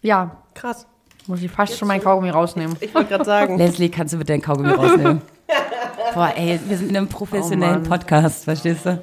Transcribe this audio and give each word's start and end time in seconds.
Ja, 0.00 0.42
Krass. 0.54 0.86
muss 1.26 1.42
ich 1.42 1.50
fast 1.50 1.76
schon 1.76 1.88
mein 1.88 2.02
Kaugummi 2.02 2.30
rausnehmen. 2.30 2.76
Ich 2.80 2.94
wollte 2.94 3.08
gerade 3.10 3.24
sagen. 3.24 3.58
Leslie, 3.58 3.88
kannst 3.88 4.14
du 4.14 4.18
bitte 4.18 4.32
deinen 4.32 4.42
Kaugummi 4.42 4.70
rausnehmen? 4.70 5.22
Boah, 6.14 6.32
ey, 6.36 6.58
wir 6.66 6.76
sind 6.78 6.90
in 6.90 6.96
einem 6.96 7.08
professionellen 7.08 7.82
Oh. 7.84 7.88
Podcast, 7.88 8.44
verstehst 8.44 8.86
du? 8.86 9.00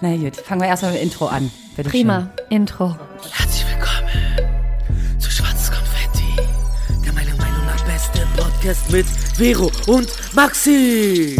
Na 0.00 0.16
gut, 0.16 0.36
fangen 0.36 0.60
wir 0.60 0.68
erstmal 0.68 0.92
mit 0.92 1.00
dem 1.00 1.04
Intro 1.04 1.26
an. 1.26 1.50
Bitte 1.76 1.88
Prima, 1.90 2.30
Intro. 2.50 2.96
Herzlich 3.30 3.64
willkommen 3.68 5.20
zu 5.20 5.30
Schwarzes 5.30 5.70
Konfetti, 5.70 6.34
der 7.04 7.12
meiner 7.12 7.36
Meinung 7.36 7.64
nach 7.66 7.82
beste 7.84 8.26
Podcast 8.36 8.90
mit 8.90 9.06
Vero 9.06 9.70
und 9.86 10.08
Maxi. 10.34 11.36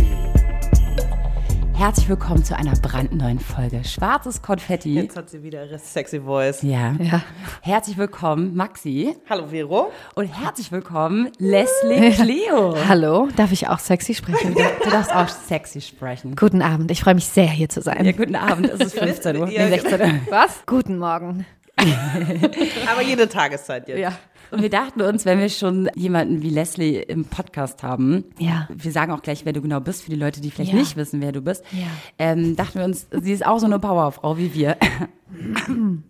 Herzlich 1.83 2.09
willkommen 2.09 2.45
zu 2.45 2.57
einer 2.57 2.77
brandneuen 2.77 3.41
Folge 3.41 3.83
Schwarzes 3.83 4.41
Konfetti. 4.41 4.95
Jetzt 4.95 5.17
hat 5.17 5.29
sie 5.29 5.43
wieder 5.43 5.67
ihre 5.67 5.81
sexy 5.81 6.21
Voice. 6.21 6.63
Ja. 6.63 6.95
Ja. 7.01 7.23
Herzlich 7.61 7.99
willkommen, 7.99 8.55
Maxi. 8.55 9.17
Hallo 9.29 9.49
Vero. 9.49 9.91
Und 10.15 10.27
herzlich 10.27 10.71
willkommen, 10.71 11.33
Leslie 11.39 12.13
Cleo. 12.13 12.77
Hallo, 12.89 13.29
darf 13.35 13.51
ich 13.51 13.67
auch 13.67 13.81
sexy 13.81 14.15
sprechen? 14.15 14.55
Du 14.55 14.91
darfst 14.91 15.13
auch 15.13 15.27
sexy 15.27 15.81
sprechen. 15.81 16.37
Guten 16.37 16.63
Abend, 16.63 16.93
ich 16.93 17.01
freue 17.01 17.17
mich 17.17 17.27
sehr, 17.27 17.49
hier 17.49 17.69
zu 17.69 17.83
sein. 17.83 18.05
Ja, 18.05 18.13
guten 18.13 18.37
Abend, 18.37 18.71
es 18.71 18.79
ist 18.79 18.97
15 18.97 19.37
Uhr. 19.39 19.47
Nee, 19.47 19.67
16 19.67 20.01
Uhr. 20.01 20.21
Was? 20.31 20.63
Guten 20.67 20.99
Morgen. 20.99 21.47
Aber 22.93 23.03
jede 23.03 23.29
Tageszeit 23.29 23.89
jetzt. 23.89 23.99
Ja. 23.99 24.13
Und 24.53 24.61
wir 24.63 24.71
dachten 24.71 25.01
uns, 25.01 25.25
wenn 25.25 25.39
wir 25.39 25.49
schon 25.49 25.89
jemanden 25.95 26.43
wie 26.43 26.51
Leslie 26.51 27.01
im 27.01 27.25
Podcast 27.25 27.83
haben, 27.83 28.25
Ja. 28.39 28.69
wir 28.73 28.93
sagen 28.93 29.11
auch 29.13 29.23
gleich, 29.23 29.45
wer 29.47 29.53
du 29.55 29.63
genau 29.63 29.81
bist, 29.81 30.03
für 30.03 30.11
die 30.11 30.17
Leute, 30.17 30.41
die 30.43 30.51
vielleicht 30.51 30.73
Ja. 30.73 30.79
nicht 30.79 30.95
wissen, 30.97 31.21
wer 31.23 31.33
du 31.33 31.41
bist, 31.41 31.65
Ja. 31.73 31.87
ähm, 32.19 32.55
dachten 32.55 32.79
wir 32.79 32.85
uns, 32.85 33.07
sie 33.11 33.33
ist 33.33 33.47
auch 33.47 33.59
so 33.59 33.67
eine 33.67 33.79
Powerfrau 33.79 34.37
wie 34.37 34.53
wir. 34.55 34.77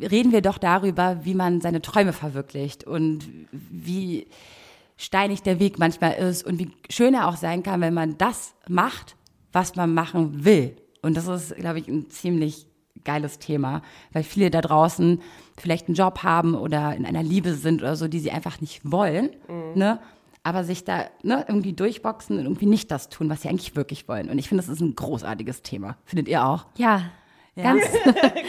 Reden 0.00 0.32
wir 0.32 0.40
doch 0.42 0.58
darüber, 0.58 1.20
wie 1.24 1.34
man 1.34 1.60
seine 1.60 1.80
Träume 1.80 2.12
verwirklicht 2.12 2.84
und 2.84 3.20
wie 3.52 4.26
steinig 4.96 5.42
der 5.42 5.60
Weg 5.60 5.78
manchmal 5.78 6.14
ist 6.14 6.44
und 6.44 6.58
wie 6.58 6.70
schön 6.90 7.14
er 7.14 7.28
auch 7.28 7.36
sein 7.36 7.62
kann, 7.62 7.80
wenn 7.80 7.94
man 7.94 8.18
das 8.18 8.54
macht, 8.68 9.16
was 9.52 9.76
man 9.76 9.94
machen 9.94 10.44
will. 10.44 10.76
Und 11.02 11.16
das 11.16 11.26
ist, 11.28 11.54
glaube 11.56 11.78
ich, 11.78 11.88
ein 11.88 12.08
ziemlich 12.10 12.66
geiles 13.04 13.38
Thema, 13.38 13.82
weil 14.12 14.22
viele 14.22 14.50
da 14.50 14.60
draußen 14.60 15.20
vielleicht 15.58 15.86
einen 15.88 15.94
Job 15.94 16.22
haben 16.22 16.54
oder 16.54 16.94
in 16.94 17.06
einer 17.06 17.22
Liebe 17.22 17.54
sind 17.54 17.82
oder 17.82 17.96
so, 17.96 18.08
die 18.08 18.18
sie 18.20 18.30
einfach 18.30 18.60
nicht 18.60 18.80
wollen, 18.90 19.30
ne? 19.74 19.98
aber 20.42 20.64
sich 20.64 20.84
da 20.84 21.06
ne, 21.22 21.44
irgendwie 21.48 21.72
durchboxen 21.72 22.38
und 22.38 22.44
irgendwie 22.44 22.66
nicht 22.66 22.90
das 22.90 23.08
tun, 23.08 23.30
was 23.30 23.42
sie 23.42 23.48
eigentlich 23.48 23.76
wirklich 23.76 24.08
wollen. 24.08 24.28
Und 24.28 24.38
ich 24.38 24.48
finde, 24.48 24.62
das 24.62 24.70
ist 24.70 24.80
ein 24.80 24.94
großartiges 24.94 25.62
Thema. 25.62 25.96
Findet 26.04 26.28
ihr 26.28 26.44
auch? 26.44 26.66
Ja. 26.76 27.02
Ganz, 27.56 27.84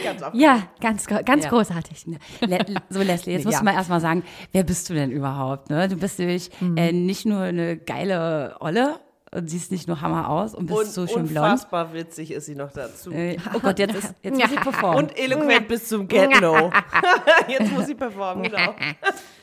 Ganz 0.04 0.20
auf. 0.22 0.34
ja, 0.34 0.64
ganz, 0.80 1.06
ganz 1.24 1.44
Ja. 1.44 1.50
großartig. 1.50 2.06
Le 2.40 2.58
so, 2.90 3.02
Leslie, 3.02 3.34
jetzt 3.34 3.44
musst 3.44 3.52
Ja. 3.54 3.58
du 3.60 3.64
mal 3.64 3.74
erstmal 3.74 4.00
sagen, 4.00 4.24
wer 4.50 4.64
bist 4.64 4.90
du 4.90 4.94
denn 4.94 5.12
überhaupt? 5.12 5.70
Ne? 5.70 5.86
Du 5.88 5.96
bist 5.96 6.18
nämlich 6.18 6.50
Mhm. 6.60 6.76
äh, 6.76 6.90
nicht 6.92 7.24
nur 7.24 7.38
eine 7.42 7.76
geile 7.76 8.56
Olle 8.58 8.98
und 9.36 9.50
siehst 9.50 9.70
nicht 9.70 9.86
nur 9.86 10.00
Hammer 10.00 10.30
aus 10.30 10.54
und 10.54 10.66
bist 10.66 10.78
Und 10.78 10.86
so 10.86 11.06
schön 11.06 11.26
blond. 11.26 11.44
unfassbar 11.44 11.92
witzig 11.92 12.30
ist 12.30 12.46
sie 12.46 12.54
noch 12.54 12.72
dazu. 12.72 13.12
Äh, 13.12 13.36
oh 13.54 13.58
Gott, 13.60 13.78
jetzt, 13.78 13.94
ist, 13.94 14.14
jetzt 14.22 14.38
muss 14.40 14.50
ich 14.52 14.60
performen. 14.60 15.04
Und 15.04 15.18
eloquent 15.18 15.68
bis 15.68 15.88
zum 15.88 16.08
Get-No. 16.08 16.72
Jetzt 17.48 17.70
muss 17.72 17.86
sie 17.86 17.94
performen, 17.94 18.44
genau. 18.44 18.74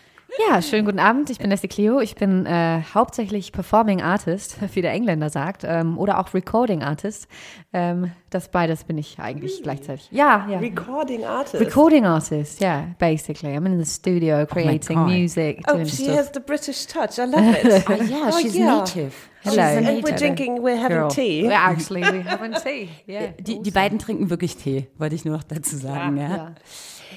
Ja, 0.49 0.61
schönen 0.63 0.85
guten 0.85 0.99
Abend. 0.99 1.29
Ich 1.29 1.37
bin 1.37 1.49
Leslie 1.51 1.69
Cleo. 1.69 1.99
Ich 1.99 2.15
bin 2.15 2.45
äh, 2.47 2.81
hauptsächlich 2.93 3.51
Performing 3.51 4.01
Artist, 4.01 4.57
wie 4.73 4.81
der 4.81 4.91
Engländer 4.91 5.29
sagt, 5.29 5.63
ähm, 5.63 5.97
oder 5.99 6.19
auch 6.19 6.33
Recording 6.33 6.81
Artist. 6.81 7.27
Ähm, 7.71 8.11
das 8.31 8.49
beides 8.49 8.83
bin 8.83 8.97
ich 8.97 9.19
eigentlich 9.19 9.61
gleichzeitig. 9.61 10.07
Ja, 10.11 10.47
ja. 10.49 10.57
Recording 10.57 11.23
Artist. 11.23 11.63
Recording 11.63 12.05
artist, 12.05 12.61
yeah, 12.61 12.87
basically. 12.97 13.55
I'm 13.55 13.65
in 13.67 13.83
the 13.83 13.85
studio 13.89 14.45
creating 14.47 14.97
God. 14.97 15.07
music, 15.07 15.61
Oh, 15.67 15.73
doing 15.73 15.85
she 15.85 16.03
stuff. 16.05 16.17
has 16.17 16.31
the 16.33 16.39
British 16.39 16.87
touch. 16.87 17.19
I 17.19 17.25
love 17.25 17.55
it. 17.63 17.83
Ah, 17.89 17.93
ja, 18.03 18.29
Oh, 18.29 18.39
she's 18.41 18.55
yeah. 18.55 18.79
native. 18.79 19.13
Hello. 19.43 19.61
And 19.61 20.03
we're 20.03 20.15
drinking, 20.15 20.63
we're 20.63 20.77
having 20.77 20.97
Girl. 20.97 21.09
tea. 21.09 21.43
Well, 21.43 21.51
actually, 21.53 22.01
we 22.01 22.21
having 22.23 22.53
tea. 22.53 22.89
Yeah. 23.07 23.33
Die, 23.39 23.61
die 23.61 23.71
beiden 23.71 23.99
trinken 23.99 24.29
wirklich 24.29 24.55
Tee, 24.57 24.87
wollte 24.97 25.15
ich 25.15 25.25
nur 25.25 25.35
noch 25.35 25.43
dazu 25.43 25.75
sagen. 25.77 26.17
Ja, 26.17 26.29
ja. 26.29 26.51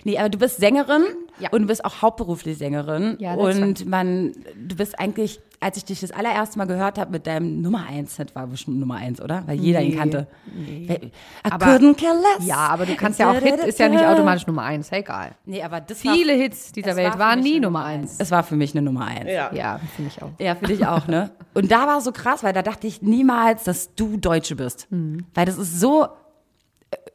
Nee, 0.07 0.19
aber 0.19 0.29
du 0.29 0.39
bist 0.39 0.59
Sängerin 0.59 1.03
Ja. 1.41 1.49
und 1.51 1.63
du 1.63 1.67
bist 1.67 1.85
auch 1.85 2.01
hauptberuflich 2.01 2.57
Sängerin. 2.59 3.17
Ja, 3.19 3.35
und 3.35 3.85
man, 3.87 4.33
du 4.57 4.77
bist 4.77 4.99
eigentlich, 5.01 5.41
als 5.59 5.77
ich 5.79 5.85
dich 5.85 5.99
das 6.01 6.13
allererste 6.13 6.59
Mal 6.59 6.67
gehört 6.67 6.97
habe 6.97 7.11
mit 7.11 7.27
deinem 7.27 7.61
Nummer 7.61 7.87
1 7.89 8.17
Hit, 8.17 8.35
war 8.37 8.47
bestimmt 8.47 8.79
Nummer 8.79 8.95
1, 8.97 9.21
oder? 9.21 9.43
Weil 9.47 9.57
jeder 9.59 9.81
ihn 9.83 9.91
Nee, 9.91 9.97
kannte. 9.97 10.27
nee. 10.55 10.87
I 10.89 11.11
Aber- 11.43 11.67
couldn't 11.67 11.97
care 12.01 12.15
less. 12.15 12.47
Ja, 12.47 12.69
aber 12.69 12.87
du 12.87 12.95
kannst 12.95 13.19
ja 13.19 13.31
auch 13.33 13.35
Hit, 13.41 13.57
ist 13.65 13.81
ja 13.81 13.89
nicht 13.89 14.05
automatisch 14.05 14.47
Nummer 14.47 14.63
eins, 14.63 14.93
egal. 14.93 15.33
Nee, 15.45 15.61
aber 15.63 15.81
das 15.81 15.99
Viele 16.03 16.35
war, 16.35 16.39
Hits 16.41 16.71
dieser 16.71 16.91
es 16.91 16.97
Welt 16.97 17.07
war 17.09 17.13
für 17.15 17.19
waren 17.19 17.41
mich 17.43 17.53
nie 17.55 17.59
Nummer 17.61 17.85
eins. 17.85 18.15
Es 18.19 18.31
war 18.31 18.45
für 18.45 18.55
mich 18.55 18.73
eine 18.75 18.83
Nummer 18.83 19.07
1. 19.07 19.25
Ja. 19.29 19.53
Ja, 19.53 19.81
finde 19.97 20.13
ich 20.15 20.23
auch. 20.23 20.31
Ja, 20.39 20.55
für 20.55 20.67
dich 20.67 20.87
auch, 20.87 21.09
ne? 21.09 21.31
Und 21.55 21.73
da 21.73 21.89
war 21.89 22.01
so 22.01 22.13
krass, 22.13 22.45
weil 22.45 22.53
da 22.53 22.63
dachte 22.63 22.87
ich 22.87 23.03
niemals, 23.03 23.65
dass 23.65 23.93
du 23.97 24.17
Deutsche 24.19 24.55
bist. 24.55 24.87
Mhm. 24.93 25.25
Weil 25.35 25.47
das 25.47 25.59
ist 25.59 25.81
so, 25.81 26.07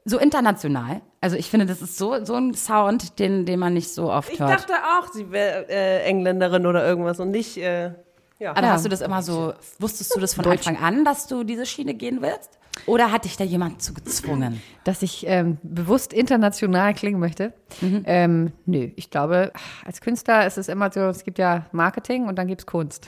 so 0.06 0.18
international. 0.18 1.02
Also 1.22 1.36
ich 1.36 1.50
finde, 1.50 1.66
das 1.66 1.82
ist 1.82 1.98
so, 1.98 2.24
so 2.26 2.34
ein 2.36 2.54
Sound, 2.54 3.20
den, 3.20 3.46
den 3.46 3.60
man 3.60 3.74
nicht 3.74 3.94
so 3.94 4.12
oft 4.12 4.32
Ich 4.32 4.40
hört. 4.40 4.50
dachte 4.52 4.74
auch, 4.74 5.12
sie 5.14 5.32
wäre 5.32 5.68
äh, 5.70 6.04
Engländerin 6.04 6.66
oder 6.66 6.86
irgendwas 6.86 7.20
und 7.20 7.32
nicht, 7.32 7.58
äh, 7.58 7.92
ja. 8.40 8.52
Aber 8.52 8.62
Ja. 8.68 8.74
hast 8.74 8.86
du 8.86 8.90
das 8.90 9.02
immer 9.02 9.22
so, 9.22 9.54
wusstest 9.80 10.16
du 10.16 10.20
das 10.20 10.34
von 10.34 10.46
Anfang 10.48 10.78
an, 10.78 11.06
dass 11.06 11.28
du 11.28 11.44
diese 11.44 11.66
Schiene 11.68 11.94
gehen 11.94 12.22
willst? 12.22 12.58
Oder 12.86 13.12
hat 13.12 13.26
dich 13.26 13.38
da 13.38 13.44
jemand 13.44 13.82
zu 13.82 13.94
gezwungen? 13.94 14.62
Dass 14.84 15.04
ich 15.04 15.26
ähm, 15.28 15.58
bewusst 15.62 16.14
international 16.14 16.94
klingen 16.94 17.20
möchte. 17.20 17.54
Ähm, 18.06 18.52
nö, 18.66 18.90
ich 18.96 19.10
glaube, 19.10 19.52
als 19.86 20.02
Künstler 20.02 20.48
ist 20.48 20.58
es 20.58 20.68
immer 20.68 20.92
so, 20.92 21.02
es 21.02 21.24
gibt 21.24 21.38
ja 21.38 21.68
Marketing 21.72 22.28
und 22.28 22.38
dann 22.38 22.48
gibt 22.48 22.62
es 22.62 22.66
Kunst. 22.66 23.08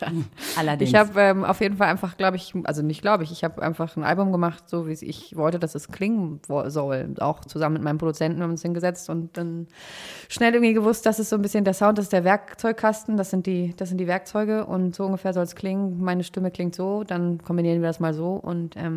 Allerdings. 0.56 0.90
Ich 0.90 0.96
habe 0.96 1.20
ähm, 1.20 1.44
auf 1.44 1.60
jeden 1.60 1.76
Fall 1.76 1.88
einfach, 1.88 2.16
glaube 2.16 2.36
ich, 2.36 2.52
also 2.64 2.82
nicht 2.82 3.02
glaube 3.02 3.22
ich, 3.22 3.30
ich 3.30 3.44
habe 3.44 3.62
einfach 3.62 3.96
ein 3.96 4.04
Album 4.04 4.32
gemacht, 4.32 4.68
so 4.68 4.88
wie 4.88 4.92
ich 4.92 5.36
wollte, 5.36 5.58
dass 5.58 5.74
es 5.74 5.88
klingen 5.88 6.40
soll. 6.46 7.14
Auch 7.20 7.44
zusammen 7.44 7.74
mit 7.74 7.82
meinem 7.82 7.98
Produzenten 7.98 8.42
haben 8.42 8.50
wir 8.50 8.54
uns 8.54 8.62
hingesetzt 8.62 9.08
und 9.10 9.36
dann 9.36 9.68
schnell 10.28 10.54
irgendwie 10.54 10.74
gewusst, 10.74 11.06
das 11.06 11.20
ist 11.20 11.30
so 11.30 11.36
ein 11.36 11.42
bisschen 11.42 11.64
der 11.64 11.74
Sound, 11.74 11.98
das 11.98 12.06
ist 12.06 12.12
der 12.12 12.24
Werkzeugkasten, 12.24 13.16
das 13.16 13.30
sind 13.30 13.46
die, 13.46 13.74
das 13.76 13.90
sind 13.90 13.98
die 13.98 14.06
Werkzeuge 14.06 14.66
und 14.66 14.94
so 14.94 15.04
ungefähr 15.04 15.32
soll 15.32 15.44
es 15.44 15.54
klingen. 15.54 16.02
Meine 16.02 16.24
Stimme 16.24 16.50
klingt 16.50 16.74
so, 16.74 17.04
dann 17.04 17.38
kombinieren 17.42 17.80
wir 17.80 17.88
das 17.88 18.00
mal 18.00 18.14
so 18.14 18.34
und 18.34 18.74
ähm, 18.76 18.93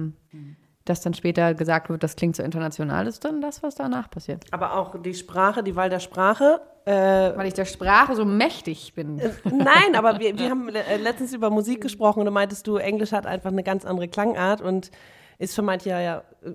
dass 0.85 1.01
dann 1.01 1.13
später 1.13 1.53
gesagt 1.53 1.89
wird, 1.89 2.03
das 2.03 2.15
klingt 2.15 2.35
so 2.35 2.43
international, 2.43 3.07
ist 3.07 3.25
dann 3.25 3.41
das, 3.41 3.61
was 3.63 3.75
danach 3.75 4.09
passiert. 4.09 4.45
Aber 4.51 4.77
auch 4.77 5.01
die 5.01 5.13
Sprache, 5.13 5.63
die 5.63 5.75
Wahl 5.75 5.89
der 5.89 5.99
Sprache. 5.99 6.61
Äh, 6.85 7.35
Weil 7.35 7.47
ich 7.47 7.53
der 7.53 7.65
Sprache 7.65 8.15
so 8.15 8.23
mächtig 8.23 8.93
bin. 8.93 9.17
nein, 9.43 9.95
aber 9.95 10.19
wir, 10.19 10.39
wir 10.39 10.49
haben 10.49 10.69
äh, 10.69 10.95
letztens 10.95 11.33
über 11.33 11.49
Musik 11.49 11.81
gesprochen 11.81 12.19
und 12.19 12.25
da 12.25 12.31
meintest 12.31 12.65
du, 12.65 12.77
Englisch 12.77 13.11
hat 13.11 13.25
einfach 13.25 13.51
eine 13.51 13.63
ganz 13.63 13.83
andere 13.83 14.07
Klangart 14.07 14.61
und 14.61 14.91
ist 15.37 15.53
für 15.53 15.63
manche 15.63 15.89
ja, 15.89 15.99
ja, 15.99 16.23
äh, 16.43 16.53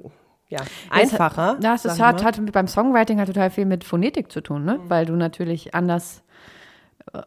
ja 0.49 0.61
einfacher. 0.89 1.59
Ja, 1.63 1.75
es 1.75 1.85
hat, 2.01 2.25
hat 2.25 2.53
beim 2.53 2.67
Songwriting 2.67 3.21
hat 3.21 3.27
total 3.27 3.51
viel 3.51 3.67
mit 3.67 3.85
Phonetik 3.85 4.33
zu 4.33 4.41
tun, 4.41 4.65
ne? 4.65 4.81
Weil 4.89 5.05
du 5.05 5.17
natürlich 5.17 5.75
anders 5.75 6.21
äh, 6.21 6.32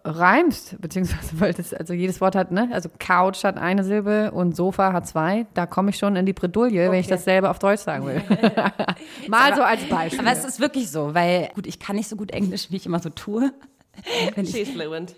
reimst, 0.04 0.80
beziehungsweise 0.82 1.40
weil 1.40 1.54
das, 1.54 1.74
also 1.74 1.94
jedes 1.94 2.20
Wort 2.22 2.36
hat, 2.36 2.52
ne? 2.52 2.70
Also 2.72 2.90
Couch 3.00 3.44
hat 3.44 3.58
eine 3.58 3.84
Silbe 3.84 4.32
und 4.32 4.56
Sofa 4.56 4.94
hat 4.94 5.08
zwei. 5.08 5.46
Da 5.54 5.66
komme 5.66 5.92
ich 5.92 5.98
schon 5.98 6.16
in 6.16 6.26
die 6.26 6.34
Bredouille, 6.34 6.90
wenn 6.92 7.00
ich 7.00 7.06
Okay. 7.08 7.16
dasselbe 7.16 7.50
auf 7.50 7.60
Deutsch 7.60 7.82
sagen 7.82 8.06
will. 8.06 8.22
Mal 9.28 9.56
so 9.56 9.62
als 9.62 9.84
Beispiel. 9.88 10.20
aber 10.20 10.32
es 10.32 10.44
ist 10.44 10.60
wirklich 10.60 10.90
so, 10.90 11.14
weil, 11.14 11.50
gut, 11.54 11.68
ich 11.68 11.80
kann 11.80 11.96
nicht 11.96 12.10
so 12.10 12.16
gut 12.16 12.32
Englisch, 12.32 12.68
wie 12.72 12.78
ich 12.78 12.86
immer 12.86 13.00
so 13.00 13.10
tue. 13.10 13.52
Wenn 14.36 14.44
ich, 14.44 14.52
She's 14.52 14.70
fluent. 14.72 15.16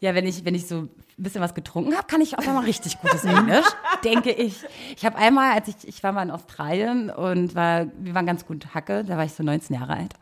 ja, 0.00 0.14
wenn 0.14 0.26
ich, 0.26 0.44
wenn 0.44 0.54
ich 0.54 0.66
so 0.66 0.80
ein 0.80 0.90
bisschen 1.16 1.40
was 1.40 1.54
getrunken 1.54 1.94
habe, 1.96 2.06
kann 2.06 2.20
ich 2.20 2.36
auf 2.36 2.46
einmal 2.46 2.64
richtig 2.64 3.00
gutes 3.00 3.24
Englisch, 3.24 3.64
denke 4.04 4.30
ich. 4.30 4.54
Ich 4.94 5.06
habe 5.06 5.16
einmal, 5.16 5.54
als 5.54 5.68
ich, 5.68 5.76
ich 5.88 6.02
war 6.02 6.12
mal 6.12 6.24
in 6.24 6.30
Australien 6.30 7.08
und 7.08 7.54
war, 7.54 7.86
wir 7.98 8.14
waren 8.14 8.26
ganz 8.26 8.44
gut 8.46 8.74
Hacke, 8.74 9.02
da 9.04 9.16
war 9.16 9.24
ich 9.24 9.32
so 9.32 9.42
19 9.42 9.74
Jahre 9.76 9.94
alt. 9.94 10.12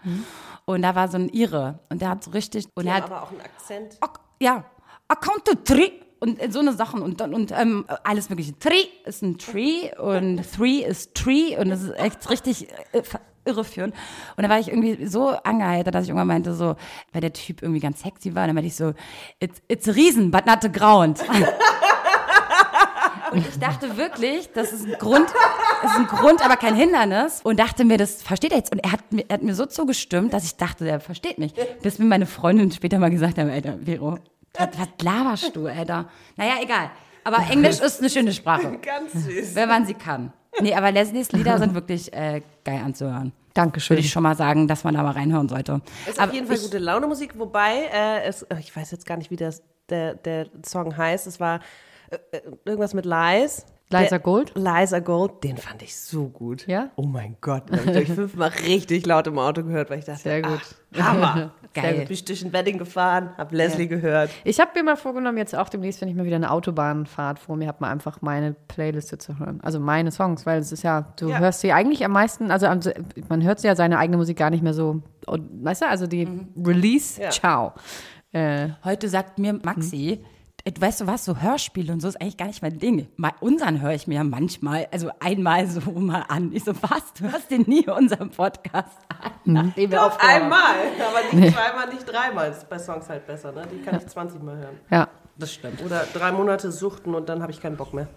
Und 0.67 0.83
da 0.83 0.95
war 0.95 1.09
so 1.09 1.17
ein 1.17 1.29
Ire 1.29 1.79
und 1.89 2.03
der 2.03 2.11
hat 2.11 2.25
so 2.25 2.33
richtig, 2.33 2.67
und 2.75 2.85
Die 2.85 2.89
er 2.89 2.97
hat, 2.97 3.05
aber 3.05 3.23
auch 3.23 3.31
einen 3.31 3.41
Akzent. 3.41 3.97
Ok, 4.01 4.19
ja, 4.41 4.65
account 5.09 5.45
to 5.45 5.55
three 5.55 5.93
und 6.19 6.41
so 6.53 6.59
eine 6.59 6.73
Sachen 6.73 7.03
und 7.03 7.21
dann 7.21 7.35
und 7.35 7.53
ähm, 7.53 7.85
alles 8.03 8.31
mögliche. 8.31 8.59
Three 8.59 8.87
ist 9.05 9.23
ein 9.23 9.39
Tree 9.39 9.97
und 9.97 10.43
three 10.53 10.79
ist 10.83 11.15
Tree 11.15 11.57
und 11.57 11.69
das 11.69 11.83
ist 11.83 11.97
echt 11.97 12.29
richtig 12.31 12.69
äh, 12.93 13.03
irreführend. 13.45 13.95
Und 14.37 14.43
da 14.43 14.49
war 14.49 14.59
ich 14.59 14.69
irgendwie 14.69 15.07
so 15.07 15.29
angeheitert, 15.29 15.95
dass 15.95 16.05
ich 16.05 16.09
irgendwann 16.09 16.27
meinte 16.27 16.53
so, 16.53 16.75
weil 17.13 17.21
der 17.21 17.33
Typ 17.33 17.63
irgendwie 17.63 17.81
ganz 17.81 18.01
sexy 18.01 18.35
war, 18.35 18.47
dann 18.47 18.55
meinte 18.55 18.67
ich 18.67 18.77
so, 18.77 18.93
it's, 19.39 19.63
it's 19.69 19.89
a 19.89 19.93
reason, 19.93 20.31
but 20.31 20.47
not 20.47 20.65
a 20.65 20.69
ground. 20.69 21.23
Und 23.33 23.47
ich 23.47 23.59
dachte 23.59 23.97
wirklich, 23.97 24.53
das 24.53 24.73
ist 24.73 24.87
ein 24.87 24.93
Grund, 24.99 25.29
ist 25.85 25.97
ein 25.97 26.07
Grund, 26.07 26.45
aber 26.45 26.57
kein 26.57 26.75
Hindernis. 26.75 27.41
Und 27.43 27.59
dachte 27.59 27.85
mir, 27.85 27.99
das 27.99 28.23
versteht 28.23 28.53
er 28.53 28.59
jetzt. 28.59 28.73
Und 28.73 28.79
er 28.85 28.93
hat 28.93 29.13
mir, 29.13 29.25
er 29.29 29.35
hat 29.35 29.43
mir 29.43 29.55
so 29.55 29.67
zugestimmt, 29.67 30.33
dass 30.33 30.45
ich 30.45 30.57
dachte, 30.57 30.85
der 30.85 31.01
versteht 31.01 31.39
mich. 31.39 31.55
Bis 31.83 31.99
mir 31.99 32.07
meine 32.07 32.27
Freundin 32.27 32.71
später 32.71 32.99
mal 32.99 33.11
gesagt 33.11 33.39
haben, 33.39 33.51
Alter, 33.51 33.79
Vero, 33.85 34.19
was, 34.55 34.69
was 34.79 34.89
laberst 35.03 35.57
du, 35.57 35.67
Alter? 35.67 36.09
Naja, 36.37 36.55
egal. 36.63 36.91
Aber 37.25 37.39
Englisch 37.51 37.81
ist 37.81 38.01
eine 38.01 38.09
schöne 38.11 38.33
Sprache, 38.33 38.79
Ganz 38.83 39.13
süß. 39.13 39.55
wenn 39.55 39.69
man 39.69 39.85
sie 39.85 39.95
kann. 39.95 40.33
Nee, 40.61 40.75
aber 40.75 40.91
Leslies 40.93 41.33
Lieder 41.33 41.59
sind 41.59 41.75
wirklich 41.75 42.13
äh, 42.13 42.41
geil 42.65 42.81
anzuhören. 42.85 43.33
Dankeschön. 43.53 43.97
Würde 43.97 44.07
ich 44.07 44.11
schon 44.13 44.23
mal 44.23 44.37
sagen, 44.37 44.69
dass 44.69 44.85
man 44.85 44.95
da 44.95 45.03
mal 45.03 45.11
reinhören 45.11 45.49
sollte. 45.49 45.81
Ist 46.07 46.21
auf 46.21 46.33
jeden 46.33 46.47
Fall 46.47 46.59
gute 46.59 46.79
Laune 46.79 47.07
Musik, 47.07 47.39
wobei, 47.39 47.91
äh, 47.93 48.23
es, 48.25 48.43
äh, 48.43 48.57
ich 48.61 48.75
weiß 48.75 48.91
jetzt 48.91 49.07
gar 49.07 49.17
nicht, 49.17 49.31
wie 49.31 49.37
das, 49.37 49.63
der, 49.89 50.15
der 50.15 50.47
Song 50.65 50.97
heißt. 50.97 51.27
Es 51.27 51.41
war 51.41 51.61
äh, 52.11 52.37
äh, 52.37 52.43
irgendwas 52.65 52.95
mit 52.95 53.05
Lies. 53.07 53.67
Liza 53.89 54.19
Gold? 54.19 54.53
Liza 54.57 54.99
Gold, 54.99 55.45
den 55.45 55.59
fand 55.59 55.81
ich 55.81 55.95
so 55.97 56.27
gut. 56.27 56.67
Ja? 56.67 56.91
Oh 56.97 57.03
mein 57.07 57.37
Gott, 57.41 57.71
den 57.71 57.87
habe 57.87 58.03
ich 58.03 58.11
fünfmal 58.13 58.49
richtig 58.67 59.07
laut 59.07 59.29
im 59.29 59.39
Auto 59.39 59.63
gehört, 59.63 59.91
weil 59.91 60.01
ich 60.01 60.05
dachte, 60.05 60.23
Sehr 60.23 60.43
gut. 60.43 60.61
Ach, 60.99 61.13
Hammer. 61.13 61.53
Geil. 61.73 61.99
Bin 61.99 62.07
ich 62.11 62.25
durch 62.25 62.43
ein 62.45 62.53
Wedding 62.53 62.79
gefahren, 62.79 63.31
hab 63.37 63.53
Leslie 63.53 63.87
gehört. 63.87 64.31
Ich 64.45 64.59
habe 64.61 64.71
mir 64.75 64.83
mal 64.83 64.97
vorgenommen, 64.97 65.37
jetzt 65.39 65.55
auch 65.55 65.69
demnächst, 65.69 66.01
wenn 66.01 66.09
ich 66.09 66.15
mal 66.17 66.25
wieder 66.25 66.37
eine 66.37 66.51
Autobahnfahrt 66.51 67.39
vor 67.39 67.55
mir 67.57 67.69
habe, 67.69 67.77
mal 67.81 67.91
einfach 67.91 68.23
meine 68.23 68.55
Playliste 68.67 69.19
zu 69.19 69.39
hören. 69.39 69.61
Also 69.63 69.79
meine 69.79 70.11
Songs, 70.11 70.47
weil 70.47 70.59
es 70.59 70.73
ist 70.73 70.83
ja, 70.83 71.13
du 71.21 71.29
Ja. 71.29 71.39
hörst 71.39 71.61
sie 71.61 71.73
eigentlich 71.73 72.05
am 72.05 72.13
meisten, 72.13 72.51
also 72.51 72.67
man 73.29 73.43
hört 73.45 73.63
ja 73.63 73.77
seine 73.77 73.99
eigene 73.99 74.17
Musik 74.17 74.39
gar 74.39 74.51
nicht 74.51 74.63
mehr 74.65 74.75
so, 74.75 75.03
und, 75.27 75.65
weißt 75.65 75.83
du, 75.83 75.89
also 75.89 76.07
die 76.09 76.27
Release, 76.65 77.21
Ja. 77.23 77.31
ciao. 77.31 77.73
Äh, 78.33 78.71
Heute 78.83 79.09
sagt 79.09 79.39
mir 79.39 79.53
Maxi, 79.63 80.21
du 80.23 80.29
weißt 80.81 81.03
du 81.03 81.07
was, 81.07 81.25
so 81.25 81.41
Hörspiele 81.41 81.93
und 81.93 82.01
so 82.01 82.09
ist 82.09 82.21
eigentlich 82.21 82.37
gar 82.37 82.47
nicht 82.47 82.61
mein 82.63 82.79
Ding. 82.79 83.07
Mal, 83.17 83.33
unseren 83.41 83.81
höre 83.81 83.93
ich 83.93 84.07
mir 84.07 84.17
ja 84.17 84.25
manchmal, 84.25 84.89
also 84.91 85.11
einmal 85.21 85.67
so 85.67 85.81
mal 85.93 86.25
an. 86.29 86.51
Ich 86.53 86.65
so, 86.65 86.73
was, 86.83 87.13
du 87.19 87.31
hörst 87.31 87.51
den 87.51 87.63
nie 87.63 87.87
unseren 87.89 88.31
Podcast 88.31 88.99
an, 89.09 89.31
nachdem 89.45 89.91
wir 89.91 89.99
Doch, 89.99 90.19
einmal, 90.19 90.75
aber 91.09 91.37
nicht 91.39 91.55
zweimal, 91.55 91.89
nicht 91.95 92.05
dreimal. 92.05 92.49
Das 92.49 92.59
ist 92.59 92.69
bei 92.69 92.79
Songs 92.79 93.09
halt 93.09 93.27
besser, 93.27 93.53
ne? 93.53 93.63
Die 93.73 93.81
kann 93.83 93.97
ich 93.99 94.07
20 94.07 94.43
Mal 94.43 94.57
hören. 94.57 94.77
ja. 94.91 95.09
Das 95.39 95.53
stimmt. 95.53 95.85
Oder 95.85 96.05
drei 96.15 96.33
Monate 96.33 96.73
suchten 96.73 97.15
und 97.15 97.29
dann 97.29 97.43
habe 97.43 97.53
ich 97.53 97.61
keinen 97.61 97.77
Bock 97.77 97.93
mehr. 97.93 98.09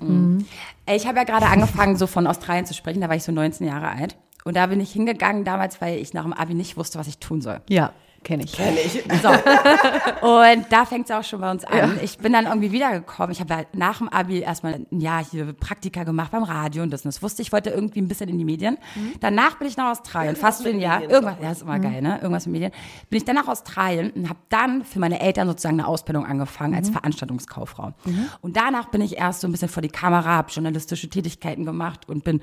Ey, 0.86 0.96
Ich 0.96 1.06
habe 1.06 1.18
ja 1.18 1.26
gerade 1.26 1.48
angefangen, 1.48 1.98
so 1.98 2.08
von 2.08 2.26
Australien 2.26 2.66
zu 2.66 2.74
sprechen, 2.74 3.02
da 3.02 3.10
war 3.10 3.16
ich 3.18 3.24
so 3.24 3.34
19 3.34 3.68
Jahre 3.68 3.90
alt. 3.90 4.16
Und 4.46 4.56
da 4.56 4.68
bin 4.68 4.80
ich 4.80 4.94
hingegangen 4.94 5.44
damals, 5.44 5.82
weil 5.82 5.98
ich 6.00 6.14
nach 6.14 6.24
dem 6.24 6.32
Abi 6.32 6.54
nicht 6.54 6.78
wusste, 6.78 6.98
was 6.98 7.08
ich 7.10 7.18
tun 7.18 7.42
soll. 7.42 7.60
Ja, 7.68 7.92
kenne 8.24 8.44
ich. 8.44 8.54
Kenn 8.54 8.76
ich. 8.76 9.04
So. 9.22 9.28
Und 9.28 10.66
da 10.70 10.86
fängt 10.86 11.10
es 11.10 11.12
auch 11.16 11.24
schon 11.24 11.42
bei 11.42 11.52
uns 11.52 11.66
an. 11.66 12.00
Ich 12.02 12.18
bin 12.18 12.32
dann 12.32 12.46
irgendwie 12.46 12.72
wiedergekommen. 12.72 13.32
Ich 13.32 13.40
habe 13.42 13.56
halt 13.56 13.76
nach 13.76 13.98
dem 13.98 14.08
Abi 14.08 14.40
erstmal 14.40 14.76
ein 14.92 15.00
Jahr 15.00 15.24
hier 15.24 15.52
Praktika 15.54 16.04
gemacht 16.04 16.32
beim 16.32 16.44
Radio 16.44 16.84
und 16.84 16.92
das. 16.92 17.02
Und 17.04 17.14
das 17.14 17.22
wusste 17.22 17.42
ich, 17.42 17.52
wollte 17.52 17.70
irgendwie 17.70 18.02
ein 18.02 18.08
bisschen 18.08 18.30
in 18.30 18.38
die 18.38 18.46
Medien. 18.46 18.78
Danach 19.20 19.58
bin 19.58 19.68
ich 19.68 19.78
nach 19.78 19.92
Australien, 19.92 20.36
fast 20.36 20.64
für 20.64 20.70
ein 20.70 20.80
Jahr. 20.80 21.02
Irgendwas, 21.02 21.36
ja, 21.42 21.52
ist 21.52 21.62
immer 21.64 21.80
geil, 21.80 22.02
ne? 22.02 22.20
Irgendwas 22.22 22.46
mit 22.46 22.54
Medien. 22.54 22.72
Bin 23.10 23.18
ich 23.18 23.26
dann 23.26 23.36
nach 23.36 23.48
Australien 23.48 24.12
und 24.12 24.30
habe 24.30 24.40
dann 24.50 24.84
für 24.84 25.00
meine 25.00 25.20
Eltern 25.20 25.48
sozusagen 25.48 25.80
eine 25.80 25.88
Ausbildung 25.88 26.26
angefangen 26.26 26.76
als 26.76 26.90
Veranstaltungskauffrau. 26.90 27.94
Und 28.42 28.58
danach 28.58 28.90
bin 28.90 29.02
ich 29.02 29.18
erst 29.18 29.42
so 29.42 29.48
ein 29.48 29.52
bisschen 29.52 29.70
vor 29.70 29.82
die 29.82 29.90
Kamera, 29.90 30.36
habe 30.36 30.52
journalistische 30.52 31.10
Tätigkeiten 31.10 31.66
gemacht 31.66 32.08
und 32.08 32.24
bin 32.24 32.42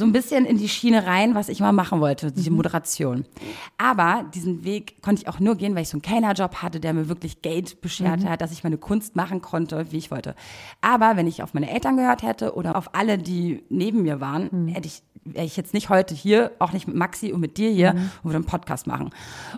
so 0.00 0.06
ein 0.06 0.12
bisschen 0.12 0.46
in 0.46 0.56
die 0.56 0.68
Schiene 0.68 1.06
rein, 1.06 1.34
was 1.34 1.50
ich 1.50 1.60
mal 1.60 1.72
machen 1.72 2.00
wollte, 2.00 2.32
diese 2.32 2.50
Moderation. 2.50 3.26
Aber 3.76 4.24
diesen 4.34 4.64
Weg 4.64 5.02
konnte 5.02 5.22
ich 5.22 5.28
auch 5.28 5.40
nur 5.40 5.56
gehen, 5.56 5.74
weil 5.74 5.82
ich 5.82 5.90
so 5.90 5.96
einen 5.96 6.02
Kellnerjob 6.02 6.56
hatte, 6.56 6.80
der 6.80 6.94
mir 6.94 7.08
wirklich 7.08 7.42
Geld 7.42 7.82
beschert 7.82 8.24
hat, 8.24 8.40
dass 8.40 8.50
ich 8.50 8.64
meine 8.64 8.78
Kunst 8.78 9.14
machen 9.14 9.42
konnte, 9.42 9.92
wie 9.92 9.98
ich 9.98 10.10
wollte. 10.10 10.34
Aber 10.80 11.16
wenn 11.16 11.26
ich 11.26 11.42
auf 11.42 11.52
meine 11.52 11.70
Eltern 11.70 11.98
gehört 11.98 12.22
hätte 12.22 12.54
oder 12.54 12.76
auf 12.76 12.94
alle, 12.94 13.18
die 13.18 13.62
neben 13.68 14.02
mir 14.02 14.20
waren, 14.20 14.68
hätte 14.68 14.88
ich 14.88 15.02
wäre 15.22 15.44
ich 15.44 15.58
jetzt 15.58 15.74
nicht 15.74 15.90
heute 15.90 16.14
hier, 16.14 16.52
auch 16.60 16.72
nicht 16.72 16.88
mit 16.88 16.96
Maxi 16.96 17.30
und 17.30 17.40
mit 17.40 17.58
dir 17.58 17.70
hier 17.70 17.90
und 17.90 18.30
würde 18.30 18.36
einen 18.36 18.46
Podcast 18.46 18.86
machen. 18.86 19.10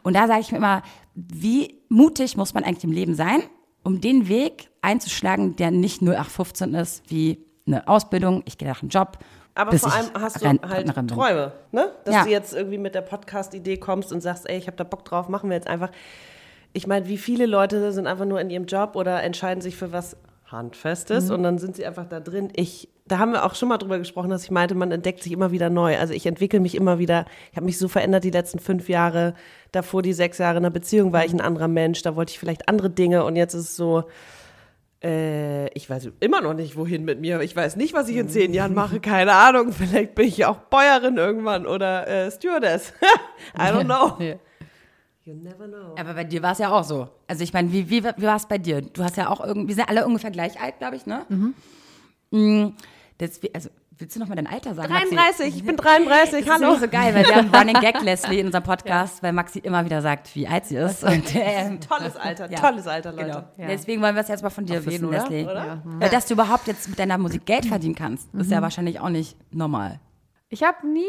Und 0.02 0.16
da 0.16 0.26
sage 0.26 0.40
ich 0.40 0.50
mir 0.50 0.58
immer, 0.58 0.82
wie 1.14 1.78
mutig 1.88 2.36
muss 2.36 2.52
man 2.52 2.64
eigentlich 2.64 2.82
im 2.82 2.90
Leben 2.90 3.14
sein, 3.14 3.44
um 3.84 4.00
den 4.00 4.26
Weg 4.26 4.70
einzuschlagen, 4.82 5.54
der 5.54 5.70
nicht 5.70 6.02
0815 6.02 6.74
ist, 6.74 7.04
wie 7.08 7.38
eine 7.64 7.86
Ausbildung, 7.86 8.42
ich 8.44 8.58
gehe 8.58 8.68
nach 8.68 8.82
einem 8.82 8.90
Job. 8.90 9.18
Aber 9.54 9.76
vor 9.76 9.92
allem 9.92 10.06
hast 10.18 10.40
du 10.42 10.46
halt. 10.46 11.08
Träume, 11.08 11.52
ne? 11.72 11.90
Dass 12.04 12.14
Ja. 12.14 12.24
du 12.24 12.30
jetzt 12.30 12.54
irgendwie 12.54 12.78
mit 12.78 12.94
der 12.94 13.02
Podcast-Idee 13.02 13.76
kommst 13.76 14.12
und 14.12 14.20
sagst, 14.22 14.48
ey, 14.48 14.56
ich 14.56 14.66
habe 14.66 14.76
da 14.76 14.84
Bock 14.84 15.04
drauf, 15.04 15.28
machen 15.28 15.50
wir 15.50 15.56
jetzt 15.56 15.68
einfach. 15.68 15.90
Ich 16.72 16.86
meine, 16.86 17.06
wie 17.08 17.18
viele 17.18 17.44
Leute 17.46 17.92
sind 17.92 18.06
einfach 18.06 18.24
nur 18.24 18.40
in 18.40 18.48
ihrem 18.48 18.64
Job 18.64 18.96
oder 18.96 19.22
entscheiden 19.22 19.60
sich 19.60 19.76
für 19.76 19.92
was 19.92 20.16
Handfestes 20.46 21.28
Mhm. 21.28 21.34
und 21.34 21.42
dann 21.42 21.58
sind 21.58 21.76
sie 21.76 21.84
einfach 21.86 22.06
da 22.06 22.20
drin. 22.20 22.48
Ich, 22.54 22.88
da 23.06 23.18
haben 23.18 23.32
wir 23.32 23.44
auch 23.44 23.54
schon 23.54 23.68
mal 23.68 23.78
drüber 23.78 23.98
gesprochen, 23.98 24.30
dass 24.30 24.44
ich 24.44 24.50
meinte, 24.50 24.74
man 24.74 24.90
entdeckt 24.92 25.22
sich 25.22 25.32
immer 25.32 25.50
wieder 25.50 25.70
neu. 25.70 25.98
Also 25.98 26.12
ich 26.14 26.26
entwickle 26.26 26.60
mich 26.60 26.74
immer 26.74 26.98
wieder. 26.98 27.24
Ich 27.50 27.56
habe 27.56 27.66
mich 27.66 27.78
so 27.78 27.88
verändert 27.88 28.24
die 28.24 28.30
letzten 28.30 28.58
fünf 28.58 28.88
Jahre. 28.88 29.34
Davor 29.72 30.02
die 30.02 30.12
sechs 30.12 30.38
Jahre 30.38 30.58
in 30.58 30.64
einer 30.64 30.70
Beziehung 30.72 31.12
war 31.12 31.24
ich 31.24 31.32
ein 31.32 31.40
anderer 31.40 31.68
Mensch. 31.68 32.02
Da 32.02 32.16
wollte 32.16 32.30
ich 32.32 32.38
vielleicht 32.38 32.68
andere 32.68 32.90
Dinge 32.90 33.24
und 33.24 33.36
jetzt 33.36 33.54
ist 33.54 33.70
es 33.70 33.76
so, 33.76 34.04
äh, 35.02 35.68
ich 35.74 35.88
weiß 35.88 36.10
immer 36.20 36.40
noch 36.40 36.54
nicht, 36.54 36.76
wohin 36.76 37.04
mit 37.04 37.20
mir. 37.20 37.40
Ich 37.40 37.54
weiß 37.56 37.76
nicht, 37.76 37.92
was 37.92 38.08
ich 38.08 38.16
in 38.16 38.28
zehn 38.28 38.54
Jahren 38.54 38.74
mache. 38.74 39.00
Keine 39.00 39.32
Ahnung. 39.32 39.72
Vielleicht 39.72 40.14
bin 40.14 40.28
ich 40.28 40.44
auch 40.44 40.56
Bäuerin 40.56 41.16
irgendwann 41.16 41.66
oder 41.66 42.06
äh, 42.06 42.30
Stewardess. 42.30 42.92
I 43.56 43.62
don't 43.62 43.84
know. 43.84 44.16
Ja. 44.24 44.36
You 45.24 45.34
never 45.34 45.68
know. 45.68 45.94
Aber 45.96 46.14
bei 46.14 46.24
dir 46.24 46.42
war 46.42 46.50
es 46.50 46.58
ja 46.58 46.72
auch 46.72 46.82
so. 46.82 47.08
Also 47.28 47.44
ich 47.44 47.52
meine, 47.52 47.70
wie, 47.70 47.88
wie, 47.88 48.02
wie 48.02 48.22
war 48.22 48.36
es 48.36 48.46
bei 48.46 48.58
dir? 48.58 48.82
Du 48.82 49.04
hast 49.04 49.16
ja 49.16 49.28
auch 49.28 49.40
irgendwie, 49.40 49.68
wir 49.68 49.74
sind 49.76 49.88
alle 49.88 50.04
ungefähr 50.04 50.32
gleich 50.32 50.60
alt, 50.60 50.78
glaube 50.78 50.96
ich, 50.96 51.06
ne? 51.06 51.24
Mhm. 52.30 52.74
Das, 53.18 53.40
also, 53.54 53.68
willst 54.02 54.16
du 54.16 54.20
noch 54.20 54.26
mal 54.28 54.34
dein 54.34 54.48
Alter 54.48 54.74
sagen? 54.74 54.92
Maxi? 54.92 55.14
33, 55.14 55.56
ich 55.56 55.64
bin 55.64 55.76
33, 55.76 56.44
Das 56.44 56.56
ist 56.56 56.64
hallo. 56.64 56.76
so 56.76 56.88
geil, 56.88 57.14
weil 57.14 57.24
wir 57.24 57.36
haben 57.36 57.48
Running 57.54 57.80
Gag 57.80 58.02
Leslie 58.02 58.40
in 58.40 58.46
unserem 58.46 58.64
Podcast, 58.64 59.22
weil 59.22 59.32
Maxi 59.32 59.60
immer 59.60 59.84
wieder 59.84 60.02
sagt, 60.02 60.34
wie 60.34 60.48
alt 60.48 60.66
sie 60.66 60.74
ist. 60.76 61.04
Und, 61.04 61.22
ähm, 61.34 61.78
Tolles 61.80 62.16
Alter, 62.16 62.50
Ja. 62.50 62.58
tolles 62.58 62.86
Alter, 62.88 63.12
Leute. 63.12 63.24
Genau. 63.26 63.44
Ja. 63.56 63.66
Deswegen 63.68 64.02
wollen 64.02 64.16
wir 64.16 64.22
es 64.22 64.28
jetzt 64.28 64.42
mal 64.42 64.50
von 64.50 64.66
dir 64.66 64.80
Auf 64.80 64.86
wissen, 64.86 64.92
jeden, 64.92 65.06
oder? 65.06 65.18
Leslie. 65.20 65.44
Oder? 65.44 65.82
Weil 65.84 66.08
dass 66.10 66.26
du 66.26 66.34
überhaupt 66.34 66.66
jetzt 66.66 66.88
mit 66.88 66.98
deiner 66.98 67.16
Musik 67.16 67.46
Geld 67.46 67.64
verdienen 67.66 67.94
kannst, 67.94 68.28
ist 68.34 68.50
ja 68.50 68.60
wahrscheinlich 68.60 68.98
auch 68.98 69.08
nicht 69.08 69.36
normal. 69.54 70.00
Ich 70.48 70.64
habe 70.64 70.84
nie 70.86 71.06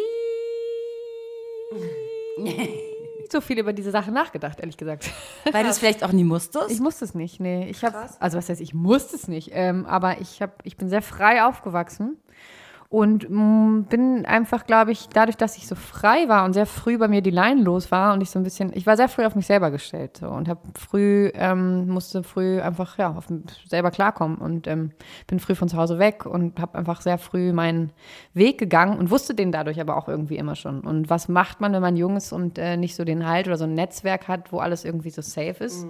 so 3.32 3.42
viel 3.42 3.58
über 3.58 3.74
diese 3.74 3.90
Sache 3.90 4.12
nachgedacht, 4.12 4.60
ehrlich 4.60 4.78
gesagt. 4.78 5.10
Weil 5.52 5.64
du 5.64 5.70
es 5.72 5.80
vielleicht 5.80 6.04
auch 6.04 6.12
nie 6.12 6.24
musstest. 6.24 6.70
Ich 6.70 6.80
musste 6.80 7.06
es 7.06 7.16
nicht, 7.16 7.40
nee. 7.40 7.68
Ich 7.70 7.84
habe, 7.84 7.98
also 8.20 8.38
was 8.38 8.50
heißt, 8.50 8.62
ich 8.62 8.76
musste 8.76 9.16
es 9.16 9.28
nicht, 9.28 9.50
ähm, 9.52 9.88
aber 9.88 10.22
ich 10.22 10.44
habe, 10.44 10.54
ich 10.64 10.78
bin 10.78 10.90
sehr 10.90 11.02
frei 11.02 11.44
aufgewachsen 11.44 12.18
und 12.94 13.28
mm, 13.28 13.86
bin 13.90 14.24
einfach, 14.28 14.68
glaube 14.68 14.92
ich, 14.92 15.10
dadurch, 15.12 15.36
dass 15.36 15.58
ich 15.58 15.66
so 15.66 15.74
frei 15.74 16.28
war 16.28 16.46
und 16.46 16.54
sehr 16.54 16.68
früh 16.68 17.00
bei 17.00 17.08
mir 17.08 17.24
die 17.24 17.32
Line 17.32 17.60
los 17.60 17.90
war 17.90 18.14
und 18.14 18.22
ich 18.22 18.30
so 18.30 18.38
ein 18.38 18.44
bisschen, 18.44 18.72
ich 18.76 18.86
war 18.86 18.96
sehr 18.98 19.10
früh 19.10 19.26
auf 19.26 19.34
mich 19.34 19.48
selber 19.48 19.72
gestellt 19.72 20.18
so, 20.18 20.28
und 20.28 20.48
habe 20.48 20.62
früh, 20.76 21.32
ähm, 21.34 21.88
musste 21.88 22.22
früh 22.22 22.62
einfach 22.62 23.00
ja 23.00 23.16
auf 23.16 23.26
selber 23.68 23.90
klarkommen 23.90 24.38
und 24.38 24.68
ähm, 24.68 24.92
bin 25.26 25.40
früh 25.40 25.56
von 25.56 25.70
zu 25.70 25.78
Hause 25.78 25.98
weg 25.98 26.28
und 26.28 26.60
habe 26.60 26.78
einfach 26.78 27.02
sehr 27.02 27.18
früh 27.18 27.52
meinen 27.52 27.92
Weg 28.36 28.60
gegangen 28.60 29.00
und 29.00 29.10
wusste 29.10 29.34
den 29.34 29.52
dadurch 29.52 29.82
aber 29.82 29.98
auch 29.98 30.08
irgendwie 30.08 30.38
immer 30.38 30.56
schon. 30.56 30.82
Und 30.82 31.10
was 31.10 31.28
macht 31.28 31.62
man, 31.62 31.74
wenn 31.74 31.82
man 31.82 31.98
jung 31.98 32.16
ist 32.16 32.32
und 32.32 32.60
äh, 32.60 32.78
nicht 32.78 32.96
so 32.96 33.04
den 33.04 33.28
Halt 33.28 33.48
oder 33.48 33.58
so 33.58 33.64
ein 33.64 33.74
Netzwerk 33.74 34.28
hat, 34.28 34.52
wo 34.52 34.60
alles 34.60 34.86
irgendwie 34.86 35.10
so 35.10 35.24
safe 35.24 35.64
ist? 35.64 35.88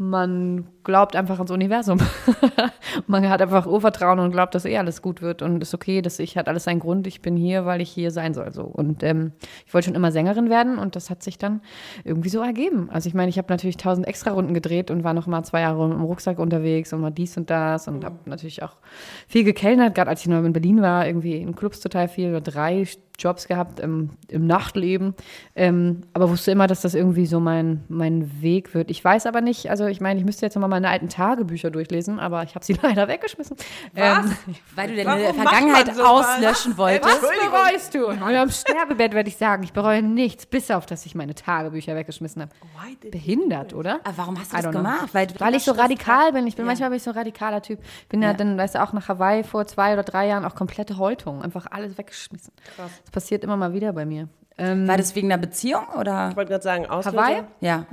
Man 0.00 0.66
glaubt 0.82 1.14
einfach 1.14 1.36
ans 1.36 1.50
Universum. 1.50 1.98
man 3.06 3.28
hat 3.28 3.42
einfach 3.42 3.66
Urvertrauen 3.66 4.18
und 4.18 4.30
glaubt, 4.30 4.54
dass 4.54 4.64
eh 4.64 4.78
alles 4.78 5.02
gut 5.02 5.20
wird 5.20 5.42
und 5.42 5.60
ist 5.60 5.74
okay, 5.74 6.00
dass 6.00 6.18
ich 6.18 6.38
hat 6.38 6.48
alles 6.48 6.64
seinen 6.64 6.80
Grund. 6.80 7.06
Ich 7.06 7.20
bin 7.20 7.36
hier, 7.36 7.66
weil 7.66 7.82
ich 7.82 7.90
hier 7.90 8.10
sein 8.10 8.32
soll. 8.32 8.50
So 8.50 8.62
und 8.62 9.02
ähm, 9.02 9.32
ich 9.66 9.74
wollte 9.74 9.86
schon 9.86 9.94
immer 9.94 10.10
Sängerin 10.10 10.48
werden 10.48 10.78
und 10.78 10.96
das 10.96 11.10
hat 11.10 11.22
sich 11.22 11.36
dann 11.36 11.60
irgendwie 12.02 12.30
so 12.30 12.40
ergeben. 12.40 12.88
Also 12.90 13.08
ich 13.08 13.14
meine, 13.14 13.28
ich 13.28 13.36
habe 13.36 13.52
natürlich 13.52 13.76
tausend 13.76 14.08
extra 14.08 14.30
Runden 14.30 14.54
gedreht 14.54 14.90
und 14.90 15.04
war 15.04 15.12
noch 15.12 15.26
mal 15.26 15.42
zwei 15.44 15.60
Jahre 15.60 15.84
im 15.84 16.00
Rucksack 16.00 16.38
unterwegs 16.38 16.94
und 16.94 17.02
mal 17.02 17.10
dies 17.10 17.36
und 17.36 17.50
das 17.50 17.86
und 17.86 18.02
habe 18.02 18.16
natürlich 18.24 18.62
auch 18.62 18.76
viel 19.28 19.44
gekellnert. 19.44 19.94
Gerade 19.94 20.08
als 20.08 20.22
ich 20.22 20.28
noch 20.28 20.42
in 20.42 20.54
Berlin 20.54 20.80
war, 20.80 21.06
irgendwie 21.06 21.36
in 21.36 21.54
Clubs 21.54 21.78
total 21.78 22.08
viel 22.08 22.30
oder 22.30 22.40
drei 22.40 22.86
Jobs 23.20 23.46
gehabt 23.48 23.80
im, 23.80 24.10
im 24.28 24.46
Nachtleben, 24.46 25.14
ähm, 25.54 26.02
aber 26.12 26.28
wusste 26.30 26.50
immer, 26.50 26.66
dass 26.66 26.80
das 26.80 26.94
irgendwie 26.94 27.26
so 27.26 27.40
mein, 27.40 27.84
mein 27.88 28.42
Weg 28.42 28.74
wird. 28.74 28.90
Ich 28.90 29.04
weiß 29.04 29.26
aber 29.26 29.40
nicht, 29.40 29.70
also 29.70 29.86
ich 29.86 30.00
meine, 30.00 30.18
ich 30.20 30.26
müsste 30.26 30.46
jetzt 30.46 30.54
nochmal 30.54 30.70
meine 30.70 30.88
alten 30.88 31.08
Tagebücher 31.08 31.70
durchlesen, 31.70 32.18
aber 32.18 32.42
ich 32.42 32.54
habe 32.54 32.64
sie 32.64 32.72
leider 32.82 33.08
weggeschmissen. 33.08 33.56
Ähm, 33.94 34.32
Weil 34.74 34.88
du 34.96 35.04
deine 35.04 35.34
Vergangenheit 35.34 35.94
sowas? 35.94 36.26
auslöschen 36.36 36.76
wolltest. 36.76 37.12
Entschuldigung. 37.14 37.50
bereust 37.50 37.94
du? 37.94 38.06
Und 38.06 38.22
am 38.22 38.50
Sterbebett 38.50 39.12
werde 39.14 39.28
ich 39.28 39.36
sagen, 39.36 39.62
ich 39.62 39.72
bereue 39.72 40.02
nichts, 40.02 40.46
bis 40.46 40.70
auf, 40.70 40.86
dass 40.86 41.04
ich 41.06 41.14
meine 41.14 41.34
Tagebücher 41.34 41.94
weggeschmissen 41.94 42.42
habe. 42.42 42.52
Behindert, 43.10 43.74
oder? 43.74 44.00
Aber 44.04 44.16
warum 44.18 44.38
hast 44.38 44.52
du 44.52 44.56
das 44.56 44.70
gemacht? 44.70 45.08
Weil, 45.12 45.28
Weil 45.38 45.54
ich 45.54 45.64
so 45.64 45.72
radikal 45.72 46.32
bin. 46.32 46.46
Ich 46.46 46.56
bin 46.56 46.64
Ja. 46.64 46.70
manchmal 46.70 46.90
bin 46.90 46.96
ich 46.96 47.02
so 47.02 47.10
ein 47.10 47.16
radikaler 47.16 47.62
Typ. 47.62 47.80
Bin 48.08 48.22
ja, 48.22 48.28
Ja. 48.28 48.34
dann, 48.34 48.56
weißt 48.58 48.74
du, 48.76 48.82
auch 48.82 48.92
nach 48.92 49.08
Hawaii 49.08 49.44
vor 49.44 49.66
zwei 49.66 49.92
oder 49.92 50.02
drei 50.02 50.26
Jahren 50.28 50.44
auch 50.44 50.54
komplette 50.54 50.98
Häutung. 50.98 51.42
Einfach 51.42 51.66
alles 51.70 51.98
weggeschmissen. 51.98 52.52
Krass. 52.76 52.90
Das 53.10 53.24
passiert 53.24 53.42
immer 53.42 53.56
mal 53.56 53.72
wieder 53.72 53.92
bei 53.92 54.06
mir. 54.06 54.28
Ähm, 54.56 54.86
War 54.86 54.96
das 54.96 55.16
wegen 55.16 55.32
einer 55.32 55.40
Beziehung 55.40 55.82
oder? 55.98 56.30
Ich 56.30 56.36
wollte 56.36 56.50
gerade 56.50 56.62
sagen, 56.62 56.86
Auslöser. 56.86 57.18
Hawaii? 57.18 57.42
Ja. 57.60 57.86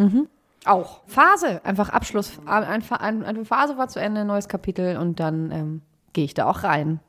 Auch. 0.66 1.02
Phase, 1.08 1.62
einfach 1.64 1.90
Abschluss. 1.90 2.34
Eine 2.46 3.46
Phase 3.46 3.78
war 3.78 3.88
zu 3.88 4.00
Ende, 4.00 4.26
neues 4.26 4.48
Kapitel 4.48 4.98
und 4.98 5.20
dann 5.20 5.52
ähm, 5.52 5.82
gehe 6.14 6.26
ich 6.26 6.34
da 6.36 6.46
auch 6.48 6.64
rein. 6.64 7.00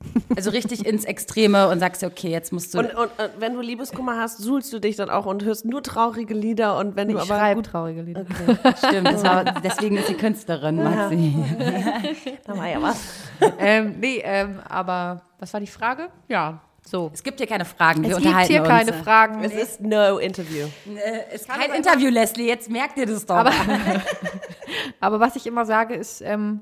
Also 0.36 0.50
richtig 0.50 0.84
ins 0.84 1.06
Extreme 1.06 1.68
und 1.68 1.78
sagst 1.80 2.02
dir, 2.02 2.08
okay, 2.08 2.28
jetzt 2.28 2.52
musst 2.52 2.74
du. 2.74 2.80
Und, 2.80 2.94
und, 2.94 3.04
und 3.04 3.30
wenn 3.38 3.54
du 3.54 3.62
Liebeskummer 3.62 4.18
hast, 4.20 4.36
suhlst 4.38 4.70
du 4.72 4.78
dich 4.78 4.96
dann 4.96 5.08
auch 5.08 5.24
und 5.24 5.44
hörst 5.44 5.64
nur 5.64 5.82
traurige 5.82 6.34
Lieder 6.34 6.76
und 6.76 6.94
wenn 6.96 7.08
Ich 7.08 7.14
du 7.14 7.22
aber 7.22 7.38
schreibe 7.38 7.62
gut, 7.62 7.70
traurige 7.70 8.02
Lieder. 8.02 8.26
stimmt, 8.76 9.06
das 9.08 9.24
war, 9.24 9.44
deswegen 9.62 9.96
ist 9.96 10.08
sie 10.08 10.14
Künstlerin, 10.14 10.76
Maxi. 10.76 11.34
da 12.44 12.58
war 12.58 12.68
ja 12.68 12.82
was. 12.82 13.00
ähm, 13.58 13.94
nee, 14.00 14.20
ähm, 14.22 14.58
aber 14.68 15.22
was 15.38 15.54
war 15.54 15.60
die 15.60 15.68
Frage? 15.68 16.08
Ja, 16.28 16.60
So. 16.86 17.10
Es 17.14 17.22
gibt 17.22 17.38
hier 17.40 17.46
keine 17.46 17.64
Fragen, 17.64 18.02
wir 18.02 18.16
Es 18.16 18.22
gibt 18.22 18.40
hier 18.42 18.60
uns. 18.60 18.68
keine 18.68 18.92
Fragen. 18.92 19.42
Es 19.42 19.54
ist 19.54 19.80
no 19.80 20.18
interview. 20.18 20.66
Es 21.32 21.42
ist 21.42 21.48
kein 21.48 21.72
Interview, 21.72 22.10
Leslie, 22.10 22.46
jetzt 22.46 22.70
merkt 22.70 22.98
ihr 22.98 23.06
das 23.06 23.24
doch. 23.24 23.36
Aber, 23.36 23.52
aber 25.00 25.20
was 25.20 25.34
ich 25.36 25.46
immer 25.46 25.64
sage, 25.64 25.94
ist, 25.94 26.20
ähm, 26.20 26.60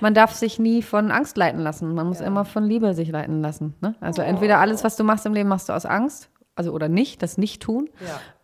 man 0.00 0.14
darf 0.14 0.32
sich 0.32 0.58
nie 0.58 0.82
von 0.82 1.10
Angst 1.10 1.36
leiten 1.36 1.60
lassen. 1.60 1.94
Man 1.94 2.06
muss 2.06 2.20
immer 2.20 2.46
von 2.46 2.64
Liebe 2.64 2.94
sich 2.94 3.10
leiten 3.10 3.42
lassen. 3.42 3.74
Ne? 3.82 3.94
Also 4.00 4.22
entweder 4.22 4.58
alles, 4.58 4.84
was 4.84 4.96
du 4.96 5.04
machst 5.04 5.26
im 5.26 5.34
Leben, 5.34 5.50
machst 5.50 5.68
du 5.68 5.74
aus 5.74 5.84
Angst, 5.84 6.30
also 6.54 6.72
oder 6.72 6.88
nicht, 6.88 7.22
das 7.22 7.36
nicht 7.36 7.60
tun, 7.62 7.90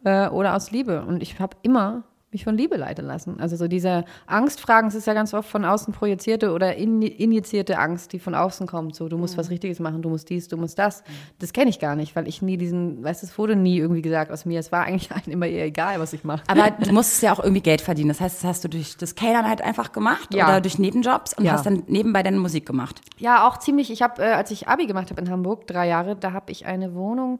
äh, 0.04 0.28
oder 0.28 0.54
aus 0.54 0.70
Liebe. 0.72 1.04
Und 1.06 1.22
ich 1.22 1.40
habe 1.40 1.56
immer 1.62 2.04
mich 2.34 2.44
von 2.44 2.56
Liebe 2.56 2.76
leiten 2.76 3.06
lassen. 3.06 3.40
Also 3.40 3.56
so 3.56 3.66
diese 3.68 4.04
Angstfragen, 4.26 4.88
es 4.88 4.94
ist 4.94 5.06
ja 5.06 5.14
ganz 5.14 5.32
oft 5.32 5.48
von 5.48 5.64
außen 5.64 5.94
projizierte 5.94 6.52
oder 6.52 6.76
in, 6.76 7.00
injizierte 7.00 7.78
Angst, 7.78 8.12
die 8.12 8.18
von 8.18 8.34
außen 8.34 8.66
kommt. 8.66 8.94
So, 8.94 9.08
du 9.08 9.16
musst 9.16 9.38
was 9.38 9.48
Richtiges 9.48 9.80
machen, 9.80 10.02
du 10.02 10.10
musst 10.10 10.28
dies, 10.28 10.48
du 10.48 10.56
musst 10.58 10.78
das. 10.78 11.02
Das 11.38 11.52
kenne 11.54 11.70
ich 11.70 11.78
gar 11.78 11.96
nicht, 11.96 12.14
weil 12.16 12.28
ich 12.28 12.42
nie 12.42 12.58
diesen, 12.58 13.02
weißt 13.02 13.22
du, 13.22 13.26
es 13.28 13.38
wurde 13.38 13.56
nie 13.56 13.78
irgendwie 13.78 14.02
gesagt 14.02 14.30
aus 14.30 14.44
mir. 14.44 14.60
Es 14.60 14.70
war 14.72 14.84
eigentlich 14.84 15.10
allen 15.12 15.30
immer 15.30 15.46
eher 15.46 15.64
egal, 15.64 15.98
was 16.00 16.12
ich 16.12 16.24
mache. 16.24 16.42
Aber 16.48 16.70
du 16.72 16.92
musstest 16.92 17.22
ja 17.22 17.32
auch 17.32 17.40
irgendwie 17.40 17.62
Geld 17.62 17.80
verdienen. 17.80 18.08
Das 18.08 18.20
heißt, 18.20 18.36
das 18.42 18.44
hast 18.44 18.64
du 18.64 18.68
durch 18.68 18.96
das 18.98 19.14
Kellern 19.14 19.48
halt 19.48 19.62
einfach 19.62 19.92
gemacht 19.92 20.34
Ja. 20.34 20.46
oder 20.46 20.60
durch 20.60 20.78
Nebenjobs 20.78 21.34
und 21.38 21.44
Ja. 21.44 21.52
hast 21.52 21.64
dann 21.66 21.84
nebenbei 21.86 22.22
deine 22.22 22.38
Musik 22.38 22.66
gemacht. 22.66 23.00
Ja, 23.18 23.46
auch 23.48 23.58
ziemlich. 23.58 23.90
Ich 23.90 24.02
habe, 24.02 24.20
äh, 24.22 24.32
als 24.32 24.50
ich 24.50 24.68
Abi 24.68 24.86
gemacht 24.86 25.10
habe 25.10 25.20
in 25.20 25.30
Hamburg, 25.30 25.66
drei 25.66 25.86
Jahre, 25.88 26.16
da 26.16 26.32
habe 26.32 26.50
ich 26.50 26.66
eine 26.66 26.94
Wohnung 26.94 27.38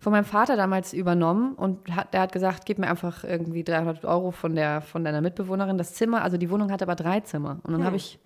von 0.00 0.12
meinem 0.12 0.24
Vater 0.24 0.56
damals 0.56 0.92
übernommen 0.92 1.54
und 1.54 1.94
hat, 1.94 2.14
der 2.14 2.20
hat 2.20 2.32
gesagt, 2.32 2.66
gib 2.66 2.78
mir 2.78 2.88
einfach 2.88 3.24
irgendwie 3.24 3.64
300 3.64 4.04
Euro 4.04 4.30
von 4.30 4.54
der 4.54 4.80
von 4.80 5.04
deiner 5.04 5.20
Mitbewohnerin 5.20 5.78
das 5.78 5.94
Zimmer. 5.94 6.22
Also 6.22 6.36
die 6.36 6.50
Wohnung 6.50 6.70
hat 6.70 6.82
aber 6.82 6.94
drei 6.94 7.20
Zimmer 7.20 7.60
und 7.62 7.72
dann 7.72 7.84
habe 7.84 7.96
ich 7.96 8.18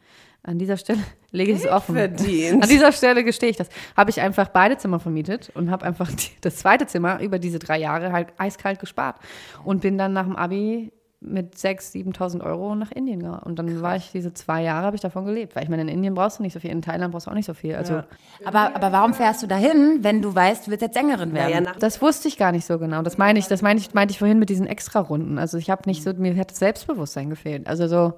an 0.43 0.59
dieser 0.59 0.77
Stelle 0.77 1.00
lege 1.31 1.53
ich 1.53 1.65
es 1.65 1.67
offen. 1.67 1.95
verdient. 1.95 2.62
An 2.62 2.69
dieser 2.69 2.93
Stelle 2.93 3.25
gestehe 3.25 3.50
ich 3.50 3.57
das. 3.57 3.69
Habe 3.97 4.11
ich 4.11 4.21
einfach 4.21 4.49
beide 4.49 4.77
Zimmer 4.79 4.99
vermietet 4.99 5.50
und 5.55 5.71
habe 5.71 5.85
einfach 5.85 6.11
die, 6.11 6.31
das 6.41 6.57
zweite 6.57 6.87
Zimmer 6.87 7.21
über 7.21 7.39
diese 7.39 7.59
drei 7.59 7.79
Jahre 7.79 8.12
halt 8.12 8.29
eiskalt 8.39 8.81
gespart 8.81 9.17
und 9.65 9.83
bin 9.83 9.99
dann 9.99 10.12
nach 10.12 10.25
dem 10.25 10.37
Abi 10.37 10.93
mit 11.21 11.55
6.000, 11.55 12.17
7.000 12.17 12.41
Euro 12.43 12.75
nach 12.75 12.91
Indien 12.93 13.21
gegangen. 13.21 13.43
Und 13.45 13.59
dann 13.59 13.83
war 13.83 13.95
ich 13.95 14.11
diese 14.11 14.33
zwei 14.33 14.62
Jahre, 14.62 14.87
habe 14.87 14.97
ich 14.97 15.03
davon 15.03 15.27
gelebt. 15.27 15.55
Weil 15.55 15.65
ich 15.65 15.69
meine, 15.69 15.83
in 15.83 15.89
Indien 15.89 16.15
brauchst 16.15 16.39
du 16.39 16.43
nicht 16.43 16.55
so 16.55 16.61
viel, 16.61 16.71
in 16.71 16.81
Thailand 16.81 17.12
brauchst 17.12 17.27
du 17.27 17.31
auch 17.31 17.35
nicht 17.35 17.45
so 17.45 17.53
viel. 17.53 17.75
Also 17.75 18.03
Aber, 18.45 18.75
aber 18.75 18.91
warum 18.91 19.12
fährst 19.12 19.43
du 19.43 19.47
dahin, 19.47 19.99
wenn 20.03 20.23
du 20.23 20.35
weißt, 20.35 20.67
du 20.67 20.71
willst 20.71 20.83
jetzt 20.83 20.95
Sängerin 20.95 21.35
werden? 21.35 21.50
Naja, 21.50 21.61
nach 21.61 21.77
das 21.77 22.00
wusste 22.00 22.29
ich 22.29 22.39
gar 22.39 22.53
nicht 22.53 22.65
so 22.65 22.79
genau. 22.79 23.03
Das 23.03 23.19
meine 23.19 23.39
ich, 23.39 23.49
das 23.49 23.61
meine 23.61 23.79
ich, 23.79 23.93
meinte 23.93 24.12
ich 24.12 24.19
vorhin 24.19 24.39
mit 24.39 24.49
diesen 24.49 24.67
Extra-Runden. 24.67 25.39
Also 25.39 25.59
ich 25.59 25.69
habe 25.69 25.83
nicht 25.87 26.03
so, 26.03 26.12
mir 26.15 26.35
hat 26.37 26.53
das 26.53 26.59
Selbstbewusstsein 26.59 27.29
gefehlt. 27.29 27.67
Also 27.67 27.87
so, 27.87 28.15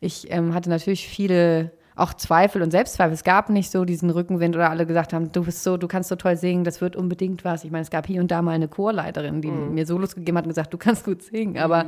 ich 0.00 0.30
ähm, 0.32 0.52
hatte 0.52 0.70
natürlich 0.70 1.06
viele 1.06 1.70
auch 2.00 2.14
Zweifel 2.14 2.62
und 2.62 2.70
Selbstzweifel. 2.70 3.12
Es 3.12 3.24
gab 3.24 3.50
nicht 3.50 3.70
so 3.70 3.84
diesen 3.84 4.10
Rückenwind 4.10 4.56
oder 4.56 4.70
alle 4.70 4.86
gesagt 4.86 5.12
haben, 5.12 5.32
du 5.32 5.44
bist 5.44 5.62
so, 5.62 5.76
du 5.76 5.86
kannst 5.86 6.08
so 6.08 6.16
toll 6.16 6.36
singen, 6.36 6.64
das 6.64 6.80
wird 6.80 6.96
unbedingt 6.96 7.44
was. 7.44 7.62
Ich 7.64 7.70
meine, 7.70 7.82
es 7.82 7.90
gab 7.90 8.06
hier 8.06 8.20
und 8.20 8.30
da 8.30 8.40
mal 8.42 8.52
eine 8.52 8.68
Chorleiterin, 8.68 9.42
die 9.42 9.50
mir 9.50 9.84
Solos 9.86 10.14
gegeben 10.14 10.38
hat 10.38 10.44
und 10.44 10.50
gesagt, 10.50 10.72
du 10.72 10.78
kannst 10.78 11.04
gut 11.04 11.22
singen. 11.22 11.58
Aber 11.58 11.86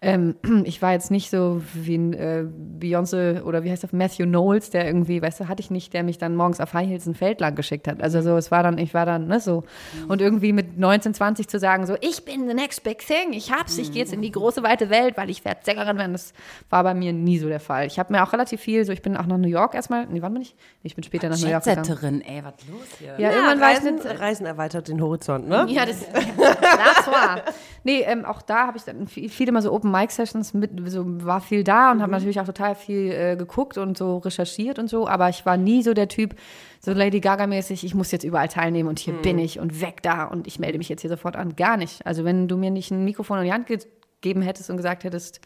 ähm, 0.00 0.36
ich 0.64 0.80
war 0.80 0.92
jetzt 0.92 1.10
nicht 1.10 1.30
so 1.30 1.60
wie 1.74 1.96
ein 1.96 2.14
äh, 2.14 2.44
Beyoncé 2.80 3.42
oder 3.42 3.62
wie 3.62 3.70
heißt 3.70 3.84
das, 3.84 3.92
Matthew 3.92 4.24
Knowles, 4.24 4.70
der 4.70 4.86
irgendwie, 4.86 5.20
weißt 5.20 5.40
du, 5.40 5.48
hatte 5.48 5.60
ich 5.60 5.70
nicht, 5.70 5.92
der 5.92 6.02
mich 6.02 6.18
dann 6.18 6.34
morgens 6.36 6.60
auf 6.60 6.72
High 6.72 6.88
Heels 6.88 7.06
ein 7.06 7.14
Feld 7.14 7.40
lang 7.40 7.54
geschickt 7.54 7.86
hat. 7.86 8.02
Also 8.02 8.22
so, 8.22 8.36
es 8.36 8.50
war 8.50 8.62
dann, 8.62 8.78
ich 8.78 8.94
war 8.94 9.04
dann, 9.04 9.26
ne, 9.26 9.40
so. 9.40 9.64
Und 10.08 10.22
irgendwie 10.22 10.52
mit 10.52 10.78
19, 10.78 11.12
20 11.14 11.48
zu 11.48 11.58
sagen, 11.58 11.86
so, 11.86 11.96
ich 12.00 12.24
bin 12.24 12.48
the 12.48 12.54
next 12.54 12.82
big 12.82 12.98
thing, 12.98 13.32
ich 13.32 13.52
hab's, 13.52 13.76
ich 13.76 13.92
gehe 13.92 14.00
jetzt 14.00 14.12
in 14.12 14.22
die 14.22 14.30
große 14.30 14.62
weite 14.62 14.88
Welt, 14.88 15.16
weil 15.18 15.28
ich 15.28 15.44
werde 15.44 15.60
Sängerin 15.64 15.98
werden, 15.98 16.12
das 16.12 16.32
war 16.70 16.82
bei 16.82 16.94
mir 16.94 17.12
nie 17.12 17.38
so 17.38 17.48
der 17.48 17.60
Fall. 17.60 17.86
Ich 17.86 17.98
habe 17.98 18.12
mir 18.12 18.22
auch 18.22 18.32
relativ 18.32 18.60
viel, 18.62 18.84
so, 18.86 18.92
ich 18.92 19.02
bin 19.02 19.16
auch 19.16 19.26
nach 19.26 19.36
New 19.36 19.49
York 19.50 19.74
erstmal, 19.74 20.06
nee, 20.06 20.22
wann 20.22 20.32
bin 20.32 20.42
ich? 20.42 20.54
Ich 20.82 20.94
bin 20.94 21.04
später 21.04 21.28
nach 21.28 21.38
New 21.38 21.48
York 21.48 21.64
gegangen. 21.64 22.22
Ey, 22.22 22.42
was 22.44 22.54
los 22.68 22.86
hier? 22.98 23.14
Ja, 23.18 23.18
ja, 23.18 23.32
irgendwann 23.32 23.60
war 23.60 23.72
ich 23.72 23.78
Reisen, 23.78 23.94
mit, 23.96 24.20
Reisen 24.20 24.46
erweitert 24.46 24.88
den 24.88 25.00
Horizont, 25.00 25.48
ne? 25.48 25.66
ja, 25.68 25.86
das, 25.86 26.00
das 26.12 27.06
war. 27.06 27.42
Nee, 27.84 28.02
ähm, 28.02 28.24
auch 28.24 28.42
da 28.42 28.66
habe 28.66 28.78
ich 28.78 28.84
dann 28.84 29.06
viel, 29.06 29.28
viele 29.28 29.52
mal 29.52 29.62
so 29.62 29.72
Open 29.72 29.90
Mic 29.90 30.12
Sessions 30.12 30.54
mit, 30.54 30.70
so 30.90 31.04
war 31.24 31.40
viel 31.40 31.64
da 31.64 31.92
und 31.92 32.02
habe 32.02 32.12
natürlich 32.12 32.40
auch 32.40 32.46
total 32.46 32.74
viel 32.74 33.10
äh, 33.10 33.36
geguckt 33.36 33.78
und 33.78 33.96
so 33.96 34.18
recherchiert 34.18 34.78
und 34.78 34.88
so, 34.88 35.08
aber 35.08 35.28
ich 35.28 35.46
war 35.46 35.56
nie 35.56 35.82
so 35.82 35.94
der 35.94 36.08
Typ, 36.08 36.34
so 36.80 36.92
Lady 36.92 37.20
Gaga 37.20 37.46
mäßig, 37.46 37.84
ich 37.84 37.94
muss 37.94 38.10
jetzt 38.10 38.24
überall 38.24 38.48
teilnehmen 38.48 38.88
und 38.88 38.98
hier 38.98 39.14
bin 39.14 39.38
ich 39.38 39.60
und 39.60 39.80
weg 39.80 40.02
da 40.02 40.24
und 40.24 40.46
ich 40.46 40.58
melde 40.58 40.78
mich 40.78 40.88
jetzt 40.88 41.02
hier 41.02 41.10
sofort 41.10 41.36
an. 41.36 41.56
Gar 41.56 41.76
nicht. 41.76 42.04
Also 42.06 42.24
wenn 42.24 42.48
du 42.48 42.56
mir 42.56 42.70
nicht 42.70 42.90
ein 42.90 43.04
Mikrofon 43.04 43.38
in 43.38 43.44
die 43.44 43.52
Hand 43.52 43.66
gegeben 43.66 44.42
hättest 44.42 44.70
und 44.70 44.76
gesagt 44.76 45.04
hättest, 45.04 45.40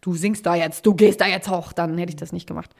du 0.00 0.14
singst 0.14 0.46
da 0.46 0.54
jetzt, 0.54 0.86
du 0.86 0.94
gehst 0.94 1.20
da 1.20 1.26
jetzt 1.26 1.50
hoch, 1.50 1.72
dann 1.72 1.98
hätte 1.98 2.10
ich 2.10 2.16
das 2.16 2.32
nicht 2.32 2.46
gemacht. 2.46 2.70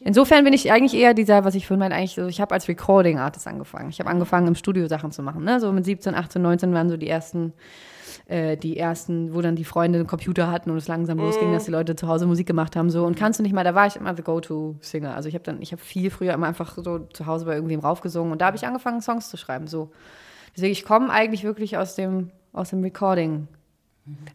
Insofern 0.00 0.44
bin 0.44 0.52
ich 0.52 0.70
eigentlich 0.70 0.94
eher 0.94 1.12
dieser, 1.12 1.44
was 1.44 1.54
ich 1.54 1.66
vorhin 1.66 1.80
meinte, 1.80 1.96
eigentlich 1.96 2.14
so, 2.14 2.26
ich 2.26 2.40
habe 2.40 2.54
als 2.54 2.68
Recording 2.68 3.18
Artist 3.18 3.46
angefangen. 3.46 3.90
Ich 3.90 3.98
habe 3.98 4.08
angefangen, 4.08 4.46
im 4.46 4.54
Studio 4.54 4.86
Sachen 4.86 5.10
zu 5.10 5.22
machen. 5.22 5.44
Ne? 5.44 5.60
So 5.60 5.72
mit 5.72 5.84
17, 5.84 6.14
18, 6.14 6.40
19 6.40 6.72
waren 6.72 6.88
so 6.88 6.96
die 6.96 7.08
ersten, 7.08 7.52
äh, 8.26 8.56
die 8.56 8.76
ersten, 8.76 9.34
wo 9.34 9.40
dann 9.40 9.56
die 9.56 9.64
Freunde 9.64 9.98
einen 9.98 10.06
Computer 10.06 10.50
hatten 10.50 10.70
und 10.70 10.76
es 10.76 10.86
langsam 10.86 11.18
losging, 11.18 11.52
dass 11.52 11.64
die 11.64 11.72
Leute 11.72 11.96
zu 11.96 12.06
Hause 12.06 12.26
Musik 12.26 12.46
gemacht 12.46 12.76
haben. 12.76 12.90
So 12.90 13.04
und 13.04 13.16
kannst 13.16 13.38
du 13.38 13.42
nicht 13.42 13.52
mal, 13.52 13.64
da 13.64 13.74
war 13.74 13.86
ich 13.86 13.96
immer 13.96 14.14
the 14.14 14.22
Go-To-Singer. 14.22 15.14
Also 15.14 15.28
ich 15.28 15.34
habe 15.34 15.44
dann, 15.44 15.60
ich 15.60 15.72
habe 15.72 15.82
viel 15.82 16.10
früher 16.10 16.32
immer 16.32 16.46
einfach 16.46 16.76
so 16.76 16.98
zu 16.98 17.26
Hause 17.26 17.46
bei 17.46 17.54
irgendwem 17.54 17.80
raufgesungen 17.80 18.32
und 18.32 18.40
da 18.40 18.46
habe 18.46 18.56
ich 18.56 18.66
angefangen, 18.66 19.00
Songs 19.00 19.28
zu 19.28 19.36
schreiben. 19.36 19.66
So. 19.66 19.90
Deswegen, 20.54 20.72
ich 20.72 20.84
komme 20.84 21.10
eigentlich 21.10 21.44
wirklich 21.44 21.76
aus 21.76 21.96
dem, 21.96 22.30
aus 22.52 22.70
dem 22.70 22.82
Recording. 22.82 23.48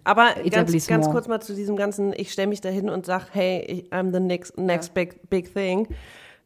Aber 0.04 0.26
ganz, 0.34 0.46
Etablissement. 0.46 1.04
ganz 1.04 1.14
kurz 1.14 1.28
mal 1.28 1.42
zu 1.42 1.56
diesem 1.56 1.76
ganzen, 1.76 2.14
ich 2.16 2.32
stelle 2.32 2.48
mich 2.48 2.62
da 2.62 2.70
hin 2.70 2.90
und 2.90 3.06
sage, 3.06 3.26
hey, 3.32 3.62
ich- 3.62 3.94
I'm 3.94 4.14
the 4.14 4.20
next, 4.20 4.58
next 4.58 4.94
big, 4.94 5.30
big 5.30 5.54
thing. 5.54 5.88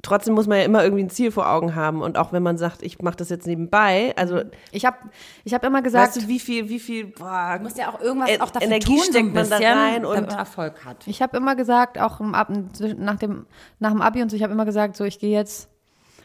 Trotzdem 0.04 0.36
muss 0.36 0.46
man 0.46 0.60
ja 0.60 0.64
immer 0.66 0.84
irgendwie 0.84 1.04
ein 1.04 1.10
Ziel 1.10 1.32
vor 1.32 1.50
Augen 1.50 1.74
haben. 1.74 2.04
Und 2.04 2.18
auch 2.20 2.32
wenn 2.32 2.44
man 2.44 2.60
sagt, 2.60 2.84
ich 2.84 3.02
mache 3.02 3.16
das 3.18 3.30
jetzt 3.30 3.48
nebenbei, 3.48 4.14
also 4.16 4.42
Ich 4.72 4.86
habe 4.86 4.98
ich 5.44 5.56
hab 5.56 5.64
immer 5.64 5.82
gesagt, 5.82 6.16
weißt 6.16 6.24
du, 6.26 6.28
wie 6.30 6.40
viel, 6.40 6.70
wie 6.70 6.80
viel, 6.80 7.08
boah, 7.08 7.56
Du 7.58 7.64
musst 7.64 7.80
ja 7.80 7.90
auch 7.92 8.00
irgendwas 8.00 8.30
En- 8.30 8.42
auch 8.42 8.52
dafür 8.52 8.68
Energie 8.68 8.86
tun, 8.86 8.98
so 9.00 9.04
steckt 9.12 9.34
man 9.34 9.50
da 9.50 9.58
rein 9.58 10.04
damit 10.04 10.06
und- 10.22 10.28
man 10.30 10.38
Erfolg 10.38 10.86
hat. 10.86 10.98
Ich 11.08 11.22
habe 11.24 11.36
immer 11.36 11.56
gesagt, 11.56 12.00
auch 12.00 12.20
im 12.20 12.36
Ab, 12.36 12.50
nach, 12.98 13.18
dem, 13.18 13.48
nach 13.80 13.90
dem 13.92 14.02
Abi 14.04 14.22
und 14.22 14.30
so, 14.30 14.38
ich 14.38 14.44
habe 14.44 14.54
immer 14.54 14.66
gesagt, 14.66 14.96
so 14.96 15.04
ich 15.04 15.18
gehe 15.18 15.32
jetzt, 15.32 15.68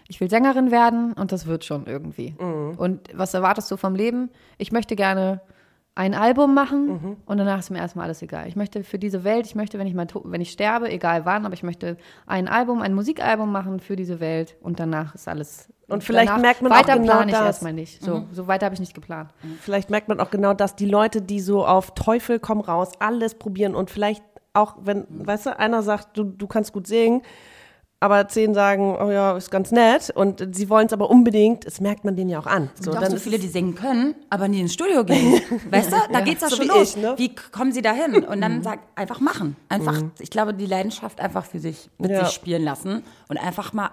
ich 0.07 0.21
will 0.21 0.29
Sängerin 0.29 0.71
werden 0.71 1.15
und 1.15 1.33
das 1.33 1.47
wird 1.47 1.65
schon 1.65 1.87
irgendwie. 1.87 2.35
Und 2.39 3.01
was 3.15 3.33
erwartest 3.33 3.71
du 3.71 3.79
vom 3.79 3.95
Leben? 3.95 4.29
Ich 4.59 4.71
möchte 4.71 4.97
gerne 4.97 5.41
ein 5.95 6.15
Album 6.15 6.55
machen 6.55 7.19
und 7.27 7.37
danach 7.37 7.59
ist 7.59 7.71
mir 7.71 7.79
erstmal 7.79 8.07
alles 8.07 8.23
egal. 8.23 8.49
Ich 8.49 8.57
möchte 8.57 8.83
für 8.83 8.99
diese 8.99 9.25
Welt, 9.25 9.45
ich 9.47 9.55
möchte, 9.55 9.79
wenn 9.79 9.87
ich 9.87 9.93
mal 9.93 10.07
wenn 10.25 10.41
ich 10.41 10.51
sterbe, 10.51 10.91
egal 10.91 11.27
wann, 11.27 11.45
aber 11.45 11.53
ich 11.53 11.63
möchte 11.63 11.99
ein 12.27 12.49
Album, 12.49 12.81
ein 12.81 12.95
Musikalbum 12.95 13.53
machen 13.53 13.79
für 13.79 13.95
diese 13.95 14.19
Welt 14.19 14.57
und 14.63 14.81
danach 14.81 15.15
ist 15.15 15.29
alles. 15.29 15.69
Und 15.89 16.03
vielleicht 16.03 16.35
merkt 16.39 16.63
man 16.63 16.73
auch 16.73 16.83
genau 16.87 17.03
plane 17.03 17.27
ich 17.27 17.33
das. 17.33 17.45
erstmal 17.45 17.75
nicht. 17.75 18.03
So, 18.03 18.25
so 18.33 18.47
weiter 18.47 18.65
habe 18.65 18.75
ich 18.75 18.81
nicht 18.81 18.95
geplant. 18.95 19.35
vielleicht 19.61 19.91
merkt 19.91 20.09
man 20.09 20.19
auch 20.21 20.31
genau 20.31 20.55
das, 20.55 20.77
die 20.77 20.87
Leute, 20.87 21.21
die 21.21 21.41
so 21.41 21.67
auf 21.67 21.95
Teufel 21.95 22.39
komm 22.39 22.61
raus, 22.61 22.93
alles 22.99 23.35
probieren 23.35 23.75
und 23.75 23.91
vielleicht 23.91 24.25
auch, 24.55 24.77
wenn, 24.81 25.07
weißt 25.11 25.47
du, 25.47 25.59
einer 25.59 25.83
sagt, 25.83 26.17
du, 26.17 26.25
du 26.25 26.47
kannst 26.47 26.73
gut 26.73 26.87
singen, 26.87 27.23
aber 28.03 28.29
zehn 28.29 28.53
sagen, 28.53 28.97
oh 29.01 29.11
ja, 29.11 29.37
ist 29.37 29.51
ganz 29.51 29.71
nett 29.71 30.11
und 30.15 30.47
sie 30.55 30.69
wollen 30.69 30.87
es 30.87 30.93
aber 30.93 31.09
unbedingt, 31.09 31.67
das 31.67 31.81
merkt 31.81 32.05
man 32.05 32.17
denen 32.17 32.31
ja 32.31 32.39
auch 32.39 32.47
an. 32.47 32.69
So, 32.81 32.91
Es 32.91 32.97
gibt 32.99 33.07
auch 33.07 33.11
so 33.11 33.17
viele, 33.19 33.37
es- 33.37 33.43
die 33.43 33.49
singen 33.49 33.75
können, 33.75 34.15
aber 34.29 34.49
nie 34.49 34.61
ins 34.61 34.75
Studio 34.75 35.05
gehen. 35.05 35.41
Weißt 35.71 35.93
du, 35.93 35.97
da 36.13 36.21
geht's 36.21 36.43
ja 36.43 36.49
So 36.49 36.57
schon 36.57 36.65
wie 36.67 36.69
los. 36.79 36.97
ich, 36.97 37.03
ne? 37.03 37.15
Wie 37.17 37.35
kommen 37.35 37.73
sie 37.73 37.81
da 37.83 37.93
hin? 37.93 38.25
Und 38.25 38.41
dann 38.41 38.63
sagt, 38.63 38.81
einfach 38.99 39.21
machen. 39.21 39.57
Einfach, 39.69 40.03
ich 40.19 40.31
glaube, 40.31 40.53
die 40.53 40.67
Leidenschaft 40.67 41.21
einfach 41.21 41.45
für 41.45 41.59
sich, 41.61 41.89
mit 41.99 42.11
Ja. 42.11 42.25
sich 42.25 42.35
spielen 42.35 42.63
lassen 42.65 43.03
und 43.29 43.37
einfach 43.39 43.73
mal 43.73 43.91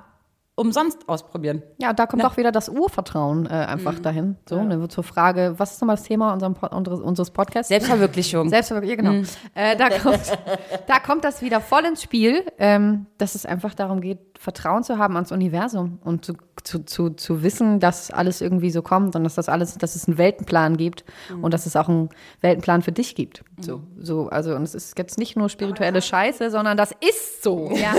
umsonst 0.60 1.08
ausprobieren. 1.08 1.63
Ja, 1.78 1.94
da 1.94 2.06
kommt 2.06 2.24
auch 2.25 2.38
wieder 2.38 2.51
das 2.51 2.70
Urvertrauen 2.70 3.46
äh, 3.46 3.50
einfach 3.50 3.98
dahin. 4.00 4.36
So, 4.48 4.58
dann 4.58 4.82
wird 4.82 4.92
zur 4.92 5.04
Frage, 5.04 5.56
was 5.58 5.74
ist 5.74 5.82
nochmal 5.82 5.96
das 5.96 6.04
Thema 6.04 6.34
unseres, 6.34 7.00
unseres 7.00 7.32
Podcasts? 7.32 7.70
Selbstverwirklichung. 7.70 8.50
Selbstverwirklichung, 8.50 9.06
ja, 9.06 9.12
genau. 9.12 9.28
Äh, 9.56 9.75
da, 9.78 9.89
kommt, 9.89 10.38
da 10.88 11.00
kommt 11.00 11.24
das 11.24 11.42
wieder 11.42 11.62
voll 11.62 11.86
ins 11.86 12.04
Spiel, 12.04 12.44
ähm, 12.58 13.06
dass 13.18 13.36
es 13.36 13.46
einfach 13.46 13.74
darum 13.74 14.01
geht, 14.01 14.20
Vertrauen 14.39 14.84
zu 14.84 14.98
haben 14.98 15.16
ans 15.16 15.34
Universum 15.34 16.00
und 16.01 16.24
zu, 16.24 16.34
zu, 16.63 16.86
zu, 16.86 17.10
zu 17.10 17.44
wissen, 17.44 17.82
dass 17.82 18.10
alles 18.10 18.39
irgendwie 18.39 18.72
so 18.72 18.82
kommt 18.82 19.16
und 19.18 19.25
dass 19.25 19.36
das 19.36 19.50
alles, 19.50 19.78
dass 19.78 19.98
es 19.98 20.08
einen 20.08 20.18
Weltenplan 20.18 20.78
gibt 20.78 21.04
und 21.42 21.54
dass 21.54 21.66
es 21.66 21.75
auch 21.75 21.89
einen 21.89 22.08
Weltenplan 22.39 22.82
für 22.82 22.94
dich 22.94 23.16
gibt. 23.16 23.44
So, 23.60 23.82
so, 24.00 24.30
also, 24.30 24.56
und 24.56 24.63
es 24.63 24.75
ist 24.75 24.98
jetzt 24.98 25.18
nicht 25.18 25.36
nur 25.36 25.50
spirituelle 25.50 26.01
Scheiße, 26.01 26.51
sondern 26.51 26.78
das 26.78 26.94
ist 27.06 27.44
so. 27.44 27.70
Ja. 27.75 27.94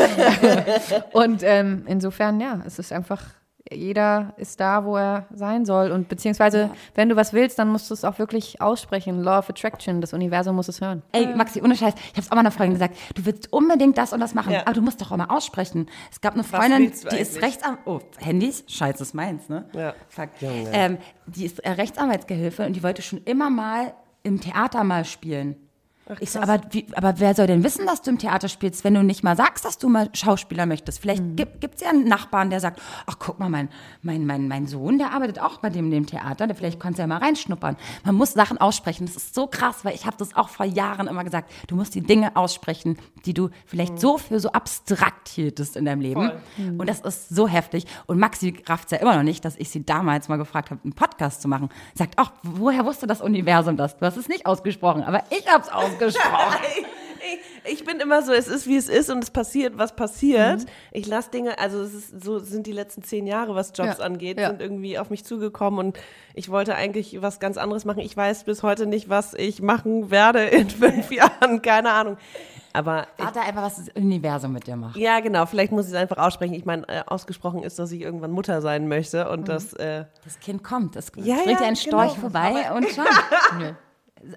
und 1.12 1.42
ähm, 1.44 1.84
insofern, 1.86 2.40
ja, 2.40 2.49
es 2.66 2.78
ist 2.78 2.92
einfach. 2.92 3.22
Jeder 3.70 4.32
ist 4.38 4.58
da, 4.58 4.84
wo 4.86 4.96
er 4.96 5.26
sein 5.34 5.66
soll. 5.66 5.92
Und 5.92 6.08
beziehungsweise, 6.08 6.70
wenn 6.94 7.10
du 7.10 7.14
was 7.14 7.34
willst, 7.34 7.58
dann 7.58 7.68
musst 7.68 7.90
du 7.90 7.94
es 7.94 8.04
auch 8.04 8.18
wirklich 8.18 8.60
aussprechen. 8.60 9.22
Law 9.22 9.38
of 9.38 9.50
Attraction, 9.50 10.00
das 10.00 10.14
Universum 10.14 10.56
muss 10.56 10.66
es 10.68 10.80
hören. 10.80 11.02
Ey, 11.12 11.26
Maxi, 11.36 11.60
ohne 11.62 11.76
Scheiß, 11.76 11.92
ich 11.94 12.10
habe 12.12 12.20
es 12.20 12.30
auch 12.32 12.34
mal 12.36 12.40
einer 12.40 12.50
Freundin 12.52 12.72
gesagt, 12.72 12.96
du 13.14 13.26
willst 13.26 13.52
unbedingt 13.52 13.98
das 13.98 14.14
und 14.14 14.20
das 14.20 14.34
machen, 14.34 14.52
Ja. 14.54 14.62
aber 14.62 14.72
du 14.72 14.80
musst 14.80 15.00
doch 15.02 15.12
auch 15.12 15.16
mal 15.18 15.26
aussprechen. 15.26 15.86
Es 16.10 16.22
gab 16.22 16.34
eine 16.34 16.42
Freundin, 16.42 16.78
die 16.86 16.86
ist 16.86 17.06
eigentlich? 17.12 17.42
Rechtsanwalt, 17.42 17.80
oh, 17.84 18.00
Handys, 18.18 18.64
scheiße, 18.66 19.02
ist 19.02 19.14
meins, 19.14 19.48
ne? 19.50 19.66
Ja. 19.74 19.92
Fuck. 20.08 20.30
Junge. 20.40 20.70
Ähm, 20.72 20.98
die 21.26 21.44
ist 21.44 21.58
äh, 21.60 21.70
Rechtsanwaltsgehilfe 21.70 22.64
und 22.64 22.74
die 22.74 22.82
wollte 22.82 23.02
schon 23.02 23.18
immer 23.24 23.50
mal 23.50 23.92
im 24.22 24.40
Theater 24.40 24.84
mal 24.84 25.04
spielen. 25.04 25.54
Ich 26.18 26.30
so, 26.32 26.40
aber, 26.40 26.60
wie, 26.70 26.86
aber 26.94 27.14
wer 27.18 27.34
soll 27.34 27.46
denn 27.46 27.62
wissen, 27.62 27.86
dass 27.86 28.02
du 28.02 28.10
im 28.10 28.18
Theater 28.18 28.48
spielst, 28.48 28.82
wenn 28.84 28.94
du 28.94 29.02
nicht 29.02 29.22
mal 29.22 29.36
sagst, 29.36 29.64
dass 29.64 29.78
du 29.78 29.88
mal 29.88 30.08
Schauspieler 30.12 30.66
möchtest? 30.66 30.98
Vielleicht 31.00 31.22
Mhm. 31.22 31.36
gibt 31.36 31.74
es 31.76 31.80
ja 31.82 31.90
einen 31.90 32.04
Nachbarn, 32.08 32.50
der 32.50 32.60
sagt, 32.60 32.80
ach 33.06 33.16
guck 33.18 33.38
mal, 33.38 33.48
mein, 33.48 33.68
mein, 34.02 34.26
mein, 34.26 34.48
mein 34.48 34.66
Sohn, 34.66 34.98
der 34.98 35.12
arbeitet 35.12 35.40
auch 35.40 35.58
bei 35.58 35.70
dem, 35.70 35.90
dem 35.90 36.06
Theater, 36.06 36.46
der 36.46 36.56
vielleicht 36.56 36.80
kannst 36.80 36.98
du 36.98 37.02
ja 37.02 37.06
mal 37.06 37.18
reinschnuppern. 37.18 37.76
Man 38.04 38.14
muss 38.16 38.32
Sachen 38.32 38.58
aussprechen. 38.58 39.06
Das 39.06 39.16
ist 39.16 39.34
so 39.34 39.46
krass, 39.46 39.84
weil 39.84 39.94
ich 39.94 40.06
habe 40.06 40.16
das 40.18 40.34
auch 40.34 40.48
vor 40.48 40.66
Jahren 40.66 41.06
immer 41.06 41.24
gesagt. 41.24 41.50
Du 41.68 41.76
musst 41.76 41.94
die 41.94 42.00
Dinge 42.00 42.34
aussprechen, 42.36 42.98
die 43.26 43.34
du 43.34 43.50
vielleicht 43.66 43.92
Mhm. 43.94 43.98
so 43.98 44.18
für 44.18 44.40
so 44.40 44.50
abstrakt 44.52 45.28
hieltest 45.28 45.76
in 45.76 45.84
deinem 45.84 46.00
Leben. 46.00 46.30
Und 46.78 46.88
das 46.88 47.00
ist 47.00 47.28
so 47.28 47.46
heftig. 47.46 47.86
Und 48.06 48.18
Maxi 48.18 48.62
rafft 48.66 48.86
es 48.86 48.90
ja 48.92 48.98
immer 48.98 49.16
noch 49.16 49.22
nicht, 49.22 49.44
dass 49.44 49.56
ich 49.56 49.68
sie 49.70 49.84
damals 49.84 50.28
mal 50.28 50.36
gefragt 50.36 50.70
habe, 50.70 50.80
einen 50.82 50.92
Podcast 50.94 51.42
zu 51.42 51.48
machen. 51.48 51.68
Sagt, 51.94 52.14
ach, 52.16 52.32
woher 52.42 52.84
wusste 52.86 53.06
das 53.06 53.20
Universum 53.20 53.76
das? 53.76 53.96
Du 53.98 54.06
hast 54.06 54.16
es 54.16 54.28
nicht 54.28 54.46
ausgesprochen, 54.46 55.02
aber 55.04 55.22
ich 55.30 55.46
habe 55.46 55.62
es 55.62 55.68
ausgesprochen. 55.68 55.99
Ich, 57.64 57.72
ich 57.74 57.84
bin 57.84 58.00
immer 58.00 58.22
so, 58.22 58.32
es 58.32 58.48
ist 58.48 58.66
wie 58.66 58.76
es 58.78 58.88
ist 58.88 59.10
und 59.10 59.22
es 59.22 59.30
passiert, 59.30 59.76
was 59.76 59.94
passiert. 59.94 60.64
Ich 60.90 61.06
lasse 61.06 61.30
Dinge, 61.30 61.58
also 61.58 61.82
es 61.82 61.92
ist, 61.92 62.24
so 62.24 62.38
sind 62.38 62.66
die 62.66 62.72
letzten 62.72 63.02
zehn 63.02 63.26
Jahre, 63.26 63.54
was 63.54 63.72
Jobs 63.74 63.98
Ja, 63.98 64.04
angeht, 64.04 64.40
ja. 64.40 64.48
sind 64.48 64.62
irgendwie 64.62 64.98
auf 64.98 65.10
mich 65.10 65.22
zugekommen 65.24 65.78
und 65.78 65.98
ich 66.32 66.48
wollte 66.50 66.74
eigentlich 66.74 67.20
was 67.20 67.38
ganz 67.38 67.58
anderes 67.58 67.84
machen. 67.84 67.98
Ich 68.00 68.16
weiß 68.16 68.44
bis 68.44 68.62
heute 68.62 68.86
nicht, 68.86 69.10
was 69.10 69.34
ich 69.34 69.60
machen 69.60 70.10
werde 70.10 70.44
in 70.44 70.70
fünf 70.70 71.12
Jahren, 71.12 71.60
keine 71.60 71.90
Ahnung. 71.90 72.16
Aber 72.72 73.06
Warte 73.18 73.42
einfach, 73.42 73.62
was 73.64 73.76
das 73.76 73.88
Universum 73.94 74.52
mit 74.52 74.66
dir 74.66 74.76
macht. 74.76 74.96
ja, 74.96 75.20
genau, 75.20 75.44
vielleicht 75.44 75.72
muss 75.72 75.86
ich 75.88 75.92
es 75.92 75.98
einfach 75.98 76.16
aussprechen. 76.18 76.54
Ich 76.54 76.64
meine, 76.64 76.88
äh, 76.88 77.02
ausgesprochen 77.06 77.62
ist, 77.62 77.78
dass 77.78 77.92
ich 77.92 78.00
irgendwann 78.00 78.30
Mutter 78.30 78.62
sein 78.62 78.88
möchte 78.88 79.28
und 79.28 79.46
das, 79.46 79.74
äh, 79.74 80.06
Das 80.24 80.40
Kind 80.40 80.64
kommt. 80.64 80.96
Es 80.96 81.12
Ja, 81.16 81.36
bringt 81.44 81.60
ja, 81.60 81.66
ein 81.66 81.76
Storch 81.76 82.14
genau. 82.14 82.30
vorbei 82.30 82.72
und 82.74 82.88
schon. 82.88 83.04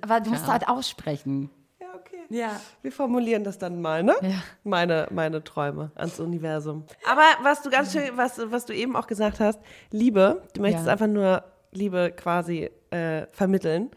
Aber 0.02 0.20
du 0.22 0.30
musst 0.30 0.48
halt 0.48 0.68
aussprechen. 0.68 1.50
ja, 1.80 1.88
okay. 1.96 2.24
Ja. 2.30 2.60
Wir 2.82 2.92
formulieren 2.92 3.44
das 3.44 3.58
dann 3.58 3.82
mal, 3.82 4.04
ne? 4.04 4.16
Ja. 4.22 4.42
Meine, 4.64 5.08
meine 5.12 5.44
Träume 5.44 5.92
ans 5.96 6.20
Universum. 6.20 6.86
Aber 7.10 7.22
was 7.44 7.62
du 7.62 7.70
ganz 7.70 7.92
schön, 7.94 8.04
was, 8.16 8.40
was 8.46 8.66
du 8.66 8.74
eben 8.74 8.96
auch 8.96 9.08
gesagt 9.08 9.40
hast, 9.40 9.60
Liebe, 9.92 10.42
du 10.54 10.62
möchtest 10.62 10.86
Ja. 10.88 10.94
einfach 10.94 11.08
nur 11.08 11.44
Liebe 11.72 12.12
quasi 12.16 12.70
äh, 12.92 13.26
vermitteln. 13.32 13.90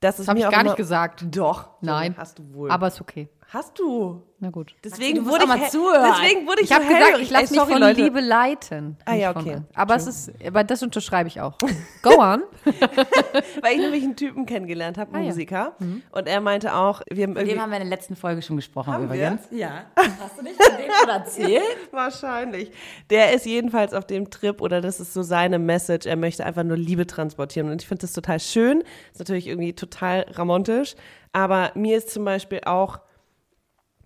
Das 0.00 0.18
ist 0.18 0.26
Das 0.26 0.28
habe 0.28 0.38
ich 0.40 0.46
auch 0.46 0.50
gar 0.50 0.60
immer, 0.60 0.70
nicht 0.70 0.76
gesagt. 0.76 1.24
Doch. 1.34 1.70
Nein. 1.80 2.14
Hast 2.18 2.38
du 2.38 2.52
wohl. 2.52 2.70
Aber 2.70 2.88
ist 2.88 3.00
okay. 3.00 3.28
Hast 3.54 3.78
du. 3.78 4.22
Na 4.40 4.50
gut. 4.50 4.74
Deswegen 4.84 5.24
du 5.24 5.26
wurde 5.30 5.44
ich 5.44 5.48
mal 5.48 5.70
zuhören. 5.70 6.12
Deswegen 6.20 6.46
wurde 6.46 6.60
ich, 6.60 6.70
Ich 6.70 6.72
habe 6.76 6.84
gesagt, 6.86 7.18
ich 7.20 7.30
lasse 7.30 7.52
mich 7.52 7.60
sorry, 7.60 7.72
von 7.72 7.80
Leute. 7.80 8.02
Liebe 8.02 8.20
leiten. 8.20 8.98
Ah, 9.06 9.14
ja, 9.14 9.32
von- 9.32 9.42
okay. 9.42 9.58
Aber 9.74 9.94
es 9.94 10.06
ist, 10.06 10.32
aber 10.46 10.64
das 10.64 10.82
unterschreibe 10.82 11.28
ich 11.28 11.40
auch. 11.40 11.56
Go 12.02 12.18
on. 12.20 12.42
Weil 13.62 13.72
ich 13.74 13.78
nämlich 13.78 14.02
einen 14.04 14.16
Typen 14.16 14.44
kennengelernt 14.44 14.98
habe, 14.98 15.14
Ah, 15.14 15.20
ja. 15.20 15.26
Musiker. 15.26 15.76
Und 16.10 16.26
er 16.28 16.40
meinte 16.40 16.74
auch, 16.74 17.00
wir 17.10 17.22
haben 17.24 17.30
Mit 17.32 17.38
irgendwie 17.42 17.54
dem 17.54 17.62
haben 17.62 17.70
wir 17.70 17.76
in 17.78 17.88
der 17.88 17.90
letzten 17.96 18.16
Folge 18.16 18.42
schon 18.42 18.56
gesprochen 18.56 18.92
Haben 18.92 19.08
wir? 19.10 19.16
übrigens. 19.28 19.46
Ja. 19.50 19.84
Hast 19.96 20.38
du 20.38 20.42
nicht 20.42 20.62
von 20.62 20.76
dem 20.76 20.90
schon 21.00 21.08
erzählt? 21.08 21.62
Wahrscheinlich. 21.92 22.70
Der 23.10 23.32
ist 23.32 23.46
jedenfalls 23.46 23.94
auf 23.94 24.06
dem 24.06 24.30
Trip 24.30 24.60
oder 24.60 24.80
das 24.80 25.00
ist 25.00 25.14
so 25.14 25.22
seine 25.22 25.58
Message. 25.58 26.06
Er 26.06 26.16
möchte 26.16 26.44
einfach 26.44 26.64
nur 26.64 26.76
Liebe 26.76 27.06
transportieren. 27.06 27.70
Und 27.70 27.80
ich 27.80 27.88
finde 27.88 28.02
das 28.02 28.12
total 28.12 28.40
schön. 28.40 28.82
Ist 29.12 29.20
natürlich 29.20 29.46
irgendwie 29.46 29.72
total 29.72 30.26
romantisch. 30.36 30.96
Aber 31.32 31.70
mir 31.74 31.96
ist 31.96 32.10
zum 32.10 32.24
Beispiel 32.24 32.60
auch, 32.66 33.00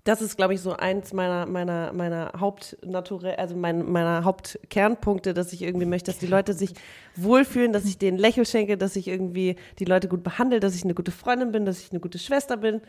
das 0.08 0.22
ist, 0.22 0.36
glaube 0.36 0.54
ich, 0.54 0.60
so 0.60 0.72
eins 0.72 1.12
meiner, 1.12 1.44
meiner, 1.46 1.92
meiner 1.92 2.32
Hauptnature, 2.38 3.38
also 3.38 3.54
mein, 3.54 3.90
meiner 3.90 4.24
Hauptkernpunkte, 4.24 5.34
dass 5.34 5.52
ich 5.52 5.62
irgendwie 5.62 5.86
möchte, 5.86 6.10
dass 6.10 6.18
die 6.18 6.26
Leute 6.26 6.54
sich 6.54 6.72
wohlfühlen, 7.16 7.72
dass 7.72 7.84
ich 7.84 7.98
denen 7.98 8.16
Lächeln 8.16 8.46
schenke, 8.46 8.78
dass 8.78 8.96
ich 8.96 9.06
irgendwie 9.08 9.56
die 9.78 9.84
Leute 9.84 10.08
gut 10.08 10.22
behandle, 10.22 10.60
dass 10.60 10.74
ich 10.74 10.84
eine 10.84 10.94
gute 10.94 11.10
Freundin 11.12 11.52
bin, 11.52 11.66
dass 11.66 11.80
ich 11.80 11.90
eine 11.90 12.00
gute 12.00 12.18
Schwester 12.18 12.56
bin. 12.56 12.80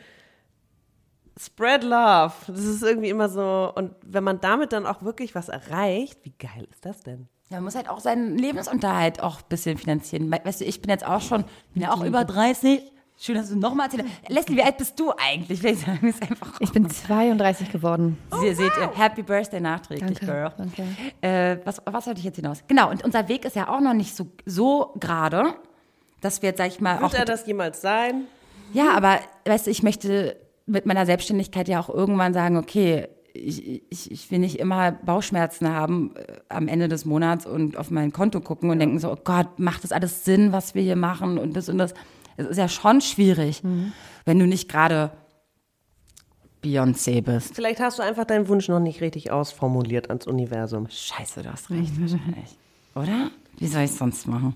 Spread 1.40 1.84
Love. 1.84 2.34
Das 2.48 2.64
ist 2.66 2.84
irgendwie 2.84 3.10
immer 3.10 3.30
so. 3.30 3.72
Und 3.76 3.92
wenn 4.06 4.24
man 4.24 4.42
damit 4.42 4.74
dann 4.74 4.86
auch 4.86 5.04
wirklich 5.04 5.36
was 5.36 5.50
erreicht, 5.50 6.20
wie 6.24 6.34
geil 6.38 6.68
ist 6.72 6.86
das 6.86 7.02
denn? 7.02 7.28
Ja, 7.50 7.58
Man 7.58 7.66
muss 7.66 7.76
halt 7.76 7.90
auch 7.90 8.00
seinen 8.00 8.38
Lebensunterhalt 8.38 9.22
auch 9.24 9.38
ein 9.40 9.46
bisschen 9.50 9.78
finanzieren. 9.78 10.32
We- 10.32 10.42
Weißt 10.44 10.62
du, 10.62 10.66
ich 10.66 10.82
bin 10.82 10.90
jetzt 10.92 11.06
auch 11.06 11.22
schon, 11.22 11.46
bin 11.74 11.84
ja 11.84 11.94
auch 11.94 12.04
über 12.04 12.26
30. 12.26 12.92
Schön, 13.22 13.36
dass 13.36 13.50
du 13.50 13.58
nochmal 13.58 13.88
erzählst. 13.88 14.08
Leslie, 14.30 14.56
wie 14.56 14.64
alt 14.64 14.78
bist 14.78 14.98
du 14.98 15.12
eigentlich? 15.18 15.60
Vielleicht 15.60 15.82
sagen 15.82 16.00
wir 16.02 16.12
es 16.12 16.22
einfach. 16.22 16.54
Ich 16.62 16.72
bin 16.72 16.90
32 16.90 17.70
geworden. 17.70 18.18
Sie 18.40 18.54
seht 18.54 18.72
ihr, 18.80 18.92
Happy 18.96 19.24
Birthday 19.24 19.60
nachträglich, 19.60 20.20
Danke, 20.20 20.26
Girl. 20.26 20.54
danke. 20.58 20.84
Äh, 21.20 21.58
was, 21.66 21.82
was 21.86 22.06
sollte 22.06 22.20
ich 22.20 22.26
jetzt 22.26 22.38
hinaus? 22.38 22.64
Genau, 22.70 22.90
und 22.90 23.04
unser 23.04 23.28
Weg 23.28 23.44
ist 23.44 23.58
ja 23.58 23.68
auch 23.68 23.82
noch 23.82 23.94
nicht 23.94 24.16
so, 24.16 24.28
so 24.46 24.94
gerade, 25.02 25.54
dass 26.22 26.42
wir 26.42 26.50
jetzt, 26.50 26.60
sag 26.60 26.68
ich 26.68 26.80
mal, 26.80 27.00
auch 27.00 27.12
Wird 27.12 27.16
er 27.16 27.26
das 27.26 27.46
jemals 27.46 27.82
sein? 27.82 28.24
Ja, 28.72 28.96
aber 28.96 29.20
weißt 29.46 29.68
du, 29.68 29.72
ich 29.72 29.84
möchte 29.84 30.38
mit 30.66 30.86
meiner 30.86 31.06
Selbstständigkeit 31.06 31.68
ja 31.68 31.82
auch 31.82 31.90
irgendwann 31.90 32.34
sagen, 32.34 32.56
okay, 32.56 33.10
ich, 33.34 33.84
ich, 33.90 34.12
ich 34.12 34.32
will 34.32 34.40
nicht 34.40 34.60
immer 34.60 34.94
Bauchschmerzen 34.94 35.68
haben 35.74 36.16
äh, 36.16 36.38
am 36.48 36.70
Ende 36.70 36.88
des 36.88 37.04
Monats 37.04 37.46
und 37.46 37.76
auf 37.76 37.92
mein 37.92 38.14
Konto 38.14 38.40
gucken 38.40 38.70
und 38.70 38.80
denken 38.80 38.98
so, 39.00 39.12
oh 39.12 39.18
Gott, 39.22 39.60
macht 39.60 39.84
das 39.84 39.92
alles 39.92 40.24
Sinn, 40.24 40.54
was 40.54 40.74
wir 40.74 40.84
hier 40.84 40.96
machen 40.96 41.38
und 41.38 41.58
das 41.58 41.68
und 41.68 41.80
das. 41.80 41.94
Es 42.40 42.48
ist 42.48 42.58
ja 42.58 42.70
schon 42.70 43.02
schwierig, 43.02 43.62
wenn 44.26 44.40
du 44.40 44.48
nicht 44.48 44.70
gerade 44.70 45.12
Beyoncé 46.64 47.22
bist. 47.22 47.56
Vielleicht 47.56 47.80
hast 47.80 48.00
du 48.00 48.04
einfach 48.04 48.26
deinen 48.26 48.48
Wunsch 48.48 48.68
noch 48.70 48.80
nicht 48.80 49.02
richtig 49.02 49.32
ausformuliert 49.32 50.10
ans 50.10 50.26
Universum. 50.26 50.88
Scheiße, 50.90 51.44
du 51.44 51.52
hast 51.52 51.70
recht, 51.70 52.00
wahrscheinlich. 52.00 52.58
Oder? 52.96 53.32
Wie 53.58 53.68
soll 53.68 53.82
ich 53.84 53.92
es 53.92 53.98
sonst 53.98 54.26
machen? 54.28 54.56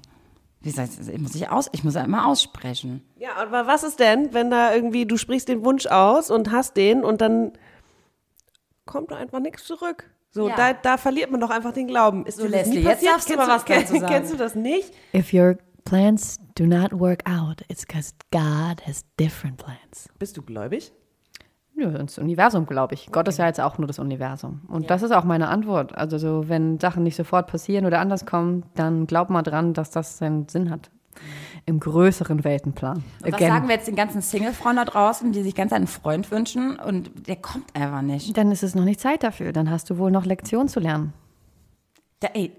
Wie 0.61 0.69
soll 0.69 0.85
ich, 0.85 1.17
muss 1.19 1.35
ich 1.35 1.49
aus, 1.49 1.69
ich 1.73 1.83
muss 1.83 1.95
ja 1.95 2.03
immer 2.05 2.25
aussprechen. 2.27 3.03
Ja, 3.19 3.35
aber 3.35 3.67
was 3.67 3.83
ist 3.83 3.99
denn, 3.99 4.33
wenn 4.33 4.49
da 4.49 4.73
irgendwie, 4.73 5.05
du 5.05 5.17
sprichst 5.17 5.49
den 5.49 5.65
Wunsch 5.65 5.85
aus 5.87 6.31
und 6.31 6.51
hast 6.51 6.77
den 6.77 7.03
und 7.03 7.19
dann 7.19 7.51
kommt 8.85 9.11
da 9.11 9.17
einfach 9.17 9.39
nichts 9.39 9.65
zurück? 9.65 10.09
So, 10.31 10.47
Ja. 10.47 10.55
da, 10.55 10.73
da 10.73 10.97
verliert 10.97 11.31
man 11.31 11.41
doch 11.41 11.49
einfach 11.49 11.73
den 11.73 11.87
Glauben. 11.87 12.25
Ist 12.25 12.39
So, 12.39 12.47
Leslie, 12.47 12.79
jetzt 12.79 13.05
darfst 13.05 13.29
du 13.29 13.33
Kennst 13.35 13.49
aber 13.49 13.53
was 13.55 13.65
dazu 13.65 13.99
sagen. 13.99 14.13
Kennst 14.13 14.33
du 14.33 14.37
das 14.37 14.55
nicht? 14.55 14.91
If 15.13 15.33
your 15.33 15.57
plans 15.83 16.39
do 16.55 16.65
not 16.65 16.91
work 16.91 17.27
out, 17.29 17.61
it's 17.67 17.85
because 17.85 18.13
God 18.31 18.85
has 18.85 19.03
different 19.19 19.57
plans. 19.57 20.09
Bist 20.19 20.37
du 20.37 20.41
gläubig? 20.41 20.91
Ja, 21.75 21.89
ins 21.89 22.19
Universum, 22.19 22.67
glaube 22.67 22.93
ich. 22.93 23.11
Gott 23.11 23.27
ist 23.27 23.39
ja 23.39 23.47
jetzt 23.47 23.59
auch 23.59 23.79
nur 23.79 23.87
das 23.87 23.97
Universum. 23.97 24.61
Und 24.67 24.91
das 24.91 25.01
ist 25.01 25.11
auch 25.11 25.23
meine 25.23 25.47
Antwort. 25.47 25.97
Also 25.97 26.19
so, 26.19 26.47
wenn 26.47 26.79
Sachen 26.79 27.01
nicht 27.03 27.15
sofort 27.15 27.47
passieren 27.47 27.85
oder 27.85 27.99
anders 27.99 28.25
kommen, 28.25 28.63
dann 28.75 29.07
glaub 29.07 29.31
mal 29.31 29.41
dran, 29.41 29.73
dass 29.73 29.89
das 29.89 30.19
seinen 30.19 30.47
Sinn 30.47 30.69
hat. 30.69 30.91
Im 31.65 31.79
größeren 31.79 32.43
Weltenplan. 32.43 33.03
Was 33.21 33.39
sagen 33.39 33.67
wir 33.67 33.75
jetzt 33.75 33.87
den 33.87 33.95
ganzen 33.95 34.21
Single-Frauen 34.21 34.75
da 34.75 34.85
draußen, 34.85 35.31
die 35.31 35.43
sich 35.43 35.55
ganz 35.55 35.71
einen 35.71 35.87
Freund 35.87 36.29
wünschen 36.31 36.77
und 36.77 37.27
der 37.27 37.37
kommt 37.37 37.75
einfach 37.75 38.01
nicht? 38.01 38.35
Dann 38.37 38.51
ist 38.51 38.63
es 38.63 38.75
noch 38.75 38.83
nicht 38.83 38.99
Zeit 38.99 39.23
dafür. 39.23 39.53
Dann 39.53 39.69
hast 39.69 39.89
du 39.89 39.97
wohl 39.97 40.11
noch 40.11 40.25
Lektionen 40.25 40.67
zu 40.67 40.79
lernen. 40.79 41.13
Da, 42.19 42.29
ey, 42.33 42.51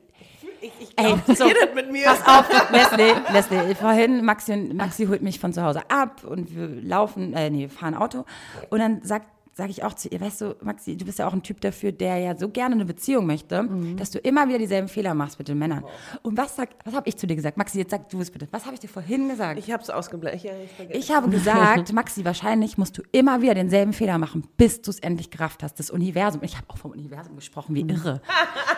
ey, 0.97 1.15
so, 1.35 1.45
redet 1.45 1.75
mit 1.75 1.91
mir. 1.91 2.05
pass 2.05 2.27
auf, 2.27 2.71
Leslie, 2.71 3.15
Leslie, 3.33 3.75
vorhin, 3.75 4.25
Maxi, 4.25 4.57
Maxi 4.57 5.07
holt 5.07 5.23
mich 5.23 5.39
von 5.41 5.53
zu 5.53 5.63
Hause 5.63 5.83
ab 5.89 6.23
und 6.25 6.55
wir 6.55 6.83
laufen, 6.83 7.33
äh, 7.35 7.51
nee, 7.51 7.69
fahren 7.69 7.95
Auto 7.95 8.25
und 8.71 8.79
dann 8.79 9.03
sagt 9.03 9.27
sage 9.55 9.71
ich 9.71 9.85
auch 9.85 9.95
zu 9.95 10.09
ihr, 10.09 10.21
weißt 10.21 10.41
du, 10.41 10.57
Maxi, 10.63 10.97
du 10.97 11.05
bist 11.05 11.21
ja 11.21 11.29
auch 11.29 11.33
ein 11.33 11.43
Typ 11.43 11.61
dafür, 11.61 11.93
der 11.93 12.19
ja 12.19 12.37
so 12.37 12.49
gerne 12.49 12.75
eine 12.75 12.85
Beziehung 12.85 13.27
möchte, 13.27 13.69
dass 13.97 14.11
du 14.11 14.19
immer 14.19 14.49
wieder 14.49 14.59
dieselben 14.59 14.89
Fehler 14.89 15.15
machst 15.15 15.39
mit 15.39 15.49
den 15.49 15.59
Männern. 15.59 15.85
Und 16.23 16.37
was 16.37 16.57
sag, 16.57 16.71
was 16.85 16.95
habe 16.95 17.09
ich 17.09 17.17
zu 17.17 17.27
dir 17.27 17.37
gesagt? 17.37 17.57
Maxi, 17.57 17.79
jetzt 17.79 17.93
sag 17.93 18.09
du 18.09 18.21
es 18.21 18.31
bitte. 18.31 18.49
Was 18.51 18.65
habe 18.65 18.75
ich 18.75 18.81
dir 18.81 18.89
vorhin 18.89 19.29
gesagt? 19.29 19.59
Ich 19.59 19.71
hab's 19.71 19.91
ausgeblendet. 19.91 20.43
Ja, 20.43 20.53
ich. 20.81 20.91
Ich 20.91 21.11
habe 21.13 21.31
gesagt, 21.31 21.93
Maxi, 21.93 22.25
wahrscheinlich 22.25 22.79
musst 22.79 22.99
du 22.99 23.03
immer 23.13 23.43
wieder 23.43 23.55
denselben 23.55 23.93
Fehler 23.93 24.19
machen, 24.19 24.45
bis 24.57 24.83
du 24.83 24.91
es 24.91 24.99
endlich 24.99 25.31
gerafft 25.31 25.63
hast. 25.63 25.79
Das 25.79 25.91
Universum, 25.91 26.43
ich 26.43 26.57
habe 26.57 26.67
auch 26.69 26.79
vom 26.79 26.91
Universum 26.91 27.37
gesprochen, 27.37 27.77
wie 27.77 27.83
irre. 27.83 28.21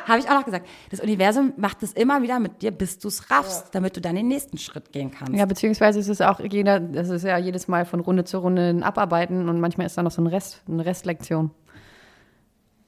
habe 0.06 0.18
ich 0.18 0.28
auch 0.28 0.34
noch 0.34 0.44
gesagt. 0.44 0.66
Das 0.90 1.00
Universum 1.00 1.54
macht 1.56 1.82
es 1.82 1.92
immer 1.92 2.22
wieder 2.22 2.38
mit 2.38 2.60
dir, 2.60 2.70
bis 2.70 2.98
du 2.98 3.08
es 3.08 3.30
raffst, 3.30 3.74
damit 3.74 3.96
du 3.96 4.00
dann 4.00 4.14
den 4.14 4.28
nächsten 4.28 4.58
Schritt 4.58 4.92
gehen 4.92 5.10
kannst. 5.10 5.34
Ja, 5.34 5.46
beziehungsweise 5.46 5.98
ist 5.98 6.08
es 6.08 6.20
auch 6.20 6.40
jeder, 6.40 6.80
das 6.80 7.08
ist 7.08 7.24
ja 7.24 7.38
jedes 7.38 7.66
Mal 7.66 7.86
von 7.86 8.00
Runde 8.00 8.24
zu 8.24 8.38
Runde 8.38 8.68
ein 8.68 8.82
Abarbeiten 8.82 9.48
und 9.48 9.60
manchmal 9.60 9.86
ist 9.86 9.96
da 9.96 10.02
noch 10.02 10.10
so 10.10 10.22
ein 10.22 10.26
Rest, 10.26 10.62
eine 10.68 10.84
Restlektion. 10.84 11.50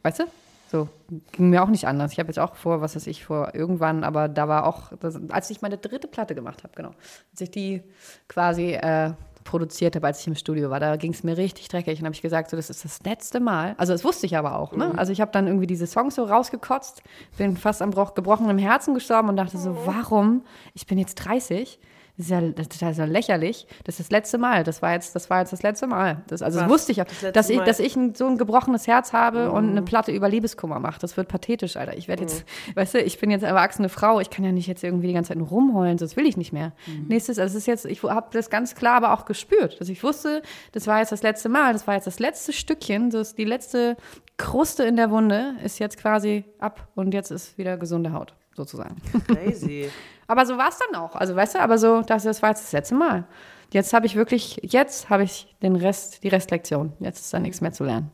Weißt 0.02 0.20
du? 0.20 0.24
So, 0.70 0.88
ging 1.32 1.48
mir 1.48 1.62
auch 1.62 1.68
nicht 1.68 1.86
anders. 1.86 2.12
Ich 2.12 2.18
habe 2.18 2.28
jetzt 2.28 2.38
auch 2.38 2.54
vor, 2.54 2.82
was 2.82 2.94
weiß 2.94 3.06
ich, 3.06 3.24
vor 3.24 3.54
irgendwann, 3.54 4.04
aber 4.04 4.28
da 4.28 4.48
war 4.48 4.66
auch, 4.66 4.92
das, 5.00 5.18
als 5.30 5.48
ich 5.48 5.62
meine 5.62 5.78
dritte 5.78 6.08
Platte 6.08 6.34
gemacht 6.34 6.62
habe, 6.62 6.74
genau, 6.76 6.90
als 7.32 7.40
ich 7.40 7.50
die 7.50 7.82
quasi 8.28 8.74
äh, 8.74 9.12
produziert 9.44 9.96
habe, 9.96 10.06
als 10.06 10.20
ich 10.20 10.26
im 10.26 10.34
Studio 10.34 10.68
war, 10.68 10.78
da 10.78 10.96
ging 10.96 11.12
es 11.12 11.24
mir 11.24 11.38
richtig 11.38 11.68
dreckig 11.68 12.00
und 12.00 12.04
habe 12.04 12.14
ich 12.14 12.20
gesagt, 12.20 12.50
so, 12.50 12.56
das 12.56 12.68
ist 12.68 12.84
das 12.84 13.02
letzte 13.02 13.40
Mal. 13.40 13.74
Also 13.78 13.94
das 13.94 14.04
wusste 14.04 14.26
ich 14.26 14.36
aber 14.36 14.58
auch, 14.58 14.72
ne? 14.72 14.92
Also 14.98 15.10
ich 15.10 15.22
habe 15.22 15.32
dann 15.32 15.46
irgendwie 15.46 15.66
diese 15.66 15.86
Songs 15.86 16.16
so 16.16 16.24
rausgekotzt, 16.24 17.02
bin 17.38 17.56
fast 17.56 17.80
am 17.80 17.92
gebrochenen 17.92 18.58
Herzen 18.58 18.92
gestorben 18.92 19.30
und 19.30 19.36
dachte 19.36 19.56
so, 19.56 19.74
warum? 19.86 20.44
Ich 20.74 20.86
bin 20.86 20.98
jetzt 20.98 21.14
30, 21.14 21.80
Das 22.18 22.26
ist 22.26 22.30
ja, 22.32 22.40
das 22.40 22.66
ist 22.66 22.98
ja 22.98 23.04
lächerlich. 23.04 23.68
Das 23.84 23.94
ist 24.00 24.08
das 24.08 24.10
letzte 24.10 24.38
Mal. 24.38 24.64
Das 24.64 24.82
war 24.82 24.92
jetzt, 24.92 25.14
das 25.14 25.30
war 25.30 25.38
jetzt 25.38 25.52
das 25.52 25.62
letzte 25.62 25.86
Mal. 25.86 26.22
Das, 26.26 26.42
also 26.42 26.58
das 26.58 26.64
Was? 26.64 26.72
wusste 26.72 26.90
ich 26.90 27.00
auch, 27.00 27.06
Das 27.06 27.32
dass 27.32 27.48
ich, 27.48 27.58
Mal? 27.58 27.64
dass 27.64 27.78
ich 27.78 27.94
ein, 27.94 28.16
so 28.16 28.26
ein 28.26 28.36
gebrochenes 28.36 28.88
Herz 28.88 29.12
habe 29.12 29.52
und 29.52 29.70
eine 29.70 29.82
Platte 29.82 30.10
über 30.10 30.28
Liebeskummer 30.28 30.80
mache. 30.80 30.98
Das 30.98 31.16
wird 31.16 31.28
pathetisch, 31.28 31.76
Alter. 31.76 31.96
Ich 31.96 32.08
werde 32.08 32.22
jetzt, 32.22 32.44
weißt 32.74 32.94
du, 32.94 32.98
ich 33.02 33.20
bin 33.20 33.30
jetzt 33.30 33.44
erwachsene 33.44 33.88
Frau. 33.88 34.18
Ich 34.18 34.30
kann 34.30 34.44
ja 34.44 34.50
nicht 34.50 34.66
jetzt 34.66 34.82
irgendwie 34.82 35.06
die 35.06 35.12
ganze 35.12 35.28
Zeit 35.28 35.38
nur 35.38 35.46
rumheulen. 35.46 35.96
Das 35.96 36.16
will 36.16 36.26
ich 36.26 36.36
nicht 36.36 36.52
mehr. 36.52 36.72
Nächstes, 37.06 37.38
also 37.38 37.56
es 37.56 37.62
ist 37.62 37.66
jetzt, 37.68 37.84
ich 37.84 38.02
habe 38.02 38.26
das 38.32 38.50
ganz 38.50 38.74
klar 38.74 38.96
aber 38.96 39.12
auch 39.12 39.24
gespürt, 39.24 39.80
dass 39.80 39.88
ich 39.88 40.02
wusste, 40.02 40.42
das 40.72 40.88
war 40.88 40.98
jetzt 40.98 41.12
das 41.12 41.22
letzte 41.22 41.48
Mal. 41.48 41.72
Das 41.72 41.86
war 41.86 41.94
jetzt 41.94 42.08
das 42.08 42.18
letzte 42.18 42.52
Stückchen. 42.52 43.10
Das 43.10 43.36
die 43.36 43.44
letzte 43.44 43.96
Kruste 44.38 44.82
in 44.82 44.96
der 44.96 45.12
Wunde 45.12 45.54
ist 45.62 45.78
jetzt 45.78 45.98
quasi 45.98 46.44
ab 46.58 46.88
und 46.96 47.14
jetzt 47.14 47.30
ist 47.30 47.58
wieder 47.58 47.76
gesunde 47.76 48.12
Haut 48.12 48.34
sozusagen. 48.58 48.96
Crazy. 49.26 49.88
Aber 50.26 50.44
so 50.44 50.58
war 50.58 50.68
es 50.68 50.78
dann 50.78 51.00
auch. 51.00 51.14
Also 51.16 51.34
weißt 51.34 51.54
du, 51.54 51.60
aber 51.60 51.78
so, 51.78 52.02
das, 52.02 52.24
das 52.24 52.42
war 52.42 52.50
jetzt 52.50 52.62
das 52.62 52.72
letzte 52.72 52.94
Mal. 52.94 53.24
Jetzt 53.72 53.94
habe 53.94 54.04
ich 54.04 54.14
wirklich, 54.14 54.60
jetzt 54.62 55.08
habe 55.08 55.22
ich 55.22 55.56
den 55.62 55.74
Rest, 55.74 56.22
die 56.22 56.28
Restlektion. 56.28 56.92
Jetzt 57.00 57.20
ist 57.20 57.32
da 57.32 57.38
nichts 57.38 57.62
mehr 57.62 57.72
zu 57.72 57.84
lernen. 57.84 58.10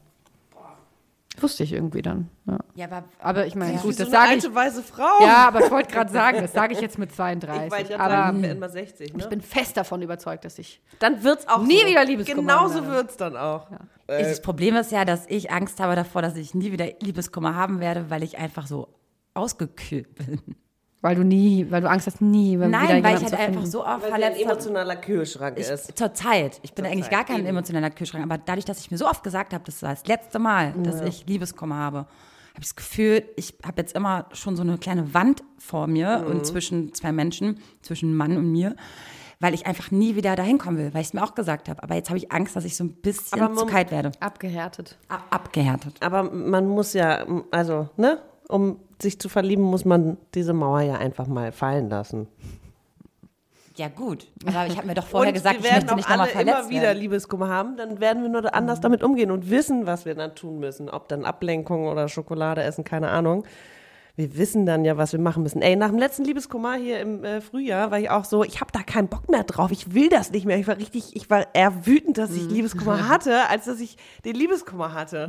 Wusste 1.40 1.64
ich 1.64 1.72
irgendwie 1.72 2.02
dann. 2.02 2.30
Ja. 2.46 2.59
Ja, 2.76 2.87
aber 2.87 3.04
Aber 3.18 3.46
ich 3.46 3.57
meine, 3.57 3.76
gut, 3.78 3.96
so 3.96 4.04
das 4.04 4.12
sage 4.12 4.35
ich. 4.37 4.44
alte 4.44 4.54
weiße 4.54 4.83
Frau. 4.85 5.24
Ja, 5.24 5.48
aber 5.48 5.64
ich 5.64 5.70
wollte 5.72 5.92
gerade 5.92 6.12
sagen, 6.12 6.40
das 6.40 6.52
sage 6.52 6.74
ich 6.74 6.80
jetzt 6.80 6.96
mit 6.96 7.11
ich 7.11 7.16
32. 7.16 7.72
weiß 7.72 7.88
ja 7.88 7.98
aber 7.98 8.40
werden 8.40 8.61
mal 8.61 8.70
60, 8.70 9.12
ne? 9.14 9.18
ich 9.20 9.28
bin 9.28 9.40
fest 9.40 9.76
davon 9.76 10.00
überzeugt, 10.02 10.44
dass 10.44 10.61
ich. 10.61 10.80
dann 11.00 11.24
wird's 11.24 11.48
auch 11.48 11.64
Nie 11.64 11.80
so. 11.80 11.87
wieder 11.88 12.04
Liebeskummer 12.04 12.40
Genauso 12.40 12.76
haben 12.76 12.90
wird's 12.92 13.16
dann 13.16 13.37
auch. 13.37 13.66
das 14.07 14.40
Problem 14.42 14.76
ist 14.76 14.92
ja, 14.92 15.04
dass 15.04 15.26
ich 15.26 15.50
Angst 15.50 15.80
habe 15.80 15.96
davor, 15.96 16.22
dass 16.22 16.37
ich 16.37 16.54
nie 16.54 16.70
wieder 16.70 16.87
Liebeskummer 17.00 17.57
haben 17.57 17.80
werde, 17.80 18.11
weil 18.11 18.22
ich 18.22 18.38
einfach 18.38 18.68
so 18.68 18.87
ausgekühlt 19.35 20.14
bin. 20.14 20.40
Weil 21.01 21.16
du 21.16 21.23
nie, 21.23 21.66
weil 21.70 21.83
du 21.83 21.90
Angst 21.90 22.07
hast, 22.07 22.23
nie 22.23 22.57
wieder 22.57 22.68
Nein, 22.68 23.05
weil 23.05 23.16
ich 23.16 23.20
halt 23.23 23.29
zu 23.29 23.38
einfach 23.38 23.66
so 23.66 23.85
oft 23.85 24.05
Weil 24.05 24.12
ein 24.14 24.20
verletzt 24.23 24.40
habe. 24.42 24.53
emotionaler 24.53 24.97
Kühlschrank 24.97 25.59
Ich, 25.59 25.68
ist. 25.68 25.99
zur 25.99 26.14
Zeit. 26.14 26.61
Ich 26.62 26.73
bin 26.73 26.85
Zur 26.87 26.92
eigentlich 26.92 27.05
Zeit, 27.05 27.12
gar 27.12 27.25
kein 27.27 27.40
eben. 27.40 27.47
emotionaler 27.49 27.90
Kühlschrank, 27.90 28.25
aber 28.25 28.38
dadurch, 28.38 28.64
dass 28.64 28.81
ich 28.81 28.90
mir 28.90 28.97
so 28.97 29.07
oft 29.07 29.23
gesagt 29.23 29.53
habe, 29.53 29.62
das 29.64 29.83
war 29.83 29.90
das 29.90 30.07
letzte 30.07 30.38
Mal, 30.38 30.73
dass 30.83 31.03
ich 31.03 31.27
Liebeskummer 31.27 31.77
habe, 31.77 31.99
habe 31.99 32.61
ich 32.62 32.68
das 32.68 32.77
Gefühl, 32.77 33.23
ich 33.37 33.53
habe 33.66 33.83
jetzt 33.83 33.94
immer 33.94 34.27
schon 34.33 34.57
so 34.57 34.62
eine 34.62 34.79
kleine 34.79 35.12
Wand 35.12 35.42
vor 35.59 35.88
mir 35.88 36.20
Mhm. 36.20 36.27
und 36.31 36.47
zwischen 36.47 36.94
zwei 36.94 37.12
Menschen, 37.12 37.59
zwischen 37.83 38.16
Mann 38.16 38.38
und 38.38 38.51
mir, 38.51 38.75
weil 39.40 39.53
ich 39.53 39.66
einfach 39.66 39.90
nie 39.90 40.16
wieder 40.16 40.37
dahin 40.37 40.57
kommen 40.57 40.79
will, 40.79 40.94
weil 40.94 41.03
ich 41.03 41.09
es 41.09 41.12
mir 41.12 41.23
auch 41.23 41.35
gesagt 41.35 41.68
habe. 41.68 41.83
Aber 41.83 41.97
jetzt 41.97 42.09
habe 42.09 42.16
ich 42.16 42.33
Angst, 42.33 42.57
dass 42.57 42.64
ich 42.64 42.77
so 42.77 42.85
ein 42.85 42.94
bisschen 42.94 43.42
Aber 43.42 43.55
zu 43.55 43.64
man- 43.66 43.75
kalt 43.75 43.90
werde. 43.90 44.12
Abgehärtet. 44.20 44.97
Ab 45.09 45.27
abgehärtet. 45.29 45.97
Aber 46.01 46.23
man 46.23 46.66
muss 46.66 46.94
ja, 46.94 47.27
also, 47.51 47.90
ne? 47.99 48.23
Um 48.49 48.79
sich 49.00 49.18
zu 49.18 49.28
verlieben, 49.28 49.62
muss 49.62 49.85
man 49.85 50.16
diese 50.35 50.52
Mauer 50.52 50.80
ja 50.80 50.94
einfach 50.94 51.26
mal 51.26 51.52
fallen 51.52 51.88
lassen. 51.88 52.28
Ja, 53.76 53.88
gut. 53.88 54.28
Aber 54.46 54.66
ich 54.66 54.76
habe 54.76 54.87
mir 54.87 54.94
doch 54.94 55.07
vorher 55.07 55.30
und 55.30 55.35
gesagt, 55.35 55.57
wir 55.62 55.66
ich 55.66 55.72
werden 55.72 55.96
möchte 55.96 56.12
auch 56.12 56.24
nicht 56.24 56.37
alle 56.37 56.42
immer 56.42 56.68
wieder 56.68 56.83
werden. 56.83 56.98
Liebeskummer 56.98 57.48
haben, 57.48 57.76
dann 57.76 57.98
werden 58.00 58.22
wir 58.22 58.30
nur 58.30 58.54
anders 58.54 58.80
damit 58.80 59.02
umgehen 59.02 59.33
und 59.33 59.50
wissen, 59.50 59.87
was 59.87 60.04
wir 60.04 60.14
dann 60.14 60.35
tun 60.37 60.61
müssen. 60.61 60.88
Ob 60.88 61.09
dann 61.09 61.24
Ablenkung 61.24 61.88
oder 61.88 62.09
Schokolade 62.09 62.62
essen, 62.62 62.85
keine 62.85 63.11
Ahnung. 63.11 63.44
Wir 64.16 64.37
wissen 64.37 64.64
dann 64.64 64.85
ja, 64.85 64.96
was 64.96 65.12
wir 65.12 65.18
machen 65.18 65.42
müssen. 65.42 65.61
Ey, 65.61 65.74
nach 65.74 65.88
dem 65.88 65.98
letzten 65.98 66.22
Liebeskummer 66.22 66.74
hier 66.74 67.00
im 67.00 67.24
äh, 67.24 67.40
Frühjahr 67.40 67.90
war 67.90 67.98
ich 67.98 68.11
auch 68.11 68.24
so, 68.24 68.44
ich 68.44 68.61
habe 68.61 68.70
da 68.70 68.85
keinen 68.85 69.09
Bock 69.09 69.28
mehr 69.28 69.42
drauf. 69.42 69.72
Ich 69.72 69.92
will 69.92 70.09
das 70.09 70.30
nicht 70.30 70.46
mehr. 70.46 70.57
Ich 70.57 70.68
war 70.68 70.78
richtig, 70.78 71.16
ich 71.16 71.28
war 71.30 71.52
eher 71.52 71.85
wütend, 71.85 72.16
dass 72.16 72.30
ich 72.30 72.48
Liebeskummer 72.48 73.09
hatte, 73.09 73.48
als 73.48 73.64
dass 73.64 73.80
ich 73.80 73.96
den 74.24 74.37
Liebeskummer 74.37 74.92
hatte. 74.94 75.28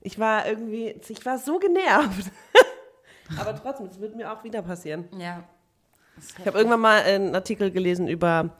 Ich 0.00 0.18
war 0.18 0.48
irgendwie, 0.48 0.94
ich 1.06 1.26
war 1.26 1.36
so 1.36 1.58
genervt. 1.58 2.30
Aber 3.38 3.54
trotzdem, 3.54 3.88
das 3.88 4.00
wird 4.00 4.16
mir 4.16 4.32
auch 4.32 4.44
wieder 4.44 4.62
passieren. 4.62 5.04
Ja. 5.18 5.44
Ich 6.38 6.46
habe 6.46 6.58
irgendwann 6.58 6.80
mal 6.80 7.02
einen 7.02 7.34
Artikel 7.34 7.70
gelesen 7.70 8.06
über, 8.06 8.50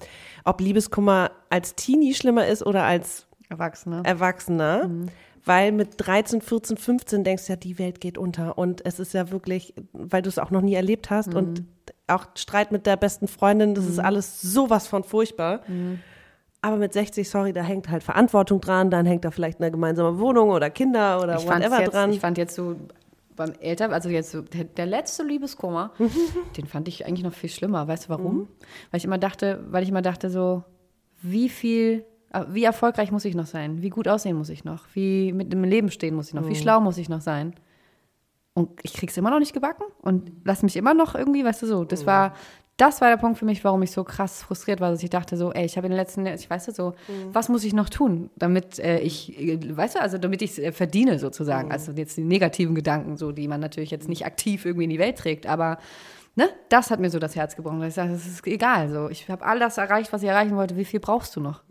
ob 0.44 0.60
Liebeskummer 0.60 1.30
als 1.50 1.74
Teenie 1.74 2.14
schlimmer 2.14 2.46
ist 2.46 2.64
oder 2.64 2.84
als 2.84 3.26
Erwachsene. 3.48 4.02
Erwachsener. 4.04 4.90
Weil 5.44 5.72
mit 5.72 5.94
13, 5.98 6.40
14, 6.40 6.76
15 6.76 7.24
denkst 7.24 7.46
du 7.46 7.52
ja, 7.52 7.56
die 7.56 7.78
Welt 7.78 8.00
geht 8.00 8.16
unter. 8.16 8.56
Und 8.56 8.86
es 8.86 9.00
ist 9.00 9.12
ja 9.12 9.30
wirklich, 9.30 9.74
weil 9.92 10.22
du 10.22 10.28
es 10.28 10.38
auch 10.38 10.50
noch 10.50 10.60
nie 10.60 10.74
erlebt 10.74 11.10
hast 11.10 11.34
und 11.34 11.64
auch 12.06 12.26
Streit 12.36 12.72
mit 12.72 12.86
der 12.86 12.96
besten 12.96 13.28
Freundin, 13.28 13.74
das 13.74 13.86
ist 13.86 13.98
alles 13.98 14.40
sowas 14.40 14.86
von 14.86 15.04
furchtbar. 15.04 15.60
Aber 16.60 16.76
mit 16.76 16.92
60, 16.92 17.28
sorry, 17.28 17.52
da 17.52 17.62
hängt 17.62 17.90
halt 17.90 18.04
Verantwortung 18.04 18.60
dran, 18.60 18.88
dann 18.88 19.04
hängt 19.04 19.24
da 19.24 19.32
vielleicht 19.32 19.60
eine 19.60 19.72
gemeinsame 19.72 20.20
Wohnung 20.20 20.50
oder 20.50 20.70
Kinder 20.70 21.20
oder 21.20 21.36
ich 21.36 21.46
whatever 21.46 21.80
jetzt, 21.80 21.92
dran. 21.92 22.12
Ich 22.12 22.20
fand 22.20 22.38
jetzt 22.38 22.54
so 22.54 22.76
beim 23.36 23.52
Älter, 23.60 23.90
also 23.92 24.08
jetzt 24.08 24.34
der, 24.52 24.64
der 24.64 24.86
letzte 24.86 25.22
Liebeskummer, 25.22 25.92
den 26.56 26.66
fand 26.66 26.88
ich 26.88 27.06
eigentlich 27.06 27.24
noch 27.24 27.32
viel 27.32 27.50
schlimmer. 27.50 27.86
Weißt 27.88 28.04
du 28.06 28.08
warum? 28.10 28.36
Mhm. 28.36 28.48
Weil 28.90 28.98
ich 28.98 29.04
immer 29.04 29.18
dachte, 29.18 29.64
weil 29.70 29.82
ich 29.82 29.88
immer 29.88 30.02
dachte 30.02 30.30
so, 30.30 30.64
wie 31.22 31.48
viel, 31.48 32.04
äh, 32.32 32.44
wie 32.48 32.64
erfolgreich 32.64 33.10
muss 33.12 33.24
ich 33.24 33.34
noch 33.34 33.46
sein? 33.46 33.82
Wie 33.82 33.90
gut 33.90 34.08
aussehen 34.08 34.36
muss 34.36 34.48
ich 34.48 34.64
noch? 34.64 34.84
Wie 34.94 35.32
mit 35.32 35.52
dem 35.52 35.64
Leben 35.64 35.90
stehen 35.90 36.14
muss 36.14 36.28
ich 36.28 36.34
noch? 36.34 36.44
Wie 36.44 36.50
Mhm. 36.50 36.54
schlau 36.56 36.80
muss 36.80 36.98
ich 36.98 37.08
noch 37.08 37.20
sein? 37.20 37.54
Und 38.54 38.68
ich 38.82 38.92
krieg's 38.92 39.16
immer 39.16 39.30
noch 39.30 39.38
nicht 39.38 39.54
gebacken 39.54 39.84
und 40.02 40.30
lass 40.44 40.62
mich 40.62 40.76
immer 40.76 40.92
noch 40.92 41.14
irgendwie, 41.14 41.42
weißt 41.42 41.62
du 41.62 41.66
so, 41.66 41.84
das 41.84 42.04
war 42.06 42.34
das 42.82 43.00
war 43.00 43.10
der 43.10 43.16
Punkt 43.16 43.38
für 43.38 43.44
mich, 43.44 43.62
warum 43.62 43.80
ich 43.82 43.92
so 43.92 44.02
krass 44.02 44.42
frustriert 44.42 44.80
war, 44.80 44.90
dass 44.90 45.04
ich 45.04 45.10
dachte 45.10 45.36
so, 45.36 45.52
ey, 45.52 45.64
ich 45.64 45.76
habe 45.76 45.86
in 45.86 45.92
den 45.92 45.96
letzten, 45.96 46.26
ich 46.26 46.50
weiß 46.50 46.66
ja 46.66 46.72
so, 46.72 46.94
was 47.32 47.48
muss 47.48 47.62
ich 47.62 47.74
noch 47.74 47.88
tun, 47.88 48.28
damit 48.34 48.80
äh, 48.80 48.98
ich, 48.98 49.38
äh, 49.38 49.76
weißt 49.76 49.94
du, 49.94 50.00
also 50.00 50.18
damit 50.18 50.42
ich 50.42 50.50
es 50.50 50.58
äh, 50.58 50.72
verdiene 50.72 51.20
sozusagen. 51.20 51.70
Also 51.70 51.92
jetzt 51.92 52.16
die 52.16 52.24
negativen 52.24 52.74
Gedanken, 52.74 53.16
so 53.16 53.30
die 53.30 53.46
man 53.46 53.60
natürlich 53.60 53.92
jetzt 53.92 54.08
nicht 54.08 54.26
aktiv 54.26 54.64
irgendwie 54.64 54.84
in 54.84 54.90
die 54.90 54.98
Welt 54.98 55.16
trägt, 55.16 55.46
aber 55.46 55.78
ne, 56.34 56.48
das 56.68 56.90
hat 56.90 57.00
mir 57.00 57.10
so 57.10 57.18
das 57.18 57.36
Herz 57.36 57.56
gebrochen. 57.56 57.82
Ich 57.82 57.94
sage, 57.94 58.12
es 58.12 58.26
ist 58.26 58.46
egal, 58.46 58.88
so 58.88 59.08
ich 59.10 59.28
habe 59.28 59.44
all 59.44 59.58
das 59.58 59.76
erreicht, 59.78 60.12
was 60.12 60.22
ich 60.22 60.28
erreichen 60.28 60.56
wollte. 60.56 60.76
Wie 60.76 60.84
viel 60.84 61.00
brauchst 61.00 61.36
du 61.36 61.40
noch? 61.40 61.62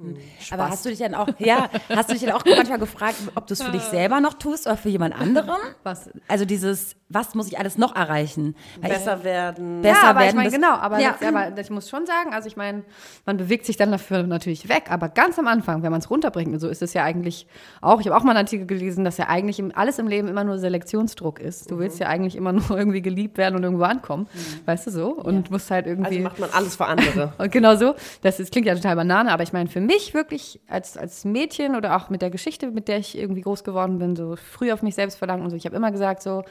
Aber 0.51 0.69
hast 0.69 0.85
du 0.85 0.89
dich 0.89 0.99
dann 0.99 1.15
auch, 1.15 1.27
ja, 1.39 1.69
hast 1.89 2.09
du 2.09 2.13
dich 2.13 2.23
dann 2.23 2.33
auch 2.33 2.43
manchmal 2.45 2.79
gefragt, 2.79 3.15
ob 3.35 3.47
du 3.47 3.53
es 3.53 3.61
für 3.63 3.71
dich 3.71 3.81
selber 3.91 4.19
noch 4.19 4.33
tust 4.35 4.67
oder 4.67 4.77
für 4.77 4.89
jemand 4.89 5.19
anderen? 5.19 5.49
Was? 5.83 6.09
Also 6.27 6.45
dieses, 6.45 6.95
was 7.09 7.33
muss 7.35 7.47
ich 7.47 7.57
alles 7.59 7.77
noch 7.77 7.95
erreichen? 7.95 8.55
Weil 8.79 8.91
Besser 8.91 9.23
werden. 9.23 9.77
ich, 9.77 9.81
besser 9.83 10.01
ja, 10.03 10.09
aber 10.09 10.19
werden. 10.19 10.29
ich 10.29 10.35
meine, 10.35 10.49
das- 10.49 10.55
genau, 10.59 10.73
aber, 10.75 10.99
ja. 10.99 11.15
das, 11.19 11.27
aber 11.27 11.59
ich 11.59 11.69
muss 11.69 11.89
schon 11.89 12.05
sagen, 12.05 12.33
also 12.33 12.47
ich 12.47 12.55
meine, 12.57 12.83
man 13.25 13.37
bewegt 13.37 13.65
sich 13.65 13.77
dann 13.77 13.91
dafür 13.91 14.23
natürlich 14.23 14.69
weg, 14.69 14.85
aber 14.89 15.09
ganz 15.09 15.37
am 15.39 15.47
Anfang, 15.47 15.83
wenn 15.83 15.91
man 15.91 15.99
es 16.01 16.09
runterbringt, 16.09 16.59
so 16.61 16.69
ist 16.69 16.81
es 16.81 16.93
ja 16.93 17.03
eigentlich 17.03 17.47
auch, 17.81 17.99
ich 17.99 18.07
habe 18.07 18.15
auch 18.17 18.23
mal 18.23 18.31
einen 18.31 18.45
Artikel 18.45 18.67
gelesen, 18.67 19.03
dass 19.03 19.17
ja 19.17 19.27
eigentlich 19.27 19.61
alles 19.75 19.97
im 19.99 20.07
Leben 20.07 20.27
immer 20.27 20.43
nur 20.43 20.57
Selektionsdruck 20.59 21.39
ist. 21.39 21.71
Du 21.71 21.79
willst 21.79 21.99
ja 21.99 22.07
eigentlich 22.07 22.35
immer 22.35 22.51
nur 22.53 22.69
irgendwie 22.77 23.01
geliebt 23.01 23.37
werden 23.37 23.55
und 23.55 23.63
irgendwo 23.63 23.83
ankommen, 23.85 24.27
weißt 24.65 24.87
du 24.87 24.91
so? 24.91 25.09
Und 25.09 25.51
musst 25.51 25.71
halt 25.71 25.87
irgendwie. 25.87 26.17
Also 26.17 26.19
macht 26.21 26.39
man 26.39 26.49
alles 26.51 26.75
für 26.75 26.85
andere. 26.85 27.33
Und 27.37 27.51
genau 27.51 27.75
so. 27.75 27.95
Das 28.21 28.39
ist, 28.39 28.51
klingt 28.51 28.67
ja 28.67 28.75
total 28.75 28.95
Banane, 28.95 29.31
aber 29.31 29.43
ich 29.43 29.53
meine, 29.53 29.69
für 29.69 29.81
mich 29.81 30.13
wirklich 30.13 30.61
als, 30.67 30.97
als 30.97 31.25
Mädchen 31.25 31.75
oder 31.75 31.95
auch 31.95 32.09
mit 32.09 32.21
der 32.21 32.29
Geschichte, 32.29 32.71
mit 32.71 32.87
der 32.87 32.97
ich 32.97 33.17
irgendwie 33.17 33.41
groß 33.41 33.63
geworden 33.63 33.99
bin, 33.99 34.15
so 34.15 34.35
früh 34.35 34.71
auf 34.71 34.81
mich 34.81 34.95
selbst 34.95 35.17
verlangt 35.17 35.43
und 35.43 35.49
so. 35.49 35.55
Ich 35.55 35.65
habe 35.65 35.75
immer 35.75 35.91
gesagt, 35.91 36.21
so, 36.21 36.43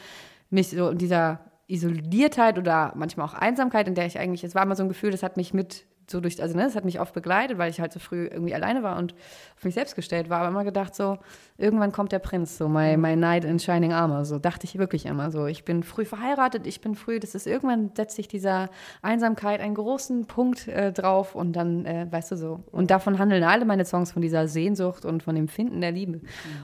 mich 0.50 0.70
so 0.70 0.88
in 0.88 0.98
dieser 0.98 1.40
Isoliertheit 1.66 2.58
oder 2.58 2.92
manchmal 2.96 3.26
auch 3.26 3.34
Einsamkeit, 3.34 3.86
in 3.86 3.94
der 3.94 4.06
ich 4.06 4.18
eigentlich, 4.18 4.44
es 4.44 4.54
war 4.54 4.64
immer 4.64 4.76
so 4.76 4.82
ein 4.82 4.88
Gefühl, 4.88 5.10
das 5.12 5.22
hat 5.22 5.36
mich 5.36 5.54
mit 5.54 5.86
so 6.10 6.20
durch, 6.20 6.42
also 6.42 6.56
ne, 6.56 6.64
das 6.64 6.74
hat 6.74 6.84
mich 6.84 7.00
oft 7.00 7.14
begleitet, 7.14 7.58
weil 7.58 7.70
ich 7.70 7.80
halt 7.80 7.92
so 7.92 8.00
früh 8.00 8.26
irgendwie 8.26 8.54
alleine 8.54 8.82
war 8.82 8.98
und 8.98 9.14
auf 9.56 9.64
mich 9.64 9.74
selbst 9.74 9.94
gestellt 9.94 10.28
war, 10.28 10.40
aber 10.40 10.48
immer 10.48 10.64
gedacht 10.64 10.94
so, 10.94 11.18
irgendwann 11.56 11.92
kommt 11.92 12.12
der 12.12 12.18
Prinz, 12.18 12.58
so 12.58 12.68
my, 12.68 12.96
my 12.96 13.14
knight 13.14 13.44
in 13.44 13.58
shining 13.58 13.92
armor, 13.92 14.24
so 14.24 14.38
dachte 14.38 14.64
ich 14.64 14.76
wirklich 14.78 15.06
immer 15.06 15.30
so, 15.30 15.46
ich 15.46 15.64
bin 15.64 15.82
früh 15.82 16.04
verheiratet, 16.04 16.66
ich 16.66 16.80
bin 16.80 16.94
früh, 16.94 17.20
das 17.20 17.34
ist 17.34 17.46
irgendwann 17.46 17.92
setzt 17.94 18.16
sich 18.16 18.28
dieser 18.28 18.70
Einsamkeit 19.02 19.60
einen 19.60 19.74
großen 19.74 20.26
Punkt 20.26 20.68
äh, 20.68 20.92
drauf 20.92 21.34
und 21.34 21.54
dann, 21.54 21.84
äh, 21.86 22.06
weißt 22.10 22.32
du 22.32 22.36
so, 22.36 22.64
und 22.72 22.90
davon 22.90 23.18
handeln 23.18 23.44
alle 23.44 23.64
meine 23.64 23.84
Songs, 23.84 24.10
von 24.10 24.22
dieser 24.22 24.48
Sehnsucht 24.48 25.04
und 25.04 25.22
von 25.22 25.34
dem 25.36 25.46
Finden 25.46 25.80
der 25.80 25.92
Liebe 25.92 26.20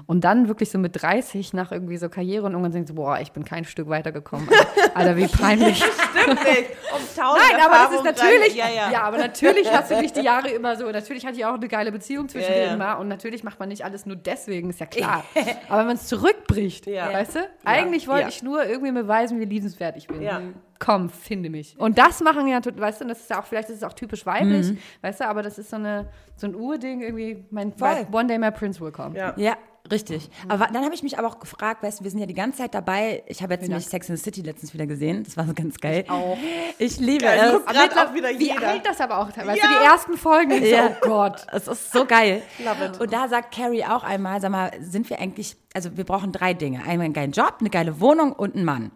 und 0.07 0.25
dann 0.25 0.49
wirklich 0.49 0.71
so 0.71 0.79
mit 0.79 1.01
30 1.01 1.53
nach 1.53 1.71
irgendwie 1.71 1.97
so 1.97 2.09
Karriere 2.09 2.47
und 2.47 2.53
irgendwann 2.53 2.73
denkt 2.73 2.89
so, 2.89 2.95
boah, 2.95 3.21
ich 3.21 3.33
bin 3.33 3.45
kein 3.45 3.65
Stück 3.65 3.89
weitergekommen, 3.89 4.49
Alter, 4.95 5.17
wie 5.17 5.27
peinlich. 5.29 5.77
Stimmt 5.77 6.43
nicht. 6.45 6.71
Um 6.93 7.03
tausend 7.17 7.45
Nein, 7.53 7.61
aber 7.65 7.75
das 7.85 7.93
ist 7.97 8.05
natürlich, 8.05 8.63
rein. 8.63 8.75
Ja, 8.75 8.91
ja. 8.91 9.03
aber 9.03 9.19
natürlich 9.19 9.36
hast 9.43 9.91
du 9.91 10.01
dich 10.01 10.13
die 10.13 10.21
Jahre 10.23 10.49
immer 10.49 10.77
so, 10.77 10.91
natürlich 10.91 11.25
hatte 11.27 11.37
ich 11.37 11.45
auch 11.45 11.55
eine 11.55 11.69
geile 11.69 11.93
Beziehung 11.93 12.29
zwischen 12.29 12.51
Ja, 12.53 12.57
ja. 12.59 12.65
denen 12.65 12.75
immer 12.81 12.99
und 12.99 13.09
natürlich 13.09 13.45
macht 13.45 13.59
man 13.61 13.69
nicht 13.69 13.85
alles 13.85 14.07
nur 14.07 14.17
deswegen, 14.17 14.71
ist 14.71 14.81
ja 14.81 14.87
klar. 14.97 15.25
aber 15.69 15.79
wenn 15.81 15.87
man 15.87 15.97
es 15.97 16.07
zurückbricht, 16.07 16.87
Ja. 16.87 17.13
weißt 17.13 17.37
du, 17.37 17.41
eigentlich 17.65 18.09
wollte 18.09 18.23
Ja. 18.23 18.29
ich 18.29 18.43
nur 18.43 18.65
irgendwie 18.65 18.93
beweisen, 18.93 19.41
wie 19.41 19.45
liebenswert 19.45 19.97
ich 19.97 20.07
bin. 20.09 20.23
Ja. 20.23 20.41
Komm, 20.79 21.09
finde 21.09 21.49
mich. 21.49 21.75
Und 21.79 21.97
das 21.97 22.21
machen 22.21 22.47
ja, 22.49 22.61
weißt 22.63 23.01
du, 23.01 23.05
und 23.05 23.09
das 23.09 23.21
ist 23.21 23.31
ja 23.31 23.41
auch, 23.41 23.47
vielleicht 23.47 23.71
ist 23.71 23.77
es 23.77 23.83
auch 23.83 23.95
typisch 23.95 24.27
weiblich, 24.27 24.73
Mhm. 24.73 24.79
weißt 25.01 25.21
du, 25.21 25.27
aber 25.27 25.43
das 25.43 25.59
ist 25.59 25.71
so, 25.71 25.77
eine, 25.77 26.09
so 26.37 26.47
ein 26.47 26.55
Urding 26.55 27.01
irgendwie, 27.01 27.45
mein 27.51 27.73
Voll. 27.73 28.07
One 28.13 28.27
Day 28.27 28.39
My 28.39 28.51
Prince 28.51 28.79
will 28.81 28.93
come. 28.93 29.17
Ja. 29.17 29.33
Ja, 29.37 29.57
richtig. 29.91 30.29
Aber 30.49 30.69
dann 30.73 30.85
habe 30.85 30.95
ich 30.95 31.03
mich 31.03 31.19
aber 31.19 31.29
auch 31.29 31.39
gefragt, 31.39 31.83
weißt 31.83 32.01
du, 32.01 32.05
wir 32.05 32.11
sind 32.11 32.21
ja 32.21 32.27
die 32.27 32.35
ganze 32.35 32.59
Zeit 32.59 32.75
dabei. 32.75 33.23
Ich 33.27 33.43
habe 33.43 33.55
jetzt 33.55 33.67
nämlich 33.69 33.87
Sex 33.87 34.09
in 34.09 34.17
the 34.17 34.23
City 34.23 34.43
letztens 34.43 34.75
wieder 34.75 34.87
gesehen. 34.87 35.25
Das 35.25 35.37
war 35.37 35.47
so 35.47 35.55
ganz 35.55 35.79
geil. 35.79 36.03
Ich 36.05 36.11
auch. 36.11 36.37
Ich 36.79 36.99
liebe 36.99 37.25
Geil, 37.25 37.57
es. 37.57 37.65
grad 37.75 37.97
auch 38.09 38.15
wieder 38.15 38.29
Wie 38.39 38.49
jeder. 38.53 38.69
alt 38.69 38.85
das 38.87 39.01
aber 39.01 39.19
auch 39.19 39.33
teilweise, 39.33 39.59
Ja. 39.61 39.67
die 39.81 39.85
ersten 39.87 40.17
Folgen, 40.19 40.51
so, 40.59 40.65
Ja. 40.67 40.91
oh 41.03 41.07
Gott. 41.07 41.47
Es 41.53 41.67
ist 41.69 41.91
so 41.91 42.05
geil. 42.05 42.43
Love 42.63 42.85
it. 42.85 43.01
Und 43.01 43.13
da 43.13 43.29
sagt 43.29 43.55
Carrie 43.55 43.85
auch 43.85 44.05
einmal, 44.05 44.41
sag 44.43 44.51
mal, 44.51 44.71
sind 44.81 45.09
wir 45.09 45.19
eigentlich, 45.19 45.57
also 45.75 45.97
wir 45.97 46.05
brauchen 46.05 46.33
drei 46.33 46.53
Dinge. 46.53 46.81
Einmal 46.85 47.07
einen 47.07 47.15
geilen 47.15 47.33
Job, 47.33 47.55
eine 47.61 47.71
geile 47.71 47.99
Wohnung 48.01 48.33
und 48.33 48.55
einen 48.57 48.65
Mann. 48.67 48.91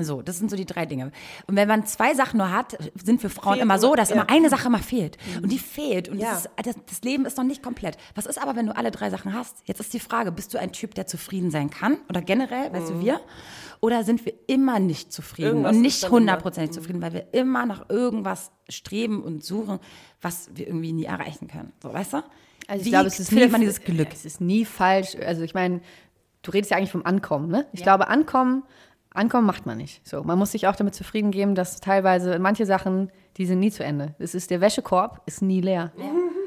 So, 0.00 0.22
das 0.22 0.38
sind 0.38 0.50
so 0.50 0.56
die 0.56 0.64
drei 0.64 0.86
Dinge. 0.86 1.12
Und 1.46 1.56
wenn 1.56 1.68
man 1.68 1.84
zwei 1.84 2.14
Sachen 2.14 2.38
nur 2.38 2.50
hat, 2.50 2.78
sind 3.02 3.20
für 3.20 3.28
Frauen 3.28 3.54
Fehlt 3.54 3.62
immer 3.62 3.78
so, 3.78 3.94
dass 3.94 4.08
ja. 4.08 4.16
immer 4.16 4.30
eine 4.30 4.48
Sache 4.48 4.68
immer 4.68 4.78
fehlt. 4.78 5.18
Und 5.42 5.52
die 5.52 5.58
fehlt. 5.58 6.08
Und 6.08 6.18
Ja. 6.18 6.30
das, 6.30 6.46
ist, 6.46 6.50
das, 6.64 6.76
das 6.86 7.02
Leben 7.02 7.26
ist 7.26 7.36
noch 7.36 7.44
nicht 7.44 7.62
komplett. 7.62 7.98
Was 8.14 8.24
ist 8.24 8.40
aber, 8.40 8.56
wenn 8.56 8.64
du 8.66 8.74
alle 8.74 8.90
drei 8.90 9.10
Sachen 9.10 9.34
hast? 9.34 9.58
Jetzt 9.66 9.80
ist 9.80 9.92
die 9.92 10.00
Frage, 10.00 10.32
bist 10.32 10.54
du 10.54 10.58
ein 10.58 10.72
Typ, 10.72 10.94
der 10.94 11.06
zufrieden 11.06 11.50
sein 11.50 11.68
kann? 11.68 11.98
Oder 12.08 12.22
generell, 12.22 12.72
weißt 12.72 12.88
du, 12.88 13.00
wir? 13.00 13.20
Oder 13.80 14.02
sind 14.02 14.24
wir 14.24 14.32
immer 14.46 14.78
nicht 14.78 15.12
zufrieden 15.12 15.48
Irgendwas 15.48 15.76
und 15.76 15.82
nicht 15.82 16.08
hundertprozentig 16.08 16.72
zufrieden, 16.72 17.02
weil 17.02 17.12
wir 17.12 17.34
immer 17.34 17.66
nach 17.66 17.90
irgendwas 17.90 18.50
streben 18.70 19.22
und 19.22 19.44
suchen, 19.44 19.78
was 20.22 20.48
wir 20.54 20.68
irgendwie 20.68 20.92
nie 20.92 21.04
erreichen 21.04 21.48
können. 21.48 21.72
So, 21.82 21.92
weißt 21.92 22.14
du? 22.14 22.16
Also 22.68 22.80
ich 22.80 22.86
Wie 22.86 22.90
glaube, 22.90 23.08
es 23.08 23.20
ist 23.20 23.32
nie, 23.32 23.46
man 23.48 23.60
dieses 23.60 23.82
Glück? 23.82 24.08
Es 24.12 24.24
ist 24.24 24.40
nie 24.40 24.64
falsch. 24.64 25.16
Also 25.16 25.42
ich 25.42 25.52
meine, 25.52 25.80
du 26.42 26.50
redest 26.52 26.70
ja 26.70 26.76
eigentlich 26.76 26.92
vom 26.92 27.04
Ankommen, 27.04 27.48
ne? 27.48 27.66
Ich 27.72 27.82
glaube, 27.82 28.08
Ankommen, 28.08 28.62
Ankommen 29.14 29.46
macht 29.46 29.66
man 29.66 29.76
nicht. 29.76 30.06
So, 30.06 30.22
man 30.22 30.38
muss 30.38 30.52
sich 30.52 30.66
auch 30.66 30.76
damit 30.76 30.94
zufrieden 30.94 31.30
geben, 31.30 31.54
dass 31.54 31.80
teilweise 31.80 32.38
manche 32.38 32.66
Sachen, 32.66 33.10
die 33.36 33.46
sind 33.46 33.60
nie 33.60 33.70
zu 33.70 33.84
Ende. 33.84 34.14
Es 34.18 34.34
ist 34.34 34.50
der 34.50 34.60
Wäschekorb 34.60 35.20
ist 35.26 35.42
nie 35.42 35.60
leer. 35.60 35.92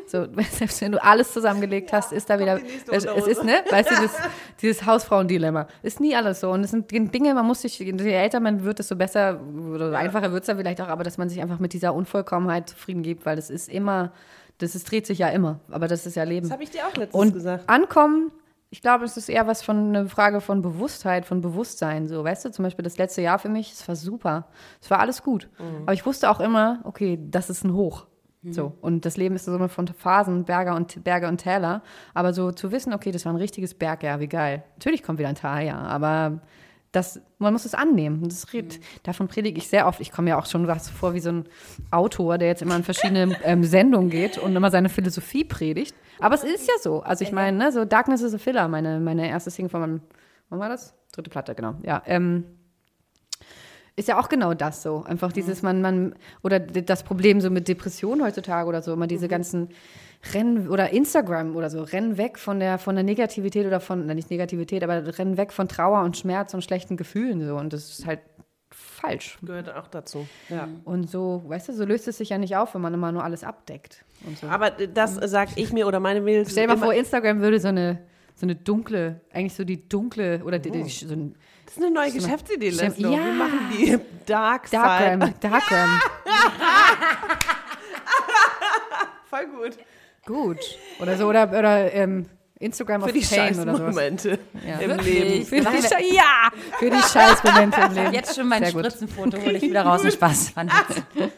So, 0.07 0.27
selbst 0.51 0.81
wenn 0.81 0.91
du 0.91 1.03
alles 1.03 1.31
zusammengelegt 1.33 1.93
hast, 1.93 2.11
ist 2.11 2.29
da 2.29 2.39
wieder. 2.39 2.59
Es, 2.91 3.05
ist, 3.05 3.43
ne? 3.43 3.63
Weißt 3.69 3.91
du, 3.91 3.95
das, 3.95 4.13
dieses 4.61 4.85
Hausfrauendilemma. 4.85 5.67
Ist 5.83 5.99
nie 5.99 6.15
alles 6.15 6.39
so. 6.39 6.51
Und 6.51 6.63
es 6.63 6.71
sind 6.71 6.91
Dinge, 6.91 7.33
man 7.33 7.45
muss 7.45 7.61
sich, 7.61 7.79
je 7.79 8.11
älter 8.11 8.39
man 8.39 8.63
wird, 8.63 8.79
desto 8.79 8.95
besser 8.95 9.39
oder 9.73 9.89
so 9.89 9.95
einfacher 9.95 10.31
wird 10.31 10.43
es 10.43 10.47
dann 10.47 10.57
vielleicht 10.57 10.81
auch, 10.81 10.87
aber 10.87 11.03
dass 11.03 11.17
man 11.17 11.29
sich 11.29 11.41
einfach 11.41 11.59
mit 11.59 11.73
dieser 11.73 11.93
Unvollkommenheit 11.93 12.69
zufrieden 12.69 13.03
gibt, 13.03 13.25
weil 13.25 13.35
das 13.35 13.49
ist 13.49 13.69
immer, 13.69 14.11
das 14.57 14.75
ist, 14.75 14.89
dreht 14.89 15.05
sich 15.05 15.19
ja 15.19 15.29
immer. 15.29 15.59
Aber 15.69 15.87
das 15.87 16.05
ist 16.05 16.15
ja 16.15 16.23
Leben. 16.23 16.47
Das 16.47 16.53
habe 16.53 16.63
ich 16.63 16.71
dir 16.71 16.87
auch 16.87 16.95
letztens 16.95 17.13
Und 17.13 17.33
gesagt. 17.33 17.69
ankommen, 17.69 18.31
ich 18.75 18.81
glaube, 18.81 19.05
es 19.05 19.15
ist 19.15 19.29
eher 19.29 19.47
was 19.47 19.63
von 19.63 19.95
eine 19.95 20.09
Frage 20.09 20.41
von 20.41 20.61
Bewusstheit, 20.61 21.25
von 21.25 21.39
Bewusstsein. 21.39 22.09
So, 22.09 22.25
weißt 22.25 22.43
du, 22.43 22.51
zum 22.51 22.63
Beispiel 22.63 22.83
das 22.83 22.97
letzte 22.97 23.21
Jahr 23.21 23.39
für 23.39 23.47
mich, 23.47 23.71
es 23.71 23.87
war 23.87 23.95
super. 23.95 24.47
Es 24.81 24.91
war 24.91 24.99
alles 24.99 25.23
gut. 25.23 25.47
Mhm. 25.57 25.83
Aber 25.83 25.93
ich 25.93 26.05
wusste 26.05 26.29
auch 26.29 26.41
immer, 26.41 26.81
okay, 26.83 27.17
das 27.31 27.49
ist 27.49 27.63
ein 27.63 27.73
Hoch. 27.73 28.05
So. 28.47 28.73
Und 28.81 29.05
das 29.05 29.15
Leben 29.15 29.33
ist 29.35 29.45
so 29.45 29.55
eine 29.55 29.69
von 29.69 29.87
Phasen, 29.87 30.43
Berge 30.43 30.73
und, 30.73 31.05
Berge 31.05 31.29
und 31.29 31.37
Täler. 31.37 31.83
Aber 32.13 32.33
so 32.33 32.51
zu 32.51 32.73
wissen, 32.73 32.93
okay, 32.93 33.13
das 33.13 33.23
war 33.23 33.31
ein 33.31 33.37
richtiges 33.37 33.73
Bergjahr, 33.73 34.19
wie 34.19 34.27
geil. 34.27 34.63
Natürlich 34.75 35.03
kommt 35.03 35.19
wieder 35.19 35.29
ein 35.29 35.35
Tal, 35.35 35.65
ja. 35.65 35.79
Aber 35.79 36.41
das, 36.91 37.21
man 37.39 37.53
muss 37.53 37.63
es 37.63 37.75
annehmen. 37.75 38.27
Red, 38.51 38.81
Davon 39.03 39.29
predige 39.29 39.57
ich 39.57 39.69
sehr 39.69 39.87
oft. 39.87 40.01
Ich 40.01 40.11
komme 40.11 40.31
ja 40.31 40.37
auch 40.37 40.47
schon 40.47 40.67
was 40.67 40.89
vor 40.89 41.13
wie 41.13 41.21
so 41.21 41.29
ein 41.29 41.45
Autor, 41.91 42.37
der 42.37 42.49
jetzt 42.49 42.61
immer 42.61 42.75
in 42.75 42.83
verschiedene 42.83 43.37
ähm, 43.45 43.63
Sendungen 43.63 44.09
geht 44.09 44.37
und 44.37 44.53
immer 44.53 44.69
seine 44.69 44.89
Philosophie 44.89 45.45
predigt. 45.45 45.95
Aber 46.19 46.35
es 46.35 46.43
ist 46.43 46.67
ja 46.67 46.75
so. 46.81 47.01
Also 47.01 47.23
ich 47.23 47.31
meine, 47.31 47.57
ne, 47.57 47.71
so 47.71 47.85
Darkness 47.85 48.21
is 48.21 48.33
a 48.33 48.37
Filler, 48.37 48.67
meine, 48.67 48.99
meine 48.99 49.27
erste 49.27 49.51
Single 49.51 49.69
von 49.69 49.81
meinem, 49.81 50.01
wann 50.49 50.59
war 50.59 50.69
das? 50.69 50.93
Dritte 51.11 51.29
Platte, 51.29 51.55
genau. 51.55 51.75
Ja, 51.83 52.01
ähm, 52.05 52.45
ist 53.95 54.09
ja 54.09 54.19
auch 54.19 54.27
genau 54.27 54.53
das 54.53 54.83
so. 54.83 55.03
Einfach 55.05 55.31
dieses, 55.31 55.61
man, 55.61 55.81
man, 55.81 56.15
oder 56.43 56.59
das 56.59 57.03
Problem 57.03 57.39
so 57.39 57.49
mit 57.49 57.67
Depressionen 57.67 58.25
heutzutage 58.25 58.67
oder 58.67 58.81
so, 58.81 58.93
immer 58.93 59.07
diese 59.07 59.27
ganzen 59.27 59.69
Rennen 60.33 60.69
oder 60.69 60.89
Instagram 60.89 61.55
oder 61.55 61.69
so, 61.69 61.83
rennen 61.83 62.17
weg 62.17 62.37
von 62.37 62.59
der, 62.59 62.77
von 62.77 62.95
der 62.95 63.03
Negativität 63.03 63.65
oder 63.65 63.79
von, 63.79 64.05
na, 64.05 64.13
nicht 64.13 64.31
Negativität, 64.31 64.83
aber 64.83 65.17
rennen 65.17 65.37
weg 65.37 65.53
von 65.53 65.67
Trauer 65.67 66.01
und 66.03 66.17
Schmerz 66.17 66.53
und 66.53 66.63
schlechten 66.63 66.97
Gefühlen 66.97 67.45
so. 67.45 67.55
Und 67.55 67.71
das 67.71 67.89
ist 67.89 68.05
halt 68.05 68.19
falsch. 68.75 69.37
Gehört 69.41 69.73
auch 69.73 69.87
dazu. 69.87 70.27
Ja. 70.49 70.67
Und 70.83 71.09
so, 71.09 71.43
weißt 71.47 71.69
du, 71.69 71.73
so 71.73 71.85
löst 71.85 72.07
es 72.07 72.17
sich 72.17 72.29
ja 72.29 72.37
nicht 72.37 72.55
auf, 72.55 72.75
wenn 72.75 72.81
man 72.81 72.93
immer 72.93 73.11
nur 73.11 73.23
alles 73.23 73.43
abdeckt. 73.43 74.03
So. 74.39 74.47
Aber 74.47 74.71
das 74.71 75.15
sag 75.15 75.49
ich 75.55 75.71
mir 75.71 75.87
oder 75.87 75.99
meine 75.99 76.21
Mädels. 76.21 76.51
Stell 76.51 76.67
dir 76.67 76.75
mal 76.75 76.83
vor, 76.83 76.93
Instagram 76.93 77.39
würde 77.39 77.59
so 77.59 77.69
eine, 77.69 77.99
so 78.35 78.45
eine 78.45 78.55
dunkle, 78.55 79.21
eigentlich 79.33 79.53
so 79.53 79.63
die 79.63 79.87
dunkle, 79.87 80.43
oder 80.43 80.59
die, 80.59 80.71
die, 80.71 80.89
so 80.89 81.13
ein 81.13 81.35
Das 81.65 81.77
ist 81.77 81.83
eine 81.83 81.93
neue 81.93 82.11
Geschäftsidee. 82.11 82.69
Leslie. 82.69 83.11
Ja. 83.11 83.25
Wir 83.25 83.33
machen 83.33 83.59
die 83.71 83.97
Dark 84.25 84.67
Side. 84.67 84.81
Darkgram, 84.81 85.33
Darkgram. 85.39 86.01
Voll 89.29 89.47
gut. 89.47 89.77
Gut. 90.25 90.59
Oder 90.99 91.17
so, 91.17 91.27
oder, 91.27 91.49
oder 91.49 91.93
ähm, 91.93 92.25
Instagram 92.65 93.01
Für 93.01 93.07
of 93.07 93.13
die 93.13 93.21
Pain 93.21 93.59
oder 93.59 93.75
sowas. 93.77 93.95
Momente 93.95 94.39
Ja. 94.67 94.79
im? 94.79 94.97
Leben. 94.99 95.45
Für 95.45 95.55
die, 95.61 95.65
Sche- 95.65 96.13
ja, 96.13 96.49
für 96.79 96.89
die 96.89 97.01
Scheißmomente 97.01 97.81
im 97.81 97.93
Leben. 97.95 98.13
Jetzt 98.13 98.35
schon 98.35 98.47
mein 98.47 98.63
Sehr. 98.63 98.71
Spritzenfoto 98.71 99.37
hole 99.41 99.53
ich 99.53 99.61
wieder 99.63 99.83
raus. 99.83 100.03
Ein 100.03 100.11
Spaß. 100.11 100.49
Fand 100.49 100.71
ich. 100.89 101.23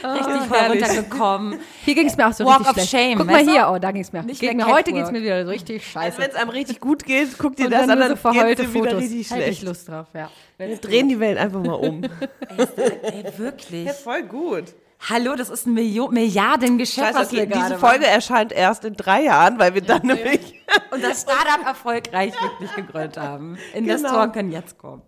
Richtig 0.00 0.42
voll 0.46 0.58
herrlich. 0.58 0.82
runtergekommen. 0.84 1.58
Hier 1.84 1.94
ging 1.96 2.06
es 2.06 2.16
mir 2.16 2.28
auch 2.28 2.32
so 2.32 2.44
Walk 2.44 2.60
richtig 2.60 2.68
of 2.84 2.88
schlecht. 2.88 2.90
Shame, 2.90 3.18
Guck 3.18 3.26
mal 3.26 3.38
hier, 3.44 3.68
oh, 3.68 3.78
da 3.80 3.90
ging 3.90 4.02
es 4.02 4.12
mir. 4.12 4.22
Nicht 4.22 4.40
mir 4.40 4.66
heute 4.68 4.92
geht 4.92 5.02
es 5.04 5.10
mir 5.10 5.20
wieder 5.22 5.42
so 5.44 5.50
richtig 5.50 5.82
Also 5.82 5.90
scheiße. 5.90 6.18
wenn 6.18 6.30
es 6.30 6.36
einem 6.36 6.50
richtig 6.50 6.78
gut 6.78 7.04
geht, 7.04 7.36
guck 7.36 7.56
dir 7.56 7.64
Und 7.64 7.72
das 7.72 7.80
dann 7.80 7.90
an, 7.90 7.98
dann 8.00 8.16
so 8.16 8.30
geht's 8.30 8.60
dir 8.60 8.74
wieder 8.74 8.96
richtig 8.96 9.28
Hätte 9.28 9.40
ich 9.42 9.46
schlecht. 9.58 9.62
Lust 9.64 9.88
drauf, 9.88 10.06
ja. 10.14 10.30
Wir 10.56 10.76
drehen 10.76 11.08
die 11.08 11.18
Welt 11.18 11.36
einfach 11.36 11.60
mal 11.60 11.72
um. 11.72 12.02
Ey, 13.02 13.24
wirklich. 13.38 13.86
ja, 13.86 13.92
voll 13.92 14.22
gut. 14.22 14.66
Hallo, 15.00 15.36
das 15.36 15.48
ist 15.48 15.66
ein 15.66 15.74
Milio 15.74 16.08
Milliardengeschäft, 16.08 17.14
was 17.14 17.32
wir 17.32 17.46
gerade 17.46 17.68
diese 17.68 17.78
Folge 17.78 18.06
erscheint 18.06 18.52
erst 18.52 18.84
in 18.84 18.94
drei 18.94 19.22
Jahren, 19.22 19.58
weil 19.58 19.74
wir 19.74 19.82
dann 19.82 20.02
nämlich. 20.06 20.40
machen. 20.66 20.82
Und 20.90 21.04
das 21.04 21.22
Startup 21.22 21.64
erfolgreich 21.64 22.34
wirklich 22.42 22.74
gegründet 22.74 23.16
haben. 23.16 23.56
Investoren 23.74 24.32
können 24.32 24.50
jetzt 24.50 24.76
kommen. 24.76 25.02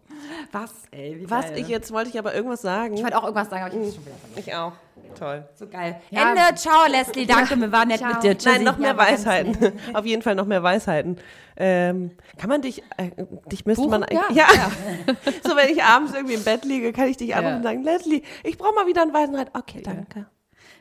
Was, 0.53 0.71
ey, 0.91 1.19
wie 1.21 1.31
Was 1.31 1.51
ich 1.53 1.69
jetzt 1.69 1.93
wollte 1.93 2.11
ich 2.11 2.19
aber 2.19 2.35
irgendwas 2.35 2.63
sagen. 2.63 2.95
Ich 2.95 3.03
wollte 3.03 3.17
auch 3.17 3.25
irgendwas 3.25 3.49
sagen, 3.49 3.65
aber 3.65 3.75
ich 3.75 3.81
hab's 3.81 3.95
schon 3.95 4.05
wieder 4.07 4.17
vergessen. 4.17 4.49
Ich 4.49 4.55
auch. 4.55 4.73
Toll. 5.19 5.49
So 5.55 5.67
geil. 5.67 6.01
Ja. 6.11 6.31
Ende, 6.31 6.55
ciao 6.55 6.87
Leslie, 6.89 7.27
danke, 7.27 7.57
wir 7.57 7.73
waren 7.73 7.89
nett 7.89 7.99
Ciao. 7.99 8.13
mit 8.13 8.23
dir. 8.23 8.39
Tschüssi. 8.39 8.57
Nein, 8.57 8.65
noch 8.65 8.79
mehr 8.79 8.91
Ja, 8.91 8.97
Weisheiten. 8.97 9.73
Auf 9.93 10.07
jeden 10.07 10.23
Fall 10.23 10.35
noch 10.35 10.47
mehr 10.47 10.63
Weisheiten. 10.63 11.17
Ähm, 11.63 12.13
kann 12.39 12.49
man 12.49 12.63
dich, 12.63 12.83
äh, 12.97 13.11
dich 13.53 13.67
müsste 13.67 13.83
Buchen? 13.87 14.01
man, 14.01 14.09
Ja, 14.11 14.25
ja. 14.33 14.47
so 15.45 15.55
wenn 15.57 15.69
ich 15.69 15.83
abends 15.85 16.15
irgendwie 16.15 16.35
im 16.35 16.43
Bett 16.43 16.65
liege, 16.65 16.91
kann 16.93 17.07
ich 17.09 17.19
dich 17.19 17.35
anrufen 17.37 17.51
Ja. 17.51 17.57
und 17.59 17.63
sagen, 17.65 17.83
Leslie, 17.85 18.23
ich 18.45 18.57
brauche 18.57 18.75
mal 18.75 18.87
wieder 18.87 19.03
einen 19.03 19.13
Weisenrad. 19.13 19.51
Okay, 19.55 19.83
danke. 19.83 20.27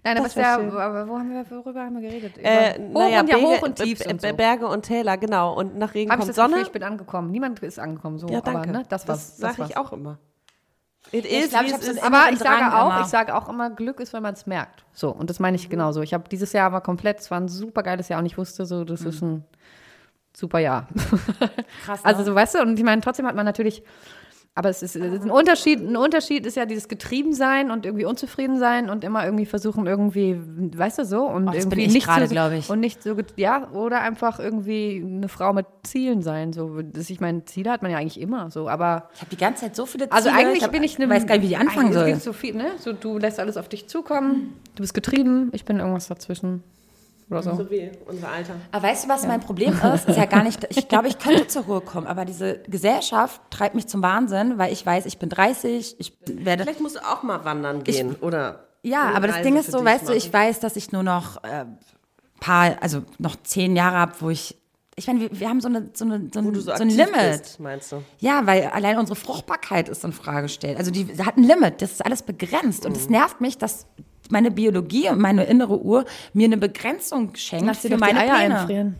Nein, 0.04 0.16
aber, 0.18 0.24
Das 0.24 0.28
ist 0.32 0.36
wär 0.38 0.48
aber 0.58 1.08
wo 1.10 1.20
haben 1.20 1.30
wir, 1.34 1.46
worüber 1.52 1.82
haben 1.84 1.96
wir 2.02 2.10
geredet? 2.10 2.38
Über 2.38 2.48
Äh, 2.48 2.74
hoch 2.80 2.94
naja, 2.94 3.20
und 3.20 3.28
ja, 3.30 3.36
Berge, 3.38 3.42
hoch 3.58 3.62
und 3.64 3.76
tief 3.76 4.00
B- 4.00 4.10
und 4.10 4.22
so. 4.22 4.34
Berge 4.34 4.68
und 4.68 4.84
Täler, 4.84 5.18
genau. 5.18 5.54
Und 5.54 5.78
nach 5.78 5.94
Regen 5.94 6.10
ich 6.10 6.18
kommt 6.18 6.30
das 6.30 6.36
Gefühl, 6.38 6.50
Sonne. 6.52 6.62
ich 6.64 6.72
bin 6.72 6.84
angekommen. 6.84 7.30
Niemand 7.32 7.60
ist 7.60 7.78
angekommen, 7.80 8.18
so. 8.18 8.28
Ja, 8.30 8.40
danke. 8.40 8.70
Aber, 8.70 8.72
ne, 8.80 8.86
das. 8.88 9.04
Das 9.04 9.36
sage 9.38 9.66
ich 9.68 9.76
auch 9.76 9.92
immer. 9.92 10.18
It 11.12 11.26
Ich 11.26 11.32
is, 11.46 11.50
glaub, 11.50 11.64
ich 11.64 11.68
es 11.70 11.74
hab 11.74 11.82
so 11.84 11.92
ist. 11.92 12.04
Aber 12.04 12.30
ich 12.32 12.40
sage 12.40 12.74
auch, 12.78 12.86
immer. 12.92 13.02
ich 13.02 13.08
sage 13.08 13.36
auch 13.36 13.50
immer, 13.50 13.70
Glück 13.72 14.00
ist, 14.00 14.14
wenn 14.14 14.24
man 14.24 14.34
es 14.36 14.46
merkt. 14.46 14.86
So, 14.94 15.10
und 15.12 15.30
das 15.30 15.40
meine 15.40 15.56
ich 15.58 15.70
genauso. 15.70 16.02
Ich 16.02 16.14
habe 16.14 16.30
dieses 16.30 16.54
Jahr 16.54 16.72
war 16.72 16.80
komplett, 16.82 17.20
es 17.20 17.30
war 17.30 17.40
ein 17.40 17.50
super 17.50 17.84
geiles 17.84 18.08
Jahr 18.08 18.20
und 18.20 18.26
ich 18.26 18.38
wusste 18.38 18.66
so, 18.66 18.86
das 18.86 19.02
ist 19.02 19.22
ein 19.22 19.44
super 20.36 20.60
Jahr. 20.60 20.88
Krass, 21.86 22.04
ne? 22.04 22.06
Also 22.06 22.24
so, 22.24 22.36
weißt 22.36 22.56
du, 22.56 22.62
und 22.62 22.78
ich 22.78 22.86
meine, 22.86 23.02
trotzdem 23.02 23.26
hat 23.28 23.36
man 23.36 23.46
natürlich, 23.46 23.84
aber 24.56 24.70
es 24.70 24.82
ist, 24.84 24.96
es 24.96 25.14
ist 25.14 25.24
ein 25.24 25.32
Unterschied, 25.32 25.80
ein 25.80 25.96
Unterschied 25.96 26.46
ist 26.46 26.56
ja 26.58 26.66
dieses 26.66 26.88
Getriebensein 26.88 27.72
und 27.72 27.86
irgendwie 27.86 28.06
unzufrieden 28.06 28.58
sein 28.58 28.90
und 28.90 29.04
immer 29.04 29.24
irgendwie 29.24 29.46
versuchen 29.46 29.86
irgendwie, 29.88 30.38
weißt 30.76 31.00
du 31.00 31.06
so 31.06 31.24
und 31.24 31.48
Oh, 31.50 31.54
irgendwie 31.54 31.84
ich 31.84 31.94
nicht 31.94 32.06
gerade, 32.08 32.28
so, 32.28 32.34
glaub 32.34 32.52
ich. 32.52 32.70
und 32.70 32.80
nicht 32.80 33.02
so, 33.04 33.16
ja, 33.38 33.70
oder 33.72 34.02
einfach 34.02 34.40
irgendwie 34.40 35.02
eine 35.06 35.30
Frau 35.30 35.54
mit 35.54 35.66
Zielen 35.84 36.22
sein, 36.22 36.52
so, 36.52 36.82
das, 36.82 37.10
ich 37.10 37.22
meine, 37.22 37.46
Ziele 37.46 37.72
hat 37.72 37.82
man 37.84 37.92
ja 37.92 37.98
eigentlich 38.00 38.20
immer, 38.20 38.50
so, 38.52 38.68
aber 38.68 39.10
ich 39.14 39.22
habe 39.22 39.30
die 39.32 39.38
ganze 39.38 39.62
Zeit 39.62 39.76
so 39.76 39.86
viele 39.86 40.06
Ziele. 40.06 40.16
also 40.16 40.30
eigentlich 40.30 40.64
hab- 40.64 40.72
bin 40.72 40.84
ich 40.84 41.00
eine. 41.00 41.10
weiß 41.10 41.26
gar 41.26 41.36
nicht, 41.36 41.44
wie 41.44 41.50
die 41.50 41.58
anfangen 41.58 41.94
soll. 41.94 42.06
gibt's 42.08 42.24
So 42.24 42.34
viel, 42.34 42.56
ne? 42.56 42.68
So, 42.80 42.92
du 42.94 43.18
lässt 43.18 43.40
alles 43.40 43.56
auf 43.56 43.70
dich 43.70 43.88
zukommen, 43.88 44.54
du 44.76 44.82
bist 44.82 44.94
getrieben, 44.94 45.50
ich 45.54 45.64
bin 45.66 45.80
irgendwas 45.80 46.08
dazwischen. 46.08 46.64
Oder 47.30 47.44
so. 47.44 47.56
So 47.56 47.70
wie 47.70 47.92
unser 48.08 48.30
Alter. 48.30 48.56
Aber 48.72 48.84
weißt 48.88 49.06
du, 49.06 49.10
was 49.10 49.28
mein 49.28 49.40
Problem 49.40 49.74
ist? 49.94 50.08
Ist 50.10 50.18
ja 50.18 50.26
gar 50.26 50.44
nicht, 50.44 50.66
ich 50.76 50.88
glaube, 50.88 51.08
ich 51.08 51.20
könnte 51.20 51.48
zur 51.48 51.64
Ruhe 51.64 51.82
kommen, 51.82 52.08
aber 52.08 52.26
diese 52.26 52.60
Gesellschaft 52.68 53.40
treibt 53.52 53.76
mich 53.76 53.88
zum 53.88 54.02
Wahnsinn, 54.02 54.58
weil 54.58 54.74
ich 54.74 54.84
weiß, 54.86 55.06
ich 55.06 55.20
bin 55.20 55.30
30, 55.30 56.00
ich 56.00 56.18
werde. 56.26 56.64
Vielleicht 56.64 56.82
musst 56.82 56.96
du 56.96 57.00
auch 57.02 57.22
mal 57.24 57.46
wandern 57.46 57.84
gehen, 57.84 58.16
oder? 58.22 58.66
Ja, 58.82 59.12
aber 59.14 59.28
das 59.28 59.42
Ding 59.42 59.58
ist 59.58 59.72
so, 59.72 59.84
weißt 59.84 60.04
du, 60.04 60.08
machen. 60.08 60.18
ich 60.18 60.32
weiß, 60.34 60.60
dass 60.62 60.76
ich 60.76 60.92
nur 60.92 61.04
noch 61.04 61.44
äh, 61.44 61.66
paar, 62.40 62.78
also 62.82 63.04
noch 63.18 63.36
zehn 63.44 63.76
Jahre 63.76 63.98
habe, 63.98 64.14
wo 64.20 64.30
ich. 64.30 64.56
Ich 64.96 65.08
meine, 65.08 65.20
wir, 65.22 65.40
wir 65.40 65.48
haben 65.50 65.62
so, 65.62 65.68
eine, 65.70 65.90
so, 65.94 66.04
eine, 66.06 66.30
so, 66.34 66.40
ein, 66.40 66.52
du 66.52 66.60
so, 66.60 66.76
so 66.76 66.82
ein 66.82 66.90
Limit. 66.90 67.14
bist, 67.42 67.60
meinst 67.60 67.92
du? 67.92 68.04
Ja, 68.18 68.46
weil 68.46 68.66
allein 68.68 68.98
unsere 68.98 69.16
Fruchtbarkeit 69.16 69.88
ist 69.88 70.04
in 70.04 70.12
Frage 70.12 70.44
gestellt. 70.44 70.78
Also 70.78 70.92
die 70.92 71.08
hat 71.24 71.38
ein 71.38 71.44
Limit, 71.44 71.82
das 71.82 71.92
ist 71.92 72.06
alles 72.06 72.22
begrenzt. 72.24 72.86
Und 72.86 72.98
es 72.98 73.06
Mhm. 73.06 73.12
nervt 73.14 73.40
mich, 73.40 73.58
dass 73.58 73.86
meine 74.30 74.52
Biologie 74.52 75.10
und 75.10 75.20
meine 75.20 75.44
innere 75.46 75.82
Uhr 75.82 76.06
mir 76.34 76.46
eine 76.46 76.58
Begrenzung 76.58 77.36
schenkt 77.36 77.66
Lass 77.66 77.80
für 77.80 77.98
meine 77.98 78.20
Eier 78.20 78.36
Pläne. 78.36 78.60
einfrieren. 78.60 78.96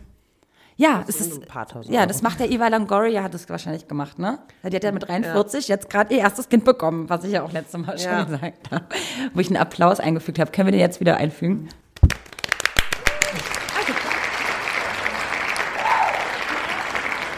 Ja, 0.76 1.04
es 1.06 1.18
sind 1.18 1.44
ist, 1.44 1.90
ja, 1.90 2.06
das 2.06 2.22
macht 2.22 2.40
der 2.40 2.50
Eva 2.50 2.68
Longoria, 2.68 3.22
hat 3.22 3.34
das 3.34 3.46
wahrscheinlich 3.50 3.86
gemacht, 3.86 4.18
ne? 4.18 4.38
Die 4.64 4.74
hat 4.74 4.82
ja 4.82 4.92
mit 4.92 5.06
43 5.06 5.68
jetzt 5.68 5.90
gerade 5.90 6.14
ihr 6.14 6.20
erstes 6.20 6.48
Kind 6.48 6.64
bekommen, 6.64 7.10
was 7.10 7.22
ich 7.24 7.32
ja 7.32 7.42
auch 7.42 7.52
letztes 7.52 7.78
Mal 7.84 7.98
Ja. 7.98 8.20
schon 8.20 8.32
gesagt 8.32 8.70
habe, 8.70 8.86
wo 9.34 9.40
ich 9.40 9.48
einen 9.48 9.58
Applaus 9.58 10.00
eingefügt 10.00 10.38
habe. 10.38 10.50
Können 10.52 10.68
wir 10.68 10.72
den 10.72 10.80
jetzt 10.80 10.98
wieder 11.00 11.18
einfügen? 11.18 11.68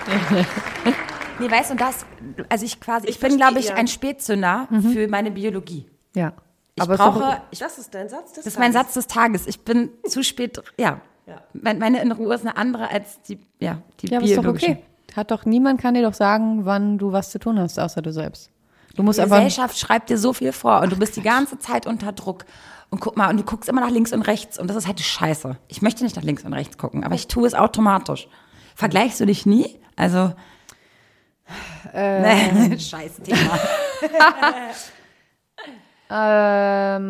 nee, 1.39 1.51
weißt 1.51 1.71
du, 1.71 1.73
und 1.73 1.81
das, 1.81 2.07
also 2.49 2.65
ich 2.65 2.81
quasi, 2.81 3.07
ich, 3.09 3.17
Ich 3.17 3.21
bin, 3.21 3.37
glaube 3.37 3.59
ich, 3.59 3.69
ja. 3.69 3.75
ein 3.75 3.89
Spätzünder 3.89 4.69
für 4.93 5.09
meine 5.09 5.31
Biologie. 5.31 5.87
Ja. 6.15 6.33
Ich 6.75 6.83
aber 6.83 6.97
brauche, 6.97 7.43
ich, 7.51 7.59
Das 7.59 7.77
ist 7.79 7.95
dein 7.95 8.09
Satz 8.09 8.33
des 8.33 8.45
das 8.45 8.47
ist 8.55 8.59
mein. 8.59 8.73
Satz 8.73 8.95
des 8.95 9.07
Tages. 9.07 9.47
Ich 9.47 9.61
bin 9.61 9.91
zu 10.09 10.23
spät, 10.25 10.61
ja. 10.79 11.01
Ja. 11.27 11.41
Mein- 11.53 11.79
Meine 11.79 12.01
innere 12.03 12.21
Uhr 12.21 12.35
ist 12.35 12.41
eine 12.43 12.57
andere 12.57 12.91
als 12.91 13.21
die, 13.23 13.39
ja, 13.61 13.79
die 14.01 14.09
Ja, 14.09 14.19
aber 14.19 14.27
ist 14.27 14.37
doch 14.37 14.45
okay. 14.47 14.83
Hat 15.15 15.31
doch 15.31 15.45
niemand 15.45 15.81
kann 15.81 15.95
dir 15.95 16.03
doch 16.03 16.15
sagen, 16.15 16.65
wann 16.65 16.97
du 16.99 17.13
was 17.13 17.31
zu 17.31 17.39
tun 17.39 17.59
hast, 17.61 17.79
außer 17.79 18.01
du 18.01 18.13
selbst. 18.13 18.51
Du 18.97 19.03
musst 19.03 19.19
Die 19.19 19.23
einfach. 19.23 19.37
Gesellschaft 19.37 19.79
schreibt 19.79 20.09
dir 20.11 20.17
so 20.19 20.33
viel 20.33 20.53
vor 20.53 20.81
und 20.81 20.91
du 20.91 20.97
bist 20.97 21.15
die 21.17 21.23
ganze 21.23 21.59
Zeit 21.59 21.87
unter 21.87 22.13
Druck. 22.13 22.45
Und 22.91 23.01
guck 23.01 23.17
mal, 23.17 23.29
und 23.31 23.37
du 23.39 23.43
guckst 23.45 23.69
immer 23.69 23.81
nach 23.83 23.91
links 23.91 24.13
und 24.13 24.23
rechts 24.23 24.59
und 24.59 24.69
das 24.69 24.77
ist 24.77 24.87
halt 24.87 25.01
scheiße. 25.01 25.57
Ich 25.69 25.81
möchte 25.83 26.03
nicht 26.05 26.17
nach 26.17 26.23
links 26.23 26.45
und 26.45 26.53
rechts 26.55 26.77
gucken, 26.79 27.05
aber 27.05 27.15
ich 27.15 27.27
tue 27.29 27.47
es 27.47 27.55
automatisch. 27.55 28.29
Vergleichst 28.75 29.21
du 29.21 29.27
dich 29.27 29.45
nie? 29.47 29.79
Also. 29.97 30.33
nee, 31.95 32.79
scheiß 32.79 33.17
Thema. 33.23 33.59
Ähm, 36.15 37.09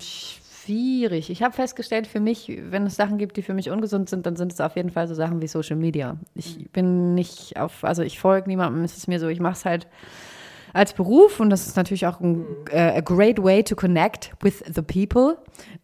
schwierig. 0.00 1.30
Ich 1.30 1.42
habe 1.42 1.52
festgestellt, 1.52 2.06
für 2.06 2.20
mich, 2.20 2.46
wenn 2.70 2.86
es 2.86 2.94
Sachen 2.94 3.18
gibt, 3.18 3.36
die 3.36 3.42
für 3.42 3.54
mich 3.54 3.70
ungesund 3.70 4.08
sind, 4.08 4.24
dann 4.24 4.36
sind 4.36 4.52
es 4.52 4.60
auf 4.60 4.76
jeden 4.76 4.90
Fall 4.90 5.08
so 5.08 5.14
Sachen 5.14 5.42
wie 5.42 5.48
Social 5.48 5.74
Media. 5.76 6.16
Ich 6.34 6.70
bin 6.70 7.14
nicht 7.14 7.56
auf, 7.58 7.82
also 7.82 8.02
ich 8.02 8.20
folge 8.20 8.48
niemandem, 8.48 8.84
es 8.84 8.96
ist 8.96 9.08
mir 9.08 9.18
so, 9.18 9.26
ich 9.26 9.40
mache 9.40 9.54
es 9.54 9.64
halt 9.64 9.88
als 10.72 10.92
Beruf 10.92 11.40
und 11.40 11.50
das 11.50 11.66
ist 11.66 11.76
natürlich 11.76 12.06
auch 12.06 12.20
ein 12.20 12.44
äh, 12.70 12.98
a 12.98 13.00
great 13.00 13.42
way 13.42 13.62
to 13.62 13.74
connect 13.74 14.32
with 14.40 14.62
the 14.72 14.82
people. 14.82 15.38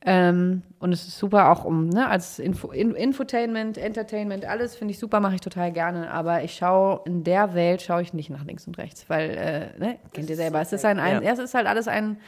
Ähm, 0.05 0.63
und 0.79 0.93
es 0.93 1.07
ist 1.09 1.19
super 1.19 1.51
auch 1.51 1.65
um, 1.65 1.89
ne, 1.89 2.09
als 2.09 2.39
Info, 2.39 2.71
In 2.71 2.95
Infotainment, 2.95 3.79
Entertainment, 3.79 4.45
alles 4.45 4.77
finde 4.77 4.93
ich 4.93 4.99
super, 4.99 5.21
mache 5.21 5.37
ich 5.37 5.41
total 5.41 5.73
gerne. 5.73 6.11
Aber 6.11 6.45
ich 6.45 6.55
schaue, 6.55 7.01
in 7.07 7.25
der 7.25 7.55
Welt 7.55 7.83
schaue 7.83 8.03
ich 8.03 8.13
nicht 8.13 8.31
nach 8.31 8.45
links 8.45 8.67
und 8.67 8.79
rechts, 8.79 9.09
weil, 9.09 9.31
äh, 9.31 9.79
ne, 9.81 9.99
kennt 10.13 10.31
ihr 10.31 10.37
selber, 10.37 10.61
es 10.61 10.73
ist 10.73 10.85
ein, 10.85 10.99
ein 11.01 11.23
Ja. 11.23 11.33
es 11.33 11.39
ist 11.39 11.55
halt 11.55 11.67
alles 11.67 11.89
ein 11.89 12.19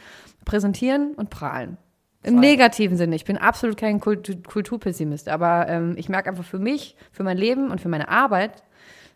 Präsentieren 0.45 1.13
und 1.15 1.29
Prahlen. 1.29 1.77
Im 2.21 2.39
negativen 2.39 2.97
Sinne. 2.97 3.15
Ich 3.15 3.23
bin 3.23 3.37
absolut 3.37 3.77
kein 3.77 4.01
Kultu 4.01 4.33
Kulturpessimist, 4.45 5.29
aber 5.29 5.69
ähm, 5.69 5.93
ich 5.97 6.09
merke 6.09 6.29
einfach 6.29 6.43
für 6.43 6.59
mich, 6.59 6.97
für 7.13 7.23
mein 7.23 7.37
Leben 7.37 7.71
und 7.71 7.79
für 7.79 7.87
meine 7.87 8.09
Arbeit 8.09 8.61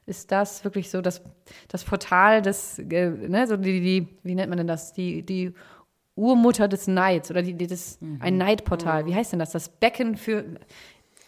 ist 0.05 0.31
das 0.31 0.63
wirklich 0.63 0.89
so 0.89 1.01
das, 1.01 1.21
das 1.67 1.83
Portal 1.83 2.41
des, 2.41 2.79
äh, 2.79 3.09
ne, 3.09 3.47
so 3.47 3.57
die, 3.57 3.81
die, 3.81 4.07
wie 4.23 4.35
nennt 4.35 4.49
man 4.49 4.57
denn 4.57 4.67
das? 4.67 4.93
Die, 4.93 5.23
die 5.23 5.53
Urmutter 6.15 6.67
des 6.67 6.87
Neids 6.87 7.31
oder 7.31 7.41
die, 7.41 7.53
die 7.53 7.67
das, 7.67 7.97
ein 8.19 8.37
Neidportal. 8.37 9.05
Wie 9.05 9.15
heißt 9.15 9.31
denn 9.31 9.39
das? 9.39 9.51
Das 9.51 9.69
Becken 9.69 10.15
für. 10.15 10.45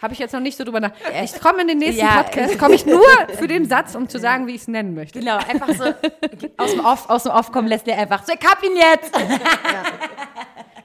Habe 0.02 0.14
ich 0.14 0.20
jetzt 0.20 0.34
noch 0.34 0.42
nicht 0.42 0.58
so 0.58 0.64
drüber 0.64 0.82
nach. 0.82 0.92
Ich 1.24 1.40
komme 1.40 1.62
in 1.62 1.68
den 1.70 1.78
nächsten 1.80 2.06
Ja. 2.06 2.22
Podcast, 2.22 2.60
komme 2.60 2.76
ich 2.76 2.86
nur 2.86 3.02
für 3.34 3.48
den 3.48 3.66
Satz, 3.66 3.96
um 3.96 4.10
zu 4.10 4.20
sagen, 4.20 4.46
wie 4.46 4.52
ich 4.52 4.62
es 4.62 4.68
nennen 4.68 4.94
möchte. 4.94 5.20
Genau, 5.20 5.38
einfach 5.38 5.70
so 5.70 5.86
aus 6.58 6.72
dem 6.72 6.86
Off, 6.86 7.10
aus 7.10 7.24
dem 7.24 7.32
Off 7.32 7.52
kommen 7.52 7.68
lässt 7.68 7.88
der 7.88 7.98
einfach 7.98 8.24
so, 8.24 8.34
ich 8.34 8.46
hab 8.46 8.62
ihn 8.64 8.76
jetzt. 8.76 9.12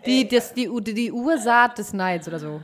Die, 0.07 0.27
das, 0.29 0.55
die, 0.55 0.71
die 0.95 1.13
Ursaat 1.13 1.77
des 1.77 1.93
Neids 1.93 2.27
oder 2.29 2.39
so. 2.39 2.61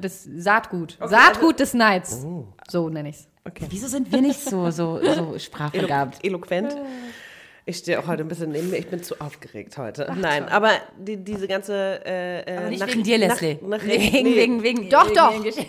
Das 0.00 0.24
Saatgut. 0.36 0.98
Saatgut 1.04 1.60
des 1.60 1.74
Neids. 1.74 2.24
So 2.70 2.88
nenne 2.88 3.10
ich 3.10 3.16
es. 3.16 3.28
Wieso 3.70 3.88
sind 3.88 4.12
wir 4.12 4.20
nicht 4.20 4.40
so, 4.40 4.70
so, 4.70 5.00
so 5.02 5.38
sprachbegabt? 5.38 6.24
Eloquent. 6.24 6.76
Ich 7.64 7.76
stehe 7.78 7.98
auch 8.00 8.06
heute 8.08 8.22
ein 8.22 8.28
bisschen 8.28 8.50
neben 8.50 8.70
mir. 8.70 8.78
Ich 8.78 8.88
bin 8.88 9.02
zu 9.02 9.20
aufgeregt 9.20 9.78
heute. 9.78 10.12
Nein, 10.18 10.48
aber 10.48 10.70
die, 10.98 11.16
diese 11.16 11.46
ganze. 11.46 12.00
Äh, 12.04 12.40
äh, 12.40 12.56
Aber 12.56 12.68
nicht 12.70 12.80
nach- 12.80 12.88
wegen 12.88 13.02
dir, 13.04 13.18
nach- 13.18 13.28
Leslie. 13.40 13.58
Nach, 13.62 13.84
wegen, 13.84 14.24
nee, 14.24 14.36
wegen, 14.36 14.62
wegen, 14.62 14.88
Doch, 14.90 15.04
wegen 15.06 15.14
doch. 15.16 15.56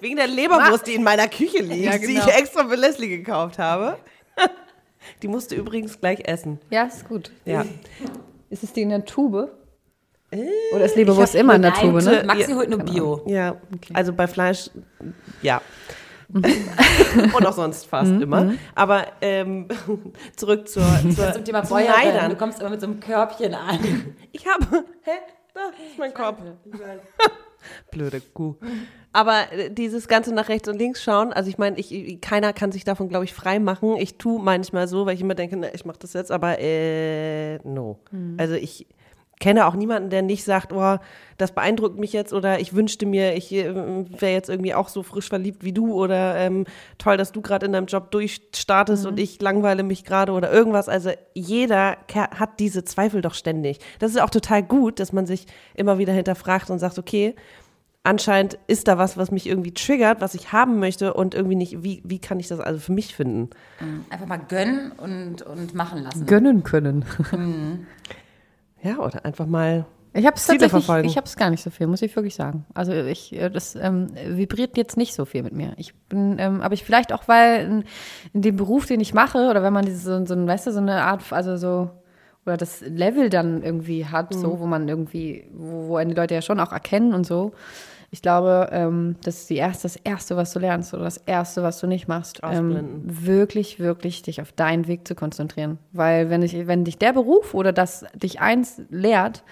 wegen 0.00 0.16
der 0.16 0.26
Leberwurst, 0.26 0.86
die 0.86 0.94
in 0.94 1.02
meiner 1.04 1.28
Küche 1.28 1.62
liegt, 1.62 1.84
Ja, 1.84 1.96
die 1.98 2.06
genau. 2.06 2.26
ich 2.26 2.34
extra 2.34 2.66
für 2.68 2.74
Leslie 2.76 3.08
gekauft 3.08 3.58
habe. 3.58 3.98
Die 5.22 5.28
musst 5.28 5.50
du 5.50 5.54
übrigens 5.54 6.00
gleich 6.00 6.26
essen. 6.26 6.58
Ja, 6.70 6.84
ist 6.84 7.06
gut. 7.06 7.30
Ja. 7.44 7.64
Ist 8.50 8.62
es 8.64 8.72
die 8.72 8.82
in 8.82 8.88
der 8.88 9.04
Tube? 9.04 9.52
Oder 10.72 10.84
ist 10.84 10.96
Leberwurst 10.96 11.34
immer 11.34 11.54
in 11.54 11.62
der 11.62 11.74
Tube, 11.74 12.02
ne? 12.02 12.22
Maxi 12.26 12.52
holt 12.52 12.70
nur 12.70 12.80
Bio. 12.80 13.22
Ja, 13.26 13.56
also 13.92 14.12
bei 14.12 14.26
Fleisch, 14.26 14.70
ja. 15.42 15.60
Und 16.34 17.46
auch 17.46 17.52
sonst 17.52 17.86
fast 17.86 18.10
immer. 18.10 18.54
Aber 18.74 19.06
ähm, 19.20 19.68
zurück 20.36 20.68
zur, 20.68 20.84
zur, 21.14 21.32
Zum 21.32 21.44
Thema 21.44 21.60
Bäuerin. 21.62 22.30
Du 22.30 22.36
kommst 22.36 22.60
immer 22.60 22.70
mit 22.70 22.80
so 22.80 22.86
einem 22.86 23.00
Körbchen 23.00 23.54
an. 23.54 23.78
Ich 24.32 24.46
habe. 24.46 24.84
Hä? 25.02 25.10
Da 25.52 25.60
ist 25.68 25.98
mein 25.98 26.12
Kopf. 26.12 26.38
Blöde 27.92 28.20
Kuh. 28.20 28.56
Aber 29.12 29.52
äh, 29.52 29.70
dieses 29.70 30.08
ganze 30.08 30.34
nach 30.34 30.48
rechts 30.48 30.68
und 30.68 30.78
links 30.78 31.02
schauen, 31.02 31.32
also 31.32 31.48
ich 31.48 31.56
meine, 31.56 31.78
ich, 31.78 32.20
keiner 32.20 32.52
kann 32.52 32.72
sich 32.72 32.84
davon, 32.84 33.08
glaube 33.08 33.24
ich, 33.24 33.32
frei 33.32 33.60
machen. 33.60 33.96
Ich 33.96 34.18
tue 34.18 34.42
manchmal 34.42 34.88
so, 34.88 35.06
weil 35.06 35.14
ich 35.14 35.20
immer 35.20 35.36
denke, 35.36 35.56
na, 35.56 35.72
ich 35.72 35.84
mache 35.84 35.98
das 36.00 36.14
jetzt, 36.14 36.32
aber 36.32 36.58
äh, 36.58 37.58
no. 37.58 38.00
Also 38.36 38.54
ich 38.54 38.88
kenne 39.40 39.66
auch 39.66 39.74
niemanden, 39.74 40.10
der 40.10 40.22
nicht 40.22 40.44
sagt, 40.44 40.72
oh, 40.72 40.98
das 41.36 41.52
beeindruckt 41.52 41.98
mich 41.98 42.12
jetzt 42.12 42.32
oder 42.32 42.60
ich 42.60 42.74
wünschte 42.74 43.06
mir, 43.06 43.36
ich 43.36 43.52
äh, 43.52 43.74
wäre 43.74 44.32
jetzt 44.32 44.48
irgendwie 44.48 44.74
auch 44.74 44.88
so 44.88 45.02
frisch 45.02 45.28
verliebt 45.28 45.64
wie 45.64 45.72
du 45.72 45.92
oder 45.92 46.36
ähm, 46.36 46.64
toll, 46.98 47.16
dass 47.16 47.32
du 47.32 47.40
gerade 47.40 47.66
in 47.66 47.72
deinem 47.72 47.86
Job 47.86 48.10
durchstartest 48.10 49.06
und 49.06 49.18
ich 49.18 49.40
langweile 49.40 49.82
mich 49.82 50.04
gerade 50.04 50.32
oder 50.32 50.52
irgendwas. 50.52 50.88
Also 50.88 51.10
jeder 51.34 51.96
hat 52.14 52.60
diese 52.60 52.84
Zweifel 52.84 53.20
doch 53.20 53.34
ständig. 53.34 53.80
Das 53.98 54.12
ist 54.12 54.20
auch 54.20 54.30
total 54.30 54.62
gut, 54.62 55.00
dass 55.00 55.12
man 55.12 55.26
sich 55.26 55.46
immer 55.74 55.98
wieder 55.98 56.12
hinterfragt 56.12 56.70
und 56.70 56.78
sagt, 56.78 56.98
okay, 56.98 57.34
anscheinend 58.04 58.58
ist 58.66 58.86
da 58.86 58.98
was, 58.98 59.16
was 59.16 59.30
mich 59.30 59.48
irgendwie 59.48 59.72
triggert, 59.72 60.20
was 60.20 60.34
ich 60.34 60.52
haben 60.52 60.78
möchte 60.78 61.14
und 61.14 61.34
irgendwie 61.34 61.56
nicht, 61.56 61.82
wie, 61.82 62.02
wie 62.04 62.20
kann 62.20 62.38
ich 62.38 62.46
das 62.46 62.60
also 62.60 62.78
für 62.78 62.92
mich 62.92 63.14
finden? 63.14 63.50
Einfach 64.10 64.26
mal 64.26 64.36
gönnen 64.36 64.92
und, 64.92 65.42
und 65.42 65.74
machen 65.74 66.02
lassen. 66.02 66.26
Gönnen 66.26 66.62
können. 66.62 67.04
Ja, 68.84 68.98
oder 68.98 69.24
einfach 69.24 69.46
mal. 69.46 69.86
Ich 70.16 70.26
habe 70.26 70.36
es 70.36 70.46
tatsächlich, 70.46 70.70
verfolgen. 70.70 71.08
ich 71.08 71.16
habe 71.16 71.26
es 71.26 71.36
gar 71.36 71.50
nicht 71.50 71.62
so 71.62 71.70
viel, 71.70 71.88
muss 71.88 72.00
ich 72.02 72.14
wirklich 72.14 72.36
sagen. 72.36 72.64
Also 72.72 72.92
ich, 72.92 73.32
äh, 73.32 73.50
das 73.50 73.74
ähm, 73.74 74.06
vibriert 74.28 74.76
jetzt 74.76 74.96
nicht 74.96 75.12
so 75.12 75.24
viel 75.24 75.42
mit 75.42 75.52
mir. 75.54 75.72
Ich 75.76 75.92
bin, 76.08 76.36
ähm, 76.38 76.60
aber 76.60 76.74
ich 76.74 76.84
vielleicht 76.84 77.12
auch, 77.12 77.26
weil 77.26 77.64
in, 77.64 77.84
in 78.32 78.42
dem 78.42 78.54
Beruf, 78.56 78.86
den 78.86 79.00
ich 79.00 79.12
mache, 79.12 79.48
oder 79.50 79.62
wenn 79.64 79.72
man 79.72 79.84
diese, 79.84 79.98
so, 80.18 80.24
so, 80.24 80.34
ein, 80.34 80.46
weißt 80.46 80.68
du, 80.68 80.70
so 80.72 80.78
eine 80.78 81.02
Art, 81.02 81.32
also 81.32 81.56
so, 81.56 81.90
oder 82.46 82.56
das 82.56 82.80
Level 82.82 83.28
dann 83.30 83.62
irgendwie 83.64 84.06
hat, 84.06 84.32
Mhm. 84.34 84.38
so, 84.38 84.60
wo 84.60 84.66
man 84.66 84.86
irgendwie, 84.88 85.48
wo, 85.52 85.88
wo 85.88 85.98
die 85.98 86.14
Leute 86.14 86.34
ja 86.34 86.42
schon 86.42 86.60
auch 86.60 86.70
erkennen 86.72 87.12
und 87.12 87.26
so. 87.26 87.52
Ich 88.14 88.22
glaube, 88.22 88.68
ähm, 88.70 89.16
das 89.24 89.38
ist 89.38 89.50
die 89.50 89.56
erste, 89.56 89.82
das 89.82 89.96
Erste, 89.96 90.36
was 90.36 90.52
du 90.52 90.60
lernst 90.60 90.94
oder 90.94 91.02
das 91.02 91.16
Erste, 91.16 91.64
was 91.64 91.80
du 91.80 91.88
nicht 91.88 92.06
machst. 92.06 92.42
Ähm, 92.44 93.00
wirklich, 93.02 93.80
wirklich 93.80 94.22
dich 94.22 94.40
auf 94.40 94.52
deinen 94.52 94.86
Weg 94.86 95.08
zu 95.08 95.16
konzentrieren. 95.16 95.78
Weil 95.90 96.30
wenn, 96.30 96.40
ich, 96.42 96.68
wenn 96.68 96.84
dich 96.84 96.96
der 96.96 97.12
Beruf 97.12 97.54
oder 97.54 97.72
das 97.72 98.04
dich 98.14 98.40
eins 98.40 98.80
lehrt, 98.88 99.42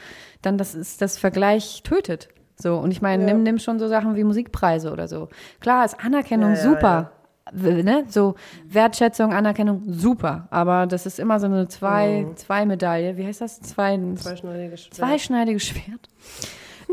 dann 0.42 0.58
das 0.58 0.76
ist 0.76 1.02
das 1.02 1.18
Vergleich 1.18 1.82
tötet. 1.82 2.28
So, 2.54 2.76
und 2.76 2.92
ich 2.92 3.02
meine, 3.02 3.24
nimm, 3.24 3.42
nimm 3.42 3.58
schon 3.58 3.80
so 3.80 3.88
Sachen 3.88 4.14
wie 4.14 4.22
Musikpreise 4.22 4.92
oder 4.92 5.08
so. 5.08 5.28
Klar, 5.58 5.84
ist 5.84 5.98
Anerkennung 5.98 6.50
Ja, 6.50 6.56
ja, 6.56 6.62
super. 6.62 7.12
Ne? 7.50 8.04
So 8.06 8.36
Wertschätzung, 8.68 9.32
Anerkennung, 9.32 9.82
super. 9.88 10.46
Aber 10.50 10.86
das 10.86 11.04
ist 11.04 11.18
immer 11.18 11.40
so 11.40 11.46
eine 11.46 11.66
zwei, 11.66 12.28
zwei 12.36 12.64
Medaille. 12.64 13.16
Wie 13.16 13.26
heißt 13.26 13.40
das? 13.40 13.60
Zwei, 13.60 13.98
Zweischneidiges 14.14 14.82
Schwert. 14.82 14.94
zweischneidiges 14.94 15.64
Schwert. 15.64 16.08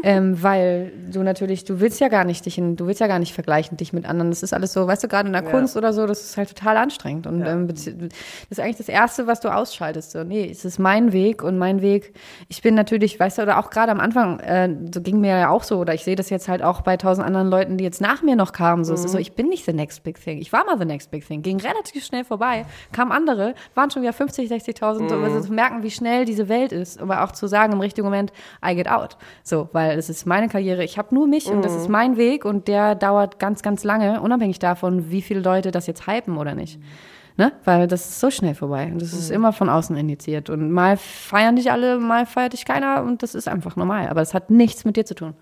Ähm, 0.04 0.42
weil 0.44 0.92
du 1.12 1.24
natürlich, 1.24 1.66
du 1.66 1.80
willst 1.80 2.00
ja 2.00 2.08
gar 2.08 2.24
nicht 2.24 2.46
dich 2.46 2.58
in, 2.58 2.76
du 2.76 2.88
willst 2.88 3.02
ja 3.02 3.08
gar 3.08 3.20
nicht 3.20 3.34
vergleichen 3.34 3.78
dich 3.78 3.94
mit 3.94 4.06
anderen. 4.06 4.30
Das 4.32 4.44
ist 4.44 4.54
alles 4.54 4.74
so, 4.74 4.88
weißt 4.88 5.04
du, 5.04 5.08
gerade 5.08 5.28
in 5.28 5.34
der 5.34 5.44
Ja. 5.44 5.50
Kunst 5.50 5.76
oder 5.78 5.94
so, 5.94 6.06
das 6.06 6.22
ist 6.24 6.38
halt 6.38 6.50
total 6.56 6.78
anstrengend. 6.78 7.28
Und 7.28 7.42
Ja. 7.42 7.54
ähm, 7.54 7.68
das 7.68 7.88
ist 7.88 8.60
eigentlich 8.60 8.78
das 8.78 8.90
Erste, 8.90 9.28
was 9.28 9.40
du 9.40 9.50
ausschaltest. 9.54 10.12
So, 10.12 10.24
nee, 10.24 10.50
es 10.50 10.66
ist 10.66 10.80
mein 10.80 11.12
Weg 11.14 11.44
und 11.44 11.58
mein 11.58 11.82
Weg. 11.82 12.14
Ich 12.48 12.62
bin 12.62 12.76
natürlich, 12.76 13.20
weißt 13.20 13.38
du, 13.38 13.42
oder 13.44 13.60
auch 13.60 13.70
gerade 13.70 13.92
am 13.92 14.00
Anfang, 14.00 14.40
äh, 14.40 14.70
so 14.94 15.02
ging 15.02 15.20
mir 15.22 15.38
ja 15.38 15.50
auch 15.50 15.64
so, 15.64 15.78
oder 15.80 15.94
ich 15.94 16.04
sehe 16.04 16.16
das 16.16 16.30
jetzt 16.30 16.48
halt 16.48 16.62
auch 16.64 16.82
bei 16.82 16.98
tausend 16.98 17.26
anderen 17.26 17.50
Leuten, 17.50 17.78
die 17.78 17.84
jetzt 17.84 18.02
nach 18.02 18.22
mir 18.22 18.36
noch 18.36 18.54
kamen. 18.54 18.84
So, 18.86 18.94
es 18.94 19.04
ist 19.06 19.12
so, 19.12 19.18
ich 19.18 19.34
bin 19.34 19.48
nicht 19.50 19.66
the 19.66 19.74
next 19.74 20.04
big 20.04 20.22
thing. 20.24 20.40
Ich 20.40 20.54
war 20.54 20.66
mal 20.66 20.78
the 20.78 20.86
next 20.86 21.12
big 21.12 21.26
thing. 21.28 21.42
Ging 21.42 21.60
relativ 21.60 22.06
schnell 22.06 22.24
vorbei. 22.24 22.66
Kamen 22.92 23.12
andere, 23.12 23.54
waren 23.76 23.90
schon 23.92 24.02
wieder 24.02 24.14
50, 24.14 24.50
60.000. 24.50 25.16
Mhm. 25.16 25.24
Also 25.24 25.42
zu 25.42 25.54
merken, 25.54 25.84
wie 25.84 25.92
schnell 25.92 26.26
diese 26.26 26.50
Welt 26.50 26.72
ist. 26.72 27.02
Aber 27.02 27.24
auch 27.24 27.32
zu 27.32 27.48
sagen 27.48 27.74
im 27.74 27.80
richtigen 27.80 28.06
Moment, 28.06 28.32
I 28.66 28.76
get 28.76 28.90
out. 28.90 29.18
So, 29.44 29.70
weil 29.74 29.89
es 29.98 30.10
ist 30.10 30.26
meine 30.26 30.50
Karriere. 30.50 30.84
Ich 30.84 30.98
habe 30.98 31.14
nur 31.14 31.28
mich 31.28 31.48
und 31.48 31.64
das 31.64 31.76
ist 31.76 31.90
mein 31.90 32.18
Weg 32.18 32.46
und 32.46 32.68
der 32.68 32.96
dauert 32.96 33.40
ganz, 33.40 33.62
ganz 33.62 33.84
lange, 33.84 34.22
unabhängig 34.22 34.60
davon, 34.60 35.12
wie 35.12 35.22
viele 35.22 35.42
Leute 35.42 35.72
das 35.72 35.88
jetzt 35.88 36.08
hypen 36.08 36.38
oder 36.38 36.56
nicht. 36.56 36.80
Ne? 37.38 37.54
Weil 37.64 37.88
das 37.88 38.02
ist 38.02 38.20
so 38.20 38.30
schnell 38.30 38.54
vorbei. 38.54 38.90
Und 38.92 39.02
das 39.02 39.14
ist 39.14 39.32
immer 39.32 39.54
von 39.54 39.70
außen 39.70 39.96
initiiert. 39.96 40.50
Und 40.50 40.72
mal 40.72 40.98
feiern 40.98 41.56
dich 41.56 41.72
alle, 41.72 41.98
mal 41.98 42.26
feiert 42.26 42.52
dich 42.52 42.66
keiner 42.66 43.04
und 43.04 43.24
das 43.24 43.34
ist 43.34 43.48
einfach 43.48 43.78
normal. 43.78 44.10
Aber 44.10 44.22
es 44.22 44.34
hat 44.34 44.50
nichts 44.50 44.84
mit 44.84 44.98
dir 44.98 45.06
zu 45.06 45.16
tun. 45.16 45.34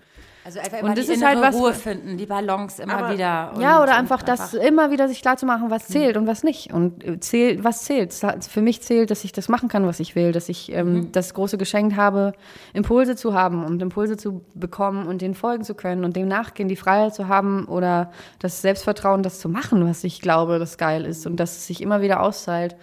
Also 0.48 0.60
einfach 0.60 0.78
Und 0.78 0.86
immer 0.86 0.94
das 0.94 1.06
die 1.08 1.12
ist 1.12 1.22
halt 1.26 1.42
was- 1.42 1.54
Ruhe 1.54 1.74
finden, 1.74 2.16
die 2.16 2.24
Balance 2.24 2.82
immer 2.82 2.96
Aber- 2.96 3.12
wieder. 3.12 3.52
und- 3.54 3.60
ja, 3.60 3.82
oder 3.82 3.92
und 3.92 3.98
einfach 3.98 4.22
das 4.22 4.54
immer 4.54 4.90
wieder 4.90 5.06
sich 5.06 5.20
klar 5.20 5.36
zu 5.36 5.44
machen, 5.44 5.68
was 5.68 5.88
zählt 5.88 6.16
und 6.16 6.26
was 6.26 6.42
nicht. 6.42 6.72
Und 6.72 7.04
äh, 7.06 7.20
zählt, 7.20 7.64
was 7.64 7.84
zählt. 7.84 8.14
Für 8.14 8.62
mich 8.62 8.80
zählt, 8.80 9.10
dass 9.10 9.24
ich 9.24 9.32
das 9.32 9.50
machen 9.50 9.68
kann, 9.68 9.86
was 9.86 10.00
ich 10.00 10.14
will, 10.16 10.32
dass 10.32 10.48
ich 10.48 10.72
ähm, 10.72 11.12
das 11.12 11.34
große 11.34 11.58
Geschenk 11.58 11.96
habe, 11.96 12.32
Impulse 12.72 13.14
zu 13.14 13.34
haben 13.34 13.62
und 13.62 13.82
Impulse 13.82 14.16
zu 14.16 14.40
bekommen 14.54 15.06
und 15.06 15.20
denen 15.20 15.34
folgen 15.34 15.64
zu 15.64 15.74
können 15.74 16.02
und 16.02 16.16
dem 16.16 16.28
nachgehen, 16.28 16.70
die 16.70 16.76
Freiheit 16.76 17.14
zu 17.14 17.28
haben 17.28 17.66
oder 17.66 18.10
das 18.38 18.62
Selbstvertrauen, 18.62 19.22
das 19.22 19.40
zu 19.40 19.50
machen, 19.50 19.86
was 19.86 20.02
ich 20.02 20.22
glaube, 20.22 20.58
das 20.58 20.78
geil 20.78 21.04
ist 21.04 21.26
und 21.26 21.36
dass 21.36 21.58
es 21.58 21.66
sich 21.66 21.82
immer 21.82 22.00
wieder 22.00 22.22
auszahlt. 22.22 22.74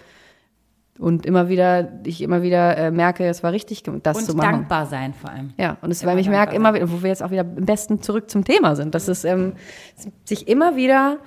Und 0.98 1.26
immer 1.26 1.50
wieder, 1.50 1.90
ich 2.06 2.22
immer 2.22 2.42
wieder 2.42 2.78
äh, 2.78 2.92
merke, 2.92 3.26
es 3.26 3.44
war 3.44 3.52
richtig, 3.52 3.84
das 4.04 4.18
und 4.18 4.26
zu 4.26 4.36
machen. 4.36 4.52
dankbar 4.52 4.86
sein 4.86 5.14
vor 5.14 5.30
allem. 5.30 5.54
Ja, 5.58 5.76
und 5.82 5.92
es, 5.92 6.06
weil 6.06 6.18
ich 6.20 6.30
merke 6.30 6.56
immer 6.56 6.74
wieder, 6.74 6.90
wo 6.90 7.02
wir 7.02 7.10
jetzt 7.10 7.22
auch 7.22 7.32
wieder 7.32 7.42
am 7.42 7.66
besten 7.66 8.02
zurück 8.02 8.30
zum 8.30 8.46
Thema 8.46 8.78
sind, 8.78 8.96
dass 8.96 9.10
es 9.10 9.26
ähm, 9.26 9.54
sich 10.24 10.48
immer 10.48 10.78
wieder 10.78 11.18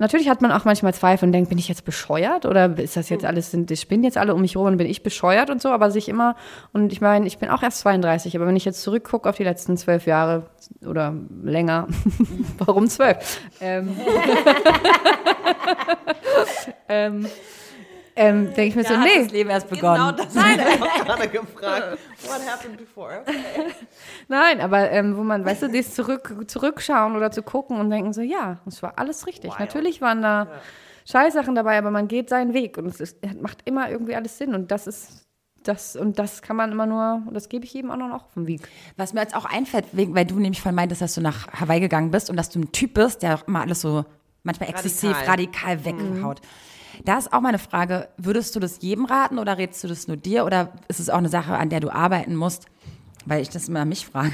natürlich 0.00 0.28
hat 0.28 0.40
man 0.40 0.50
auch 0.50 0.64
manchmal 0.64 0.92
Zweifel 0.94 1.26
und 1.26 1.32
denkt, 1.32 1.50
bin 1.50 1.58
ich 1.58 1.68
jetzt 1.68 1.84
bescheuert 1.84 2.46
oder 2.46 2.76
ist 2.78 2.96
das 2.96 3.10
jetzt 3.10 3.24
alles, 3.24 3.52
sind, 3.52 3.70
die 3.70 3.76
spinnen 3.76 4.02
jetzt 4.02 4.16
alle 4.16 4.34
um 4.34 4.40
mich 4.40 4.56
rum 4.56 4.66
und 4.66 4.76
bin 4.78 4.88
ich 4.88 5.02
bescheuert 5.02 5.50
und 5.50 5.62
so, 5.62 5.68
aber 5.68 5.90
sich 5.90 6.08
immer, 6.08 6.34
und 6.72 6.90
ich 6.92 7.00
meine, 7.00 7.26
ich 7.26 7.38
bin 7.38 7.50
auch 7.50 7.62
erst 7.62 7.80
32, 7.80 8.34
aber 8.34 8.46
wenn 8.46 8.56
ich 8.56 8.64
jetzt 8.64 8.82
zurückgucke 8.82 9.28
auf 9.28 9.36
die 9.36 9.44
letzten 9.44 9.76
zwölf 9.76 10.06
Jahre 10.06 10.46
oder 10.84 11.14
länger, 11.44 11.86
warum 12.58 12.88
zwölf? 12.88 13.40
Ähm, 13.60 13.94
ähm, 16.88 17.26
ähm, 18.16 18.46
denke 18.54 18.62
ich 18.64 18.76
mir 18.76 18.82
so, 18.84 18.94
Da 18.94 19.00
hat 19.00 19.06
nee, 19.06 19.22
das 19.22 19.32
Leben 19.32 19.50
erst 19.50 19.68
begonnen. 19.68 19.94
Genau 19.94 20.12
das 20.12 20.36
habe 20.36 20.50
ich 20.52 20.60
auch 20.60 21.04
gerade 21.04 21.28
gefragt. 21.28 21.98
What 22.24 22.46
happened 22.48 22.76
before? 22.76 23.24
Nein, 24.28 24.60
aber 24.60 24.90
ähm, 24.90 25.16
wo 25.16 25.22
man, 25.22 25.44
weißt 25.44 25.62
du, 25.62 25.68
das 25.68 25.94
zurück, 25.94 26.44
zurückschauen 26.46 27.16
oder 27.16 27.30
zu 27.30 27.42
gucken 27.42 27.78
und 27.78 27.90
denken 27.90 28.12
so, 28.12 28.20
ja, 28.20 28.58
es 28.66 28.82
war 28.82 28.94
alles 28.96 29.26
richtig. 29.26 29.58
Natürlich 29.58 30.00
waren 30.00 30.22
da 30.22 30.48
Scheißsachen 31.10 31.54
dabei, 31.54 31.78
aber 31.78 31.90
man 31.90 32.08
geht 32.08 32.28
seinen 32.28 32.54
Weg 32.54 32.78
und 32.78 32.86
es 32.86 33.00
ist, 33.00 33.18
macht 33.40 33.58
immer 33.64 33.90
irgendwie 33.90 34.14
alles 34.14 34.38
Sinn 34.38 34.54
und 34.54 34.70
das 34.70 34.86
ist 34.86 35.26
das 35.62 35.94
und 35.94 36.18
das 36.18 36.40
kann 36.40 36.56
man 36.56 36.72
immer 36.72 36.86
nur, 36.86 37.22
das 37.32 37.48
gebe 37.50 37.64
ich 37.66 37.74
jedem 37.74 37.90
anderen 37.90 38.12
auch 38.12 38.24
auf 38.24 38.34
den 38.34 38.46
Weg. 38.46 38.62
Was 38.96 39.12
mir 39.12 39.20
jetzt 39.20 39.34
auch 39.36 39.44
einfällt, 39.44 39.86
wegen, 39.92 40.14
weil 40.14 40.24
du 40.24 40.36
nämlich 40.38 40.62
von 40.62 40.74
meintest, 40.74 41.02
dass 41.02 41.14
du 41.14 41.20
nach 41.20 41.48
Hawaii 41.52 41.80
gegangen 41.80 42.10
bist 42.10 42.30
und 42.30 42.36
dass 42.36 42.48
du 42.48 42.60
ein 42.60 42.72
Typ 42.72 42.94
bist, 42.94 43.22
der 43.22 43.34
auch 43.34 43.46
immer 43.46 43.60
alles 43.60 43.82
so 43.82 44.04
manchmal 44.42 44.70
exzessiv, 44.70 45.14
radikal, 45.26 45.76
Mhm. 45.76 45.84
weghaut. 45.84 46.40
Da 47.04 47.18
ist 47.18 47.32
auch 47.32 47.40
meine 47.40 47.58
Frage, 47.58 48.08
würdest 48.16 48.54
du 48.56 48.60
das 48.60 48.80
jedem 48.82 49.04
raten 49.04 49.38
oder 49.38 49.58
rätst 49.58 49.82
du 49.84 49.88
das 49.88 50.08
nur 50.08 50.16
dir 50.16 50.44
oder 50.44 50.72
ist 50.88 51.00
es 51.00 51.10
auch 51.10 51.18
eine 51.18 51.28
Sache, 51.28 51.54
an 51.56 51.68
der 51.70 51.80
du 51.80 51.90
arbeiten 51.90 52.36
musst? 52.36 52.66
Weil 53.26 53.42
ich 53.42 53.50
das 53.50 53.68
immer 53.68 53.84
mich 53.84 54.06
frage, 54.06 54.32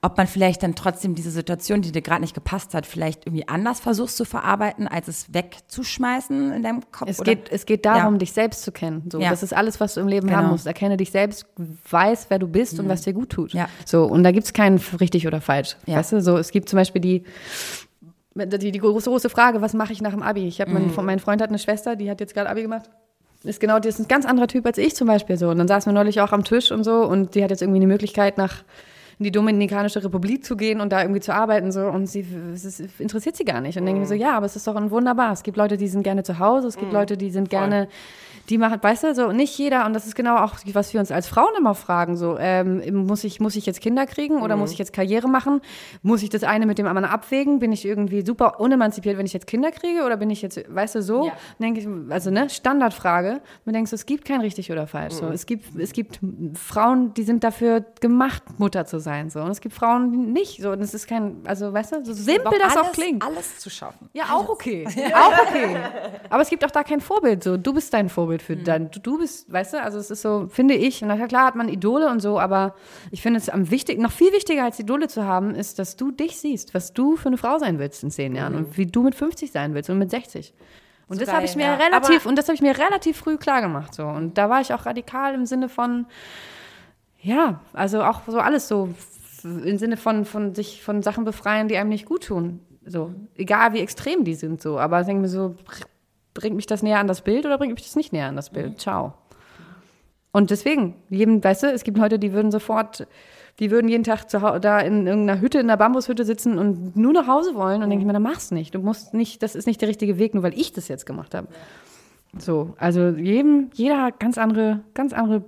ob 0.00 0.16
man 0.16 0.28
vielleicht 0.28 0.62
dann 0.62 0.76
trotzdem 0.76 1.16
diese 1.16 1.32
Situation, 1.32 1.82
die 1.82 1.90
dir 1.90 2.02
gerade 2.02 2.20
nicht 2.20 2.34
gepasst 2.34 2.72
hat, 2.72 2.86
vielleicht 2.86 3.26
irgendwie 3.26 3.48
anders 3.48 3.80
versuchst 3.80 4.16
zu 4.16 4.24
verarbeiten, 4.24 4.86
als 4.86 5.08
es 5.08 5.34
wegzuschmeißen 5.34 6.52
in 6.52 6.62
deinem 6.62 6.82
Kopf. 6.92 7.08
Es 7.10 7.18
oder? 7.18 7.34
geht, 7.34 7.50
es 7.50 7.66
geht 7.66 7.84
darum, 7.84 8.14
Ja. 8.14 8.18
dich 8.18 8.32
selbst 8.32 8.62
zu 8.62 8.70
kennen. 8.70 9.08
So, 9.10 9.18
Ja. 9.20 9.30
Das 9.30 9.42
ist 9.42 9.52
alles, 9.52 9.80
was 9.80 9.94
du 9.94 10.00
im 10.00 10.06
Leben 10.06 10.28
Genau. 10.28 10.38
Mhm. 10.38 10.44
haben 10.44 10.52
musst. 10.52 10.66
Erkenne 10.68 10.96
dich 10.96 11.10
selbst, 11.10 11.46
weiß, 11.90 12.26
wer 12.28 12.38
du 12.38 12.46
bist 12.46 12.78
und 12.78 12.88
was 12.88 13.02
dir 13.02 13.12
gut 13.12 13.30
tut. 13.30 13.52
Ja. 13.52 13.68
So, 13.84 14.04
und 14.04 14.22
da 14.22 14.30
gibt 14.30 14.46
es 14.46 14.52
keinen 14.52 14.80
richtig 15.00 15.26
oder 15.26 15.40
falsch. 15.40 15.76
Ja. 15.86 15.96
Weißt 15.96 16.12
du, 16.12 16.22
so, 16.22 16.36
es 16.38 16.52
gibt 16.52 16.68
zum 16.68 16.76
Beispiel 16.76 17.00
die, 17.02 17.24
die, 18.36 18.70
die 18.72 18.78
große, 18.78 19.08
große 19.10 19.30
Frage, 19.30 19.60
was 19.62 19.74
mache 19.74 19.92
ich 19.92 20.00
nach 20.02 20.12
dem 20.12 20.22
Abi? 20.22 20.46
Ich 20.46 20.60
habe 20.60 20.70
Mhm. 20.70 20.92
mein, 20.94 21.04
mein 21.06 21.18
Freund 21.18 21.42
hat 21.42 21.48
eine 21.48 21.58
Schwester, 21.58 21.96
die 21.96 22.10
hat 22.10 22.20
jetzt 22.20 22.34
gerade 22.34 22.48
Abi 22.50 22.62
gemacht. 22.62 22.90
Ist 23.44 23.60
genau, 23.60 23.78
die 23.78 23.88
ist 23.88 23.98
ein 23.98 24.08
ganz 24.08 24.26
anderer 24.26 24.48
Typ 24.48 24.66
als 24.66 24.78
ich 24.78 24.94
zum 24.94 25.06
Beispiel 25.06 25.36
so. 25.36 25.48
Und 25.50 25.58
dann 25.58 25.68
saßen 25.68 25.90
wir 25.90 25.94
neulich 25.94 26.20
auch 26.20 26.32
am 26.32 26.44
Tisch 26.44 26.72
und 26.72 26.84
so 26.84 27.04
und 27.04 27.34
die 27.34 27.42
hat 27.44 27.50
jetzt 27.50 27.62
irgendwie 27.62 27.80
die 27.80 27.86
Möglichkeit 27.86 28.38
nach 28.38 28.64
in 29.18 29.24
die 29.24 29.30
Dominikanische 29.30 30.04
Republik 30.04 30.44
zu 30.44 30.56
gehen 30.56 30.80
und 30.82 30.92
da 30.92 31.00
irgendwie 31.00 31.20
zu 31.20 31.32
arbeiten 31.32 31.72
so 31.72 31.86
und 31.86 32.06
sie 32.06 32.26
es 32.52 32.80
interessiert 32.98 33.34
sie 33.34 33.46
gar 33.46 33.62
nicht 33.62 33.78
und 33.78 33.86
denke 33.86 34.00
mir 34.00 34.06
so 34.06 34.12
ja 34.12 34.36
aber 34.36 34.44
es 34.44 34.56
ist 34.56 34.66
doch 34.66 34.76
ein 34.76 34.90
wunderbar 34.90 35.32
es 35.32 35.42
gibt 35.42 35.56
Leute 35.56 35.78
die 35.78 35.88
sind 35.88 36.02
gerne 36.02 36.22
zu 36.22 36.38
Hause 36.38 36.68
es 36.68 36.76
gibt 36.76 36.92
Leute 36.92 37.16
die 37.16 37.30
sind 37.30 37.48
gerne 37.48 37.88
die 38.48 38.58
machen 38.58 38.78
weißt 38.82 39.04
du 39.04 39.14
so 39.14 39.32
nicht 39.32 39.56
jeder 39.58 39.86
und 39.86 39.92
das 39.92 40.06
ist 40.06 40.14
genau 40.14 40.36
auch 40.38 40.54
was 40.72 40.92
wir 40.92 41.00
uns 41.00 41.10
als 41.10 41.26
Frauen 41.26 41.54
immer 41.58 41.74
fragen 41.74 42.16
so 42.16 42.38
ähm, 42.38 43.06
muss 43.06 43.24
ich 43.24 43.40
muss 43.40 43.56
ich 43.56 43.66
jetzt 43.66 43.80
Kinder 43.80 44.06
kriegen 44.06 44.42
oder 44.42 44.56
muss 44.56 44.72
ich 44.72 44.78
jetzt 44.78 44.92
Karriere 44.92 45.28
machen? 45.28 45.60
Muss 46.02 46.22
ich 46.22 46.30
das 46.30 46.42
eine 46.42 46.66
mit 46.66 46.78
dem 46.78 46.86
anderen 46.86 47.08
abwägen? 47.08 47.58
Bin 47.58 47.72
ich 47.72 47.84
irgendwie 47.84 48.24
super 48.24 48.60
unemanzipiert 48.60 49.18
wenn 49.18 49.26
ich 49.26 49.32
jetzt 49.32 49.46
Kinder 49.46 49.70
kriege 49.70 50.04
oder 50.04 50.16
bin 50.16 50.30
ich 50.30 50.42
jetzt 50.42 50.62
weißt 50.68 50.96
du 50.96 51.02
so? 51.02 51.26
Ja. 51.26 51.32
denke 51.60 51.80
ich 51.80 51.88
also 52.10 52.30
ne 52.30 52.48
Standardfrage. 52.48 53.40
Man 53.64 53.72
denkst 53.72 53.90
du, 53.90 53.96
es 53.96 54.06
gibt 54.06 54.24
kein 54.24 54.40
richtig 54.40 54.70
oder 54.70 54.86
falsch 54.86 55.14
so. 55.14 55.28
Es 55.28 55.46
gibt 55.46 55.78
es 55.78 55.92
gibt 55.92 56.20
Frauen 56.54 57.14
die 57.14 57.22
sind 57.22 57.44
dafür 57.44 57.84
gemacht 58.00 58.42
Mutter 58.58 58.86
zu 58.86 58.98
sein 58.98 59.30
so. 59.30 59.40
Und 59.40 59.50
es 59.50 59.60
gibt 59.60 59.74
Frauen 59.74 60.12
die 60.12 60.18
nicht 60.18 60.62
so. 60.62 60.70
Und 60.70 60.80
es 60.80 60.94
ist 60.94 61.06
kein 61.06 61.36
also 61.44 61.72
weißt 61.72 61.92
du 61.92 62.04
so 62.04 62.12
simpel 62.12 62.58
das 62.58 62.76
alles, 62.76 62.88
auch 62.88 62.92
klingt. 62.92 63.24
Alles 63.24 63.58
zu 63.58 63.70
schaffen. 63.70 64.08
ja 64.12 64.24
auch 64.32 64.48
okay. 64.48 64.86
Auch 65.16 65.46
okay. 65.46 65.76
Aber 66.30 66.42
es 66.42 66.48
gibt 66.48 66.64
auch 66.64 66.70
da 66.70 66.82
kein 66.82 67.00
Vorbild 67.00 67.42
so. 67.42 67.56
Du 67.56 67.72
bist 67.72 67.92
dein 67.94 68.08
Vorbild 68.08 68.35
für 68.42 68.56
dein 68.56 68.90
du, 68.90 69.00
du 69.00 69.18
bist 69.18 69.52
weißt 69.52 69.74
du 69.74 69.82
also 69.82 69.98
es 69.98 70.10
ist 70.10 70.22
so 70.22 70.48
finde 70.48 70.74
ich 70.74 71.02
na 71.02 71.26
klar 71.26 71.46
hat 71.46 71.54
man 71.54 71.68
Idole 71.68 72.10
und 72.10 72.20
so 72.20 72.38
aber 72.38 72.74
ich 73.10 73.22
finde 73.22 73.38
es 73.38 73.48
am 73.48 73.70
wichtig 73.70 73.98
noch 73.98 74.12
viel 74.12 74.32
wichtiger 74.32 74.64
als 74.64 74.78
Idole 74.78 75.08
zu 75.08 75.24
haben 75.24 75.54
ist 75.54 75.78
dass 75.78 75.96
du 75.96 76.10
dich 76.10 76.38
siehst 76.38 76.74
was 76.74 76.92
du 76.92 77.16
für 77.16 77.28
eine 77.28 77.38
Frau 77.38 77.58
sein 77.58 77.78
willst 77.78 78.02
in 78.02 78.10
zehn 78.10 78.34
Jahren 78.34 78.54
und 78.54 78.76
wie 78.76 78.86
du 78.86 79.02
mit 79.02 79.14
50 79.14 79.50
sein 79.50 79.74
willst 79.74 79.90
und 79.90 79.98
mit 79.98 80.10
60 80.10 80.54
und 81.08 81.20
das 81.20 81.26
geil, 81.26 81.36
habe 81.36 81.46
ich 81.46 81.56
mir 81.56 81.66
ja. 81.66 81.74
relativ 81.74 82.26
und 82.26 82.36
das 82.36 82.46
habe 82.46 82.54
ich 82.54 82.62
mir 82.62 82.76
relativ 82.78 83.16
früh 83.16 83.36
klar 83.36 83.60
gemacht 83.60 83.94
so 83.94 84.06
und 84.06 84.38
da 84.38 84.50
war 84.50 84.60
ich 84.60 84.72
auch 84.72 84.86
radikal 84.86 85.34
im 85.34 85.46
Sinne 85.46 85.68
von 85.68 86.06
ja, 87.20 87.60
also 87.72 88.02
auch 88.02 88.20
so 88.28 88.38
alles 88.38 88.68
so 88.68 88.90
im 89.42 89.78
Sinne 89.78 89.96
von, 89.96 90.24
von 90.24 90.54
sich 90.54 90.82
von 90.82 91.02
Sachen 91.02 91.24
befreien, 91.24 91.68
die 91.68 91.76
einem 91.76 91.90
nicht 91.90 92.06
gut 92.06 92.24
tun. 92.24 92.60
So, 92.84 93.12
egal 93.36 93.72
wie 93.72 93.80
extrem 93.80 94.24
die 94.24 94.34
sind, 94.34 94.62
so. 94.62 94.78
Aber 94.78 95.00
ich 95.00 95.06
denke 95.06 95.22
mir 95.22 95.28
so, 95.28 95.56
bringt 96.40 96.56
mich 96.56 96.66
das 96.66 96.82
näher 96.82 96.98
an 96.98 97.06
das 97.06 97.22
Bild 97.22 97.44
oder 97.46 97.58
bringt 97.58 97.74
mich 97.74 97.84
das 97.84 97.96
nicht 97.96 98.12
näher 98.12 98.28
an 98.28 98.36
das 98.36 98.50
Bild? 98.50 98.80
Ciao. 98.80 99.14
Und 100.32 100.50
deswegen, 100.50 100.94
jedem, 101.08 101.42
weißt 101.42 101.62
du, 101.62 101.72
es 101.72 101.82
gibt 101.82 101.96
Leute, 101.96 102.18
die 102.18 102.32
würden 102.32 102.50
sofort, 102.50 103.06
die 103.58 103.70
würden 103.70 103.88
jeden 103.88 104.04
Tag 104.04 104.28
zu, 104.28 104.38
da 104.38 104.80
in 104.80 105.06
irgendeiner 105.06 105.40
Hütte, 105.40 105.58
in 105.58 105.66
einer 105.66 105.78
Bambushütte 105.78 106.24
sitzen 106.26 106.58
und 106.58 106.94
nur 106.94 107.14
nach 107.14 107.26
Hause 107.26 107.54
wollen. 107.54 107.82
Und 107.82 107.88
denke 107.88 108.02
ich 108.02 108.06
mir, 108.06 108.12
dann 108.12 108.22
mach's 108.22 108.50
nicht. 108.50 108.74
Du 108.74 108.80
musst 108.80 109.14
nicht, 109.14 109.42
das 109.42 109.54
ist 109.54 109.66
nicht 109.66 109.80
der 109.80 109.88
richtige 109.88 110.18
Weg, 110.18 110.34
nur 110.34 110.42
weil 110.42 110.58
ich 110.58 110.72
das 110.72 110.88
jetzt 110.88 111.06
gemacht 111.06 111.34
habe. 111.34 111.48
So, 112.38 112.74
also 112.76 113.08
jedem, 113.08 113.70
jeder 113.72 114.02
hat 114.02 114.20
ganz 114.20 114.36
andere, 114.36 114.80
ganz 114.92 115.14
andere 115.14 115.42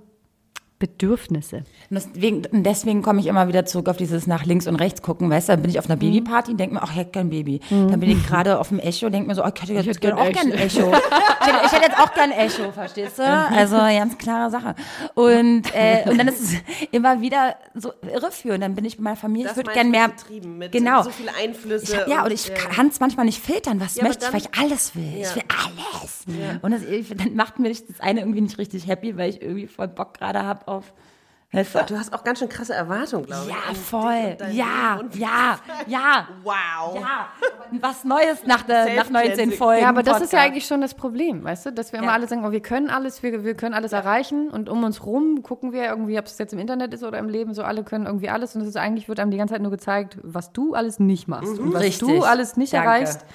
Bedürfnisse. 0.79 1.57
Und 1.57 1.65
deswegen, 1.91 2.41
deswegen 2.51 3.01
komme 3.01 3.19
ich 3.19 3.27
immer 3.27 3.47
wieder 3.47 3.65
zurück 3.65 3.89
auf 3.89 3.97
dieses 3.97 4.27
nach 4.27 4.45
links 4.45 4.65
und 4.67 4.75
rechts 4.77 5.01
gucken, 5.01 5.29
weißt 5.29 5.49
du, 5.49 5.53
dann 5.53 5.61
bin 5.61 5.69
ich 5.71 5.77
auf 5.79 5.85
einer 5.89 5.95
Mhm. 5.97 5.99
Babyparty 5.99 6.51
und 6.51 6.57
denke 6.57 6.75
mir, 6.75 6.81
ach, 6.83 6.91
ich 6.91 6.97
hätte 6.97 7.11
gern 7.11 7.27
ein 7.27 7.29
Baby. 7.29 7.59
Dann 7.69 7.99
bin 7.99 8.09
ich 8.11 8.25
gerade 8.25 8.59
auf 8.59 8.69
dem 8.69 8.79
Echo 8.79 9.07
und 9.07 9.11
denke 9.11 9.27
mir 9.27 9.35
so, 9.35 9.43
oh, 9.43 9.49
ich 9.53 9.61
hätte 9.61 9.73
jetzt 9.73 9.87
hätte 9.87 9.99
gern 9.99 10.13
auch 10.17 10.31
gern 10.31 10.51
ein 10.51 10.57
Echo. 10.57 10.89
ich, 10.89 11.47
hätte, 11.47 11.65
ich 11.65 11.71
hätte 11.71 11.85
jetzt 11.85 11.99
auch 11.99 12.13
gern 12.13 12.31
ein 12.31 12.39
Echo, 12.39 12.71
verstehst 12.71 13.19
du? 13.19 13.23
Also 13.23 13.75
ganz 13.77 14.17
klare 14.17 14.49
Sache. 14.49 14.75
Und, 15.15 15.63
äh, 15.73 16.09
und 16.09 16.17
dann 16.17 16.27
ist 16.27 16.41
es 16.41 16.53
immer 16.91 17.21
wieder 17.21 17.55
so 17.75 17.91
irreführend. 18.11 18.63
Dann 18.63 18.75
bin 18.75 18.85
ich 18.85 18.95
mit 18.97 19.03
meiner 19.03 19.15
Familie, 19.17 19.47
ich 19.47 19.49
Das 19.49 19.57
würde 19.57 19.67
meinst 19.71 19.75
gern 19.81 19.87
du 19.87 19.91
mehr, 19.91 20.07
mit 20.07 20.17
Betrieben, 20.17 20.57
mit 20.57 20.71
genau. 20.71 21.03
so 21.03 21.09
viele 21.09 21.31
Einflüsse. 21.35 22.03
Ich 22.05 22.11
ja, 22.13 22.23
und 22.23 22.31
ich 22.31 22.53
kann 22.53 22.87
es 22.87 22.99
manchmal 22.99 23.25
nicht 23.25 23.43
filtern. 23.43 23.79
Was 23.81 23.95
Ja, 23.95 24.03
möchte 24.05 24.25
ich, 24.25 24.31
weil 24.33 24.39
ich 24.41 24.47
dann- 24.47 24.63
alles 24.63 24.95
will. 24.95 25.13
Ich 25.21 25.35
will 25.35 25.43
alles. 25.65 26.25
Und 26.61 26.71
das, 26.71 26.83
ich, 26.83 27.09
dann 27.09 27.35
macht 27.35 27.59
mir 27.59 27.69
das 27.69 27.83
eine 27.99 28.21
irgendwie 28.21 28.41
nicht 28.41 28.57
richtig 28.57 28.87
happy, 28.87 29.17
weil 29.17 29.29
ich 29.31 29.41
irgendwie 29.41 29.67
voll 29.67 29.87
Bock 29.87 30.13
gerade 30.17 30.43
habe 30.43 30.67
auf. 30.69 30.93
Weißt 31.51 31.73
du? 31.73 31.79
Du 31.87 31.97
hast 31.97 32.13
auch 32.13 32.23
ganz 32.23 32.37
schön 32.37 32.47
krasse 32.47 32.75
Erwartungen, 32.75 33.25
glaube 33.25 33.45
ich. 33.47 33.49
Ja, 33.49 33.73
voll. 33.73 34.37
Ja, 34.51 34.99
ja, 35.15 35.59
ja. 35.87 36.27
Wow. 36.43 36.99
Ja, 37.01 37.27
was 37.81 38.03
Neues 38.03 38.45
nach, 38.45 38.61
der, 38.61 38.93
nach 38.95 39.09
19 39.09 39.13
Self-cleansing. 39.13 39.57
Folgen. 39.57 39.81
Ja, 39.81 39.89
aber 39.89 40.03
das 40.03 40.21
ist 40.21 40.31
ja 40.31 40.41
eigentlich 40.41 40.67
schon 40.67 40.79
das 40.81 40.93
Problem, 40.93 41.43
weißt 41.43 41.65
du, 41.65 41.71
dass 41.71 41.91
wir 41.91 41.97
immer 41.99 42.09
Ja. 42.09 42.13
alle 42.13 42.27
sagen, 42.27 42.45
oh, 42.45 42.51
wir 42.51 42.59
können 42.59 42.91
alles, 42.91 43.23
wir, 43.23 43.43
wir 43.43 43.55
können 43.55 43.73
alles 43.73 43.93
erreichen 43.93 44.51
und 44.51 44.69
um 44.69 44.83
uns 44.83 45.03
rum 45.07 45.41
gucken 45.41 45.71
wir 45.73 45.85
irgendwie, 45.85 46.19
ob 46.19 46.25
es 46.27 46.37
jetzt 46.37 46.53
im 46.53 46.59
Internet 46.59 46.93
ist 46.93 47.03
oder 47.03 47.17
im 47.17 47.29
Leben, 47.29 47.55
so 47.55 47.63
alle 47.63 47.83
können 47.83 48.05
irgendwie 48.05 48.29
alles 48.29 48.55
und 48.55 48.61
es 48.61 48.67
ist 48.67 48.77
eigentlich 48.77 49.09
wird 49.09 49.19
einem 49.19 49.31
die 49.31 49.37
ganze 49.37 49.55
Zeit 49.55 49.63
nur 49.63 49.71
gezeigt, 49.71 50.19
was 50.21 50.53
du 50.53 50.75
alles 50.75 50.99
nicht 50.99 51.27
machst 51.27 51.57
und 51.57 51.73
was 51.73 51.81
Richtig. 51.81 52.07
du 52.07 52.21
alles 52.25 52.57
nicht 52.57 52.73
Danke. 52.73 52.85
erreichst 52.89 53.25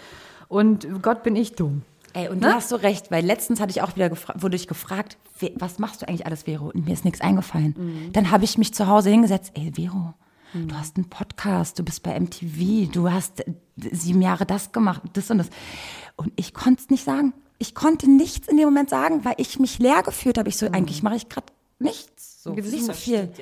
und 0.47 1.03
Gott 1.03 1.24
bin 1.24 1.35
ich 1.35 1.57
dumm. 1.57 1.82
Ey, 2.14 2.28
und 2.28 2.42
du 2.42 2.52
hast 2.54 2.68
so 2.68 2.76
recht, 2.76 3.10
weil 3.10 3.24
letztens 3.24 3.60
hatte 3.60 3.70
ich 3.70 3.82
auch 3.82 3.94
wieder 3.96 4.10
wurde 4.36 4.56
ich 4.56 4.66
gefragt, 4.68 5.18
"We- 5.40 5.52
was 5.56 5.78
machst 5.78 6.00
du 6.02 6.08
eigentlich 6.08 6.26
alles, 6.26 6.44
Vero? 6.44 6.66
Und 6.74 6.86
mir 6.86 6.92
ist 6.92 7.04
nichts 7.04 7.20
eingefallen. 7.20 7.74
Mhm. 7.76 8.12
Dann 8.12 8.30
habe 8.30 8.44
ich 8.44 8.56
mich 8.56 8.72
zu 8.72 8.86
Hause 8.86 9.10
hingesetzt, 9.10 9.52
ey, 9.54 9.72
Vero, 9.74 10.14
du 10.54 10.74
hast 10.76 10.96
einen 10.96 11.10
Podcast, 11.10 11.78
du 11.78 11.82
bist 11.82 12.02
bei 12.04 12.14
MTV, 12.18 12.90
du 12.92 13.10
hast 13.10 13.40
äh, 13.40 13.52
sieben 13.92 14.22
Jahre 14.22 14.46
das 14.46 14.70
gemacht, 14.72 15.02
das 15.14 15.30
und 15.30 15.38
das. 15.38 15.48
Und 16.16 16.32
ich 16.36 16.54
konnte 16.54 16.82
es 16.82 16.90
nicht 16.90 17.04
sagen. 17.04 17.34
Ich 17.58 17.74
konnte 17.74 18.08
nichts 18.10 18.46
in 18.48 18.56
dem 18.56 18.66
Moment 18.66 18.90
sagen, 18.90 19.24
weil 19.24 19.34
ich 19.38 19.58
mich 19.58 19.78
leer 19.78 20.02
gefühlt 20.02 20.38
habe. 20.38 20.48
Ich 20.48 20.56
so, 20.56 20.66
eigentlich 20.66 21.02
mache 21.02 21.16
ich 21.16 21.28
gerade 21.28 21.46
nichts. 21.78 22.42
So, 22.42 22.50
nicht 22.52 22.84
so 22.86 22.92
viel. 22.92 23.32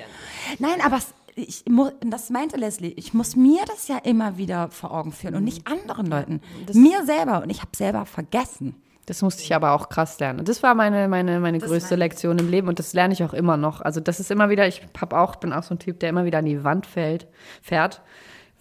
Nein, 0.59 0.81
aber 0.83 0.97
es, 0.97 1.07
ich, 1.35 1.63
mu- 1.69 1.91
das 2.01 2.29
meinte 2.29 2.57
Leslie, 2.57 2.93
ich 2.95 3.13
muss 3.13 3.35
mir 3.35 3.61
das 3.67 3.87
ja 3.87 3.97
immer 4.03 4.37
wieder 4.37 4.69
vor 4.69 4.91
Augen 4.91 5.11
führen 5.11 5.35
und 5.35 5.43
nicht 5.43 5.67
anderen 5.67 6.05
Leuten. 6.07 6.41
mir 6.73 7.05
selber. 7.05 7.41
Und 7.43 7.49
ich 7.49 7.59
habe 7.61 7.71
selber 7.75 8.05
vergessen. 8.05 8.75
Das 9.05 9.21
musste 9.21 9.43
ich 9.43 9.53
aber 9.53 9.73
auch 9.73 9.89
krass 9.89 10.17
lernen. 10.19 10.39
Und 10.39 10.47
das 10.47 10.63
war 10.63 10.75
meine, 10.75 11.09
meine, 11.09 11.39
meine 11.41 11.59
größte 11.59 11.95
Lektion 11.95 12.39
im 12.39 12.49
Leben 12.49 12.69
und 12.69 12.79
das 12.79 12.93
lerne 12.93 13.13
ich 13.13 13.23
auch 13.23 13.33
immer 13.33 13.57
noch. 13.57 13.81
Also 13.81 13.99
das 13.99 14.21
ist 14.21 14.31
immer 14.31 14.49
wieder, 14.49 14.65
ich 14.67 14.81
hab 14.99 15.11
auch, 15.13 15.35
bin 15.35 15.51
auch 15.51 15.63
so 15.63 15.75
ein 15.75 15.79
Typ, 15.79 15.99
der 15.99 16.09
immer 16.09 16.23
wieder 16.23 16.37
an 16.39 16.45
die 16.45 16.63
Wand 16.63 16.85
fällt, 16.85 17.27
fährt, 17.61 18.01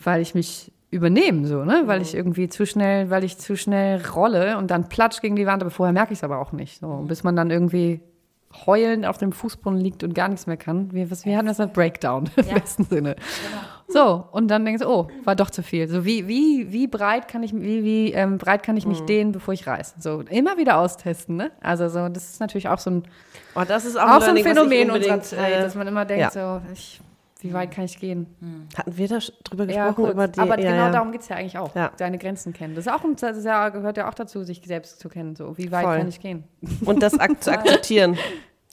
weil 0.03 0.21
ich 0.21 0.35
mich 0.35 0.73
übernehme, 0.91 1.47
so, 1.47 1.65
ne? 1.65 1.85
Weil 1.87 2.03
ich 2.03 2.15
irgendwie 2.15 2.49
zu 2.49 2.67
schnell, 2.67 3.09
weil 3.09 3.23
ich 3.23 3.39
zu 3.39 3.57
schnell 3.57 4.05
rolle 4.15 4.59
und 4.59 4.71
dann 4.73 4.89
platsch 4.89 5.21
gegen 5.21 5.37
die 5.37 5.47
Wand, 5.47 5.63
aber 5.63 5.71
vorher 5.71 5.93
merke 5.93 6.13
ich 6.13 6.19
es 6.19 6.25
aber 6.25 6.39
auch 6.39 6.51
nicht. 6.53 6.81
So, 6.81 7.05
bis 7.07 7.23
man 7.23 7.37
dann 7.37 7.51
irgendwie 7.51 8.01
heulend 8.67 9.07
auf 9.07 9.19
dem 9.19 9.33
Fußboden 9.33 9.79
liegt 9.79 10.05
und 10.05 10.15
gar 10.15 10.29
nichts 10.29 10.47
mehr 10.47 10.57
kann. 10.57 10.93
Wir, 10.93 11.11
was, 11.11 11.25
wir 11.25 11.37
hatten 11.37 11.47
das 11.47 11.61
ein 11.61 11.73
Breakdown 11.73 12.31
im 12.37 12.47
besten 12.47 12.85
Sinne. 12.85 13.17
So, 13.89 14.25
und 14.31 14.49
dann 14.49 14.65
denkst 14.65 14.83
du, 14.83 14.89
oh, 14.89 15.09
war 15.25 15.37
doch 15.37 15.51
zu 15.51 15.63
viel. 15.63 15.89
So, 15.89 16.05
wie, 16.05 16.29
wie, 16.29 16.73
wie 16.73 16.87
breit 16.87 17.29
kann 17.29 17.43
ich, 17.43 17.55
wie, 17.55 17.85
wie 17.85 18.13
ähm, 18.13 18.39
breit 18.39 18.63
kann 18.63 18.77
ich 18.77 18.87
mich 18.87 19.01
dehnen, 19.03 19.33
bevor 19.33 19.53
ich 19.55 19.67
reiß? 19.67 19.97
So, 19.99 20.21
immer 20.21 20.57
wieder 20.57 20.79
austesten, 20.79 21.37
ne? 21.37 21.51
Also, 21.61 21.89
so, 21.89 22.09
das 22.09 22.31
ist 22.31 22.41
natürlich 22.41 22.69
auch 22.69 22.79
so 22.79 22.91
ein, 22.91 23.03
Oh, 23.55 23.63
das 23.67 23.85
ist 23.85 23.99
auch, 23.99 24.09
auch 24.09 24.23
so 24.23 24.31
ein 24.31 24.39
Phänomen 24.39 24.91
unserer 24.91 25.21
Zeit, 25.21 25.53
äh, 25.53 25.61
dass 25.61 25.75
man 25.75 25.87
immer 25.87 26.05
denkt, 26.05 26.35
ja. 26.35 26.61
so, 26.61 26.63
ich 26.73 27.01
Wie 27.43 27.53
weit 27.53 27.71
kann 27.73 27.85
ich 27.85 27.99
gehen? 27.99 28.27
Hatten 28.77 28.97
wir 28.97 29.09
da 29.09 29.17
sch- 29.17 29.33
drüber 29.45 29.65
Ja, 29.65 29.87
gesprochen? 29.89 30.05
kurz. 30.05 30.13
über 30.15 30.29
die, 30.29 30.41
aber 30.41 30.59
ja, 30.61 30.71
genau 30.71 30.85
ja. 30.87 30.91
darum 30.91 31.13
geht 31.13 31.21
es 31.23 31.29
ja 31.29 31.37
eigentlich 31.37 31.59
auch. 31.59 31.75
Ja. 31.75 31.91
Deine 31.97 32.19
Grenzen 32.19 32.53
kennen. 32.53 32.75
Das, 32.75 32.87
ist 32.87 32.93
auch, 32.93 33.05
ein- 33.05 33.17
das 33.17 33.37
ist 33.37 33.45
ja, 33.45 33.69
gehört 33.71 33.97
ja 33.97 34.09
auch 34.09 34.15
dazu, 34.15 34.43
sich 34.45 34.63
selbst 34.65 35.01
zu 35.01 35.09
kennen. 35.09 35.35
So, 35.37 35.57
wie 35.59 35.71
weit 35.73 35.85
Voll. 35.85 35.99
kann 35.99 36.09
ich 36.09 36.21
gehen? 36.21 36.45
Und 36.85 37.03
das 37.03 37.19
ak 37.19 37.43
zu 37.43 37.51
akzeptieren. 37.53 38.17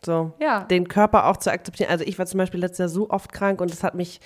So. 0.05 0.31
Ja. 0.39 0.61
Den 0.61 0.87
Körper 0.87 1.27
auch 1.27 1.37
zu 1.37 1.51
akzeptieren. 1.51 1.89
Also 1.89 2.05
ich 2.05 2.17
war 2.17 2.25
zum 2.25 2.37
Beispiel 2.37 2.59
letztes 2.59 2.77
Jahr 2.79 2.89
so 2.89 3.09
oft 3.09 3.33
krank 3.33 3.59
und 3.59 3.69
das 3.71 3.83
hat 3.83 3.95
mich 3.95 4.21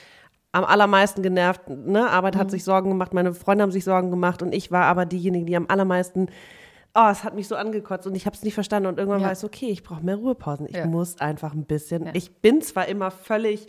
am 0.51 0.63
allermeisten 0.65 1.23
genervt. 1.23 1.67
Ne? 1.67 2.07
Arbeit 2.07 2.35
Mhm. 2.35 2.39
hat 2.39 2.51
sich 2.51 2.63
Sorgen 2.63 2.89
gemacht, 2.89 3.11
meine 3.15 3.33
Freunde 3.33 3.63
haben 3.63 3.71
sich 3.71 3.83
Sorgen 3.83 4.11
gemacht 4.11 4.43
und 4.43 4.53
ich 4.53 4.69
war 4.71 4.85
aber 4.85 5.05
diejenige, 5.07 5.45
die 5.45 5.55
am 5.55 5.65
allermeisten 5.67 6.27
Oh, 6.95 7.07
es 7.09 7.23
hat 7.23 7.33
mich 7.33 7.47
so 7.47 7.55
angekotzt 7.55 8.05
und 8.05 8.13
ich 8.13 8.27
habe 8.27 8.35
es 8.35 8.43
nicht 8.43 8.53
verstanden 8.53 8.85
und 8.87 8.99
irgendwann 8.99 9.21
Ja. 9.21 9.25
war 9.25 9.31
es 9.33 9.43
okay, 9.43 9.65
ich 9.71 9.81
brauche 9.81 10.05
mehr 10.05 10.15
Ruhepausen. 10.15 10.67
Ich 10.69 10.75
Ja. 10.75 10.85
muss 10.85 11.19
einfach 11.19 11.55
ein 11.55 11.65
bisschen. 11.65 12.05
Ja. 12.05 12.11
Ich 12.13 12.35
bin 12.35 12.61
zwar 12.61 12.87
immer 12.87 13.09
völlig 13.09 13.65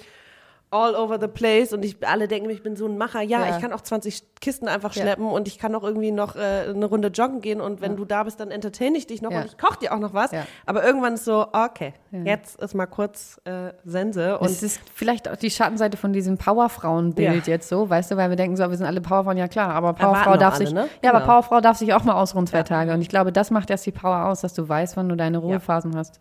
all 0.75 0.97
over 0.97 1.21
the 1.21 1.29
place 1.29 1.73
und 1.73 1.85
ich, 1.85 1.97
alle 2.07 2.27
denken, 2.27 2.51
ich 2.51 2.63
bin 2.65 2.75
so 2.75 2.87
ein 2.87 2.99
Macher. 2.99 3.23
Ja, 3.23 3.47
Ja. 3.47 3.55
ich 3.55 3.63
kann 3.63 3.73
auch 3.73 3.81
20 3.81 4.25
Kisten 4.41 4.67
einfach 4.67 4.93
Ja. 4.95 5.03
schleppen 5.03 5.27
und 5.27 5.47
ich 5.47 5.59
kann 5.59 5.73
auch 5.77 5.85
irgendwie 5.85 6.11
noch 6.11 6.35
äh, 6.35 6.67
eine 6.69 6.87
Runde 6.87 7.09
joggen 7.09 7.41
gehen 7.41 7.61
und 7.61 7.81
wenn 7.81 7.97
du 7.97 8.05
da 8.05 8.25
bist, 8.25 8.41
dann 8.41 8.51
entertain 8.51 8.95
ich 8.97 9.07
dich 9.07 9.23
noch 9.23 9.31
Ja. 9.31 9.39
und 9.43 9.47
ich 9.47 9.57
koche 9.57 9.79
dir 9.79 9.95
auch 9.95 10.01
noch 10.01 10.13
was. 10.15 10.33
Ja. 10.33 10.47
Aber 10.67 10.85
irgendwann 10.85 11.15
ist 11.15 11.25
so, 11.25 11.47
okay, 11.53 11.95
jetzt 12.11 12.61
ist 12.61 12.75
mal 12.75 12.87
kurz 12.87 13.41
äh, 13.45 13.73
Sense 13.85 14.37
und 14.39 14.47
es 14.47 14.63
ist 14.65 14.81
vielleicht 14.95 15.29
auch 15.31 15.37
die 15.37 15.51
Schattenseite 15.51 15.97
von 15.97 16.13
diesem 16.13 16.37
Powerfrauenbild 16.39 17.47
Ja. 17.47 17.53
jetzt 17.53 17.69
so, 17.69 17.89
weißt 17.89 18.11
du, 18.11 18.17
weil 18.17 18.29
wir 18.31 18.37
denken 18.37 18.57
so, 18.57 18.69
wir 18.69 18.77
sind 18.77 18.87
alle 18.87 19.01
Powerfrauen, 19.01 19.37
ja 19.37 19.47
klar, 19.49 19.71
aber 19.71 19.93
Powerfrau 19.93 20.37
darf 20.37 20.55
alle, 20.57 20.67
sich, 20.67 20.75
ne? 20.75 20.89
ja, 21.03 21.11
aber 21.11 21.21
Genau. 21.21 21.31
Powerfrau 21.33 21.61
darf 21.61 21.77
sich 21.79 21.95
auch 21.95 22.03
mal 22.05 22.15
ausruhen 22.15 22.47
zwei 22.49 22.65
Tage. 22.65 22.93
Und 22.93 23.01
ich 23.01 23.09
glaube, 23.09 23.31
das 23.33 23.51
macht 23.53 23.71
erst 23.71 23.87
die 23.87 23.93
Power 23.93 24.27
aus, 24.27 24.41
dass 24.41 24.55
du 24.55 24.69
weißt, 24.69 24.97
wann 24.97 25.09
du 25.09 25.15
deine 25.17 25.39
Ruhephasen 25.39 25.97
hast. 25.97 26.21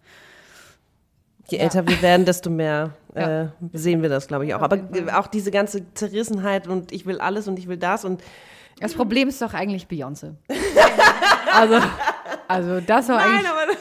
je 1.49 1.57
älter 1.57 1.85
wir 1.87 2.01
werden, 2.01 2.25
desto 2.25 2.49
mehr 2.49 2.91
Ja. 3.15 3.43
äh, 3.43 3.47
sehen 3.73 4.01
wir 4.01 4.09
das, 4.09 4.27
glaube 4.27 4.45
ich 4.45 4.53
auch. 4.55 4.61
Aber 4.61 4.79
auch 5.15 5.27
diese 5.27 5.51
ganze 5.51 5.93
Zerrissenheit 5.93 6.67
und 6.67 6.91
ich 6.91 7.05
will 7.05 7.19
alles 7.19 7.47
und 7.47 7.59
ich 7.59 7.67
will 7.67 7.77
das 7.77 8.05
und 8.05 8.21
Das 8.79 8.93
Problem 8.93 9.29
ist 9.29 9.41
doch 9.41 9.53
eigentlich 9.53 9.85
Beyoncé. 9.85 10.33
also, 11.53 11.79
also 12.47 12.79
das 12.81 13.09
war 13.09 13.19
eigentlich. 13.19 13.47
aber 13.47 13.71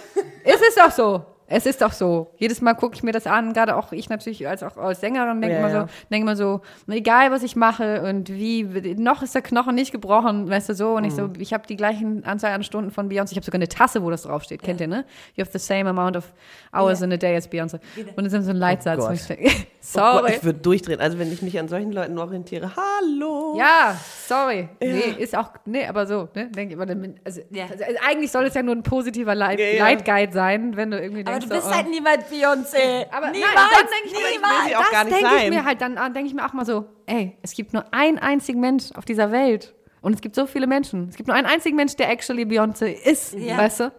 Es 0.45 0.61
ist 0.61 0.79
doch 0.79 0.91
so. 0.91 1.25
Es 1.53 1.67
ist 1.67 1.83
doch 1.83 1.93
so. 1.93 2.33
Jedes 2.39 2.61
Mal 2.61 2.75
gucke 2.75 2.95
ich 2.95 3.03
mir 3.03 3.13
das 3.13 3.27
an, 3.27 3.53
gerade 3.53 3.77
auch 3.77 3.93
ich 3.93 4.09
natürlich 4.09 4.49
als 4.49 4.63
auch 4.63 4.77
als 4.77 5.01
Sängerin 5.01 5.41
denke 5.41 5.55
Ja, 5.57 5.61
immer 5.61 5.71
ja. 5.71 5.81
so, 5.83 5.87
denke 6.11 6.25
immer 6.27 6.37
so, 6.37 6.61
egal 6.89 7.31
was 7.31 7.43
ich 7.43 7.57
mache 7.57 8.03
und 8.03 8.29
wie 8.31 8.65
noch 8.97 9.23
ist 9.23 9.35
der 9.35 9.43
Knochen 9.43 9.75
nicht 9.75 9.93
gebrochen, 9.93 10.49
weißt 10.49 10.71
du 10.71 10.75
so 10.75 10.95
und 10.97 11.05
ich 11.05 11.15
so, 11.15 11.23
Mhm. 11.29 11.35
ich 11.39 11.53
habe 11.53 11.67
die 11.67 11.77
gleichen 11.77 12.25
Anzahl 12.25 12.53
an 12.53 12.63
Stunden 12.63 12.91
von 12.91 13.11
Beyoncé. 13.11 13.33
Ich 13.33 13.37
habe 13.37 13.45
sogar 13.45 13.59
eine 13.59 13.69
Tasse, 13.69 14.03
wo 14.03 14.11
das 14.11 14.23
draufsteht. 14.23 14.63
Kennt 14.63 14.81
ihr, 14.81 14.89
ne? 14.89 15.05
You 15.35 15.45
have 15.45 15.53
the 15.53 15.65
same 15.65 15.89
amount 15.89 16.17
of 16.17 16.33
hours 16.73 17.03
in 17.03 17.13
a 17.13 17.17
day 17.17 17.37
as 17.37 17.49
Beyoncé. 17.51 17.81
Und 18.17 18.25
das 18.25 18.33
ist 18.33 18.45
so 18.45 18.51
ein 18.51 18.57
Leitsatz, 18.57 19.27
denke, 19.29 19.51
Oh 19.85 19.85
sorry. 19.85 20.21
Gott, 20.23 20.31
ich 20.37 20.45
würde 20.45 20.61
durchdrehen. 20.61 21.01
Also 21.01 21.19
wenn 21.19 21.33
ich 21.33 21.43
mich 21.43 21.59
an 21.59 21.67
solchen 21.69 21.93
Leuten 21.93 22.17
orientiere, 22.17 22.71
hallo. 22.77 23.57
Ja, 23.59 23.97
sorry. 24.27 24.69
Nee, 24.81 25.17
ist 25.19 25.37
auch, 25.37 25.51
nee, 25.65 25.85
aber 25.87 26.07
so, 26.07 26.29
ne? 26.37 26.49
Denk 26.51 26.71
ich 26.73 26.79
also, 27.25 27.41
Ja. 27.51 27.65
also 27.65 27.85
eigentlich 28.09 28.31
soll 28.31 28.45
es 28.45 28.55
ja 28.55 28.63
nur 28.63 28.77
ein 28.77 28.85
positiver 28.85 29.35
Leit 29.35 29.59
Ja, 29.59 29.67
ja. 29.67 29.85
Leitguide 29.85 30.33
sein, 30.33 30.77
wenn 30.77 30.93
du 30.93 31.01
irgendwie 31.01 31.23
Aber 31.23 31.33
denkst, 31.33 31.42
du 31.43 31.49
bist 31.49 31.65
so, 31.67 31.75
halt 31.75 31.89
niemals 31.89 32.25
Beyoncé. 32.31 33.07
Aber 33.11 33.31
niemals, 33.31 33.55
nein, 33.55 33.69
dann 33.73 33.87
denke 33.87 34.07
ich, 34.07 34.13
ich 34.13 34.37
niemals. 34.37 34.67
sie 34.67 34.77
auch 34.77 34.81
das 34.83 34.91
gar 34.91 35.05
nicht 35.05 35.17
denke 35.17 35.37
ich 35.45 35.51
mir 35.51 35.65
halt 35.65 35.81
dann 35.81 35.99
an, 35.99 36.15
denke 36.15 36.29
ich 36.29 36.35
mir 36.35 36.47
auch 36.47 36.53
mal 36.53 36.65
so, 36.65 36.87
ey, 37.07 37.37
es 37.43 37.53
gibt 37.53 37.73
nur 37.73 37.85
einen 37.93 38.19
einzigen 38.19 38.61
Mensch 38.61 38.93
auf 38.95 39.05
dieser 39.05 39.31
Welt. 39.33 39.75
Und 40.01 40.15
es 40.15 40.21
gibt 40.21 40.35
so 40.35 40.47
viele 40.47 40.67
Menschen. 40.67 41.09
Es 41.11 41.15
gibt 41.17 41.29
nur 41.29 41.37
einen 41.37 41.47
einzigen 41.47 41.77
Mensch, 41.77 41.95
der 41.95 42.11
actually 42.11 42.43
Beyoncé 42.43 42.87
ist, 42.87 43.35
Ja. 43.35 43.57
weißt 43.57 43.79
du? 43.81 43.93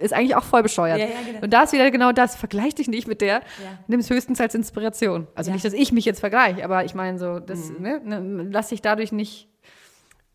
Ist 0.00 0.12
eigentlich 0.12 0.36
auch 0.36 0.44
voll 0.44 0.62
bescheuert. 0.62 0.98
Ja, 0.98 1.06
ja, 1.06 1.12
genau. 1.26 1.38
Und 1.44 1.50
da 1.50 1.62
ist 1.62 1.72
wieder 1.72 1.90
genau 1.90 2.12
das. 2.12 2.36
Vergleich 2.36 2.74
dich 2.74 2.88
nicht 2.88 3.08
mit 3.08 3.22
der. 3.22 3.40
Nimm 3.86 4.00
es 4.00 4.10
höchstens 4.10 4.38
als 4.38 4.54
Inspiration. 4.54 5.26
Also 5.34 5.48
Ja. 5.50 5.54
nicht, 5.54 5.64
dass 5.64 5.72
ich 5.72 5.92
mich 5.92 6.04
jetzt 6.04 6.20
vergleiche, 6.20 6.62
aber 6.62 6.84
ich 6.84 6.94
meine 6.94 7.18
so, 7.18 7.38
das, 7.40 7.70
Mhm. 7.70 7.76
ne, 7.82 8.00
ne, 8.04 8.48
lass 8.52 8.68
dich 8.68 8.82
dadurch 8.82 9.12
nicht, 9.12 9.48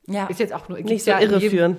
Ja. 0.07 0.25
ist 0.25 0.39
jetzt 0.39 0.53
auch 0.53 0.67
nur, 0.69 0.79
Nicht 0.79 1.03
so 1.05 1.11
irreführen. 1.11 1.77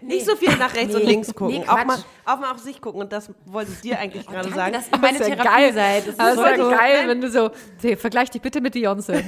Nicht 0.00 0.26
so 0.26 0.36
viel 0.36 0.54
nach 0.56 0.74
rechts 0.74 0.94
und 0.94 1.02
Nee. 1.04 1.10
links 1.10 1.34
gucken. 1.34 1.58
Nee, 1.60 1.64
auch, 1.68 1.84
mal, 1.84 1.96
auch 2.24 2.38
mal 2.38 2.52
auf 2.52 2.58
sich 2.58 2.80
gucken. 2.80 3.00
Und 3.00 3.12
das 3.12 3.30
wollte 3.44 3.72
ich 3.72 3.80
dir 3.80 3.98
eigentlich 3.98 4.26
gerade 4.26 4.48
Danke, 4.50 4.54
sagen. 4.56 4.72
dass 4.72 4.88
ihr 4.92 4.98
meine 4.98 5.18
Das 5.18 5.28
ist 5.28 5.34
ja 5.36 5.42
Therapie 5.42 5.62
geil. 5.62 5.72
seid. 5.72 6.06
Das 6.18 6.28
ist 6.28 6.40
voll 6.40 6.50
ja 6.50 6.56
gut. 6.56 6.78
geil, 6.78 7.08
wenn 7.08 7.20
du 7.20 7.30
so, 7.30 7.50
hey, 7.82 7.96
vergleich 7.96 8.30
dich 8.30 8.42
bitte 8.42 8.60
mit 8.60 8.74
Beyoncé. 8.74 9.22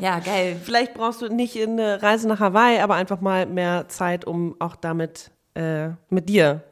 Ja, 0.00 0.18
geil. 0.20 0.56
Vielleicht 0.62 0.94
brauchst 0.94 1.22
du 1.22 1.28
nicht 1.28 1.56
eine 1.60 2.02
Reise 2.02 2.28
nach 2.28 2.40
Hawaii, 2.40 2.78
aber 2.80 2.94
einfach 2.94 3.20
mal 3.20 3.46
mehr 3.46 3.88
Zeit, 3.88 4.24
um 4.26 4.56
auch 4.58 4.76
damit 4.76 5.30
äh, 5.54 5.88
mit 6.10 6.28
dir. 6.28 6.62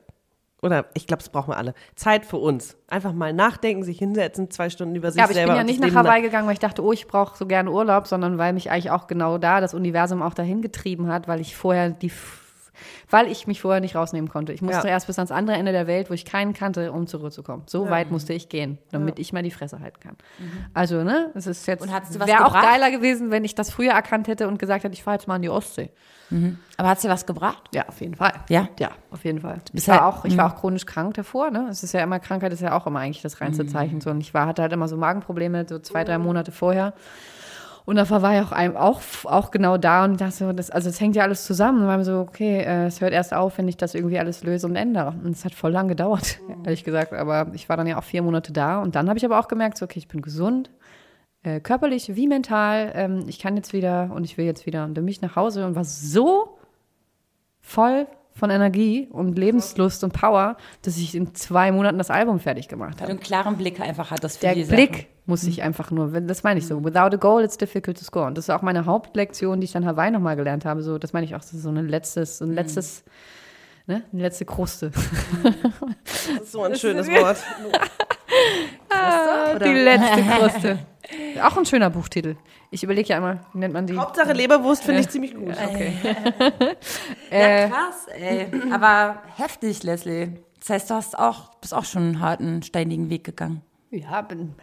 Oder 0.64 0.86
ich 0.94 1.08
glaube, 1.08 1.20
das 1.22 1.28
brauchen 1.30 1.50
wir 1.50 1.56
alle. 1.56 1.74
Zeit 1.96 2.24
für 2.24 2.36
uns. 2.36 2.76
Einfach 2.88 3.12
mal 3.12 3.32
nachdenken, 3.32 3.82
sich 3.82 3.98
hinsetzen, 3.98 4.48
zwei 4.50 4.70
Stunden 4.70 4.94
über 4.94 5.10
sich 5.10 5.18
Ja, 5.18 5.24
aber 5.24 5.32
ich 5.32 5.36
selber 5.36 5.52
bin 5.52 5.56
ja 5.56 5.60
und 5.62 5.66
nicht 5.66 5.82
das 5.82 5.90
nach 5.92 6.04
Hawaii 6.04 6.22
gegangen, 6.22 6.46
weil 6.46 6.52
ich 6.52 6.60
dachte, 6.60 6.84
oh, 6.84 6.92
ich 6.92 7.08
brauche 7.08 7.36
so 7.36 7.46
gerne 7.46 7.68
Urlaub, 7.72 8.06
sondern 8.06 8.38
weil 8.38 8.52
mich 8.52 8.70
eigentlich 8.70 8.92
auch 8.92 9.08
genau 9.08 9.38
da 9.38 9.60
das 9.60 9.74
Universum 9.74 10.22
auch 10.22 10.34
dahin 10.34 10.62
getrieben 10.62 11.08
hat, 11.08 11.26
weil 11.26 11.40
ich 11.40 11.56
vorher 11.56 11.90
die, 11.90 12.12
weil 13.10 13.26
ich 13.30 13.46
mich 13.46 13.60
vorher 13.60 13.80
nicht 13.80 13.94
rausnehmen 13.96 14.30
konnte. 14.30 14.52
Ich 14.52 14.62
musste 14.62 14.86
Ja. 14.88 14.94
erst 14.94 15.06
bis 15.06 15.18
ans 15.18 15.30
andere 15.30 15.56
Ende 15.56 15.72
der 15.72 15.86
Welt, 15.86 16.10
wo 16.10 16.14
ich 16.14 16.24
keinen 16.24 16.52
kannte, 16.54 16.92
um 16.92 17.06
zurückzukommen. 17.06 17.62
So 17.66 17.90
weit 17.90 18.10
musste 18.10 18.32
ich 18.32 18.48
gehen, 18.48 18.78
damit 18.90 19.18
ich 19.18 19.32
mal 19.32 19.42
die 19.42 19.50
Fresse 19.50 19.80
halten 19.80 20.00
kann. 20.00 20.16
Also, 20.74 21.02
ne, 21.04 21.30
es 21.34 21.46
ist 21.46 21.66
jetzt, 21.66 21.86
wäre 21.88 22.44
auch 22.46 22.52
geiler 22.52 22.90
gewesen, 22.90 23.30
wenn 23.30 23.44
ich 23.44 23.54
das 23.54 23.70
früher 23.70 23.92
erkannt 23.92 24.28
hätte 24.28 24.48
und 24.48 24.58
gesagt 24.58 24.84
hätte, 24.84 24.94
ich 24.94 25.02
fahre 25.02 25.16
jetzt 25.16 25.28
mal 25.28 25.36
in 25.36 25.42
die 25.42 25.50
Ostsee. 25.50 25.90
Aber 26.78 26.88
hat's 26.88 27.02
dir 27.02 27.10
was 27.10 27.26
gebracht? 27.26 27.62
Ja, 27.74 27.86
auf 27.88 28.00
jeden 28.00 28.14
Fall. 28.14 28.32
Ja? 28.48 28.66
Ja, 28.78 28.92
auf 29.10 29.22
jeden 29.24 29.40
Fall. 29.40 29.60
bist 29.70 29.86
Ich 29.86 29.88
war, 29.88 30.00
halt- 30.02 30.14
auch, 30.14 30.24
ich 30.24 30.34
war 30.38 30.50
auch 30.50 30.58
chronisch 30.58 30.86
krank 30.86 31.12
davor. 31.12 31.50
Ne? 31.50 31.66
Es 31.70 31.82
ist 31.82 31.92
ja 31.92 32.00
immer, 32.02 32.20
Krankheit 32.20 32.54
ist 32.54 32.60
ja 32.62 32.74
auch 32.74 32.86
immer 32.86 33.00
eigentlich 33.00 33.20
das 33.20 33.42
reinste 33.42 33.66
Zeichen. 33.66 34.00
So. 34.00 34.08
Und 34.08 34.22
ich 34.22 34.32
war, 34.32 34.46
hatte 34.46 34.62
halt 34.62 34.72
immer 34.72 34.88
so 34.88 34.96
Magenprobleme, 34.96 35.66
so 35.68 35.78
zwei, 35.78 36.04
drei 36.04 36.16
Monate 36.16 36.50
vorher. 36.50 36.94
Und 37.84 37.96
da 37.96 38.08
war 38.08 38.34
ich 38.34 38.46
auch, 38.46 38.74
auch, 38.76 39.00
auch 39.24 39.50
genau 39.50 39.76
da 39.76 40.04
und 40.04 40.20
dachte 40.20 40.32
so, 40.32 40.52
das, 40.52 40.70
also 40.70 40.88
es 40.88 41.00
hängt 41.00 41.16
ja 41.16 41.24
alles 41.24 41.44
zusammen. 41.44 41.82
Und 41.82 41.88
war 41.88 41.96
mir 41.96 42.04
so, 42.04 42.20
okay, 42.20 42.58
äh, 42.60 42.86
es 42.86 43.00
hört 43.00 43.12
erst 43.12 43.34
auf, 43.34 43.58
wenn 43.58 43.66
ich 43.66 43.76
das 43.76 43.94
irgendwie 43.94 44.18
alles 44.18 44.44
löse 44.44 44.66
und 44.66 44.76
ändere. 44.76 45.14
Und 45.24 45.32
es 45.32 45.44
hat 45.44 45.54
voll 45.54 45.72
lang 45.72 45.88
gedauert, 45.88 46.38
ehrlich 46.64 46.84
gesagt. 46.84 47.12
Aber 47.12 47.48
ich 47.54 47.68
war 47.68 47.76
dann 47.76 47.86
ja 47.86 47.98
auch 47.98 48.04
vier 48.04 48.22
Monate 48.22 48.52
da. 48.52 48.80
Und 48.80 48.94
dann 48.94 49.08
habe 49.08 49.18
ich 49.18 49.24
aber 49.24 49.38
auch 49.40 49.48
gemerkt, 49.48 49.78
so, 49.78 49.84
okay, 49.84 49.98
ich 49.98 50.06
bin 50.08 50.22
gesund, 50.22 50.70
äh, 51.42 51.58
körperlich 51.60 52.14
wie 52.14 52.28
mental. 52.28 52.92
Ähm, 52.94 53.24
ich 53.26 53.40
kann 53.40 53.56
jetzt 53.56 53.72
wieder 53.72 54.10
und 54.14 54.22
ich 54.24 54.38
will 54.38 54.44
jetzt 54.44 54.64
wieder. 54.64 54.84
Und 54.84 54.94
dann 54.94 55.04
bin 55.04 55.10
ich 55.10 55.20
nach 55.20 55.34
Hause 55.34 55.66
und 55.66 55.74
war 55.74 55.84
so 55.84 56.56
voll 57.60 58.06
von 58.34 58.50
Energie 58.50 59.08
und 59.10 59.38
Lebenslust 59.38 60.04
und 60.04 60.12
Power, 60.12 60.56
dass 60.82 60.96
ich 60.96 61.14
in 61.14 61.34
zwei 61.34 61.70
Monaten 61.72 61.98
das 61.98 62.10
Album 62.10 62.38
fertig 62.38 62.68
gemacht 62.68 62.92
Weil 62.92 62.96
du 62.96 63.02
habe. 63.02 63.10
einen 63.12 63.20
klaren 63.20 63.56
Blick 63.56 63.80
einfach 63.80 64.10
hattest 64.10 64.38
für 64.38 64.46
Der 64.46 64.54
die 64.54 64.64
Blick 64.64 64.92
Sachen. 64.92 65.06
Muss 65.26 65.44
ich 65.44 65.62
einfach 65.62 65.90
nur, 65.90 66.12
wenn- 66.12 66.26
das 66.28 66.42
meine 66.42 66.58
ich 66.58 66.66
so. 66.66 66.84
Without 66.84 67.14
a 67.14 67.16
goal, 67.16 67.42
it's 67.44 67.56
difficult 67.56 67.96
to 67.98 68.04
score. 68.04 68.26
Und 68.26 68.36
das 68.38 68.46
ist 68.46 68.50
auch 68.50 68.62
meine 68.62 68.86
Hauptlektion, 68.86 69.60
die 69.60 69.64
ich 69.66 69.72
dann 69.72 69.86
Hawaii 69.86 70.10
nochmal 70.10 70.36
gelernt 70.36 70.64
habe. 70.64 70.82
So, 70.82 70.98
das 70.98 71.12
meine 71.12 71.24
ich 71.26 71.34
auch, 71.34 71.40
das 71.40 71.52
ist 71.54 71.62
so 71.62 71.68
ein 71.70 71.86
letztes, 71.88 72.38
so 72.38 72.44
ein 72.44 72.52
letztes, 72.52 73.04
ne, 73.86 74.02
eine 74.12 74.22
letzte 74.22 74.44
Kruste. 74.44 74.90
Das 76.04 76.42
ist 76.44 76.52
so 76.52 76.62
ein 76.62 76.74
schönes 76.76 77.08
Wort. 77.10 77.36
Die 79.64 79.72
letzte 79.72 80.22
Kruste. 80.22 80.78
Auch 81.42 81.56
ein 81.56 81.66
schöner 81.66 81.90
Buchtitel. 81.90 82.36
Ich 82.70 82.82
überlege 82.84 83.08
ja 83.08 83.16
einmal, 83.16 83.40
wie 83.52 83.58
nennt 83.58 83.74
man 83.74 83.86
die? 83.86 83.96
Hauptsache 83.98 84.32
Leberwurst 84.32 84.84
finde 84.84 85.00
ich 85.00 85.08
ziemlich 85.08 85.34
gut. 85.34 85.54
Äh, 85.56 85.92
Ja, 87.30 87.68
krass, 87.68 88.06
ey. 88.14 88.46
Aber 88.72 89.16
heftig, 89.36 89.82
Leslie. 89.82 90.32
Das 90.60 90.70
heißt, 90.70 90.90
du 90.90 90.94
hast 90.94 91.18
auch, 91.18 91.54
bist 91.56 91.74
auch 91.74 91.84
schon 91.84 92.02
einen 92.02 92.20
harten, 92.20 92.62
steinigen 92.62 93.10
Weg 93.10 93.24
gegangen. 93.24 93.62
ja, 93.90 94.22
bin, 94.22 94.54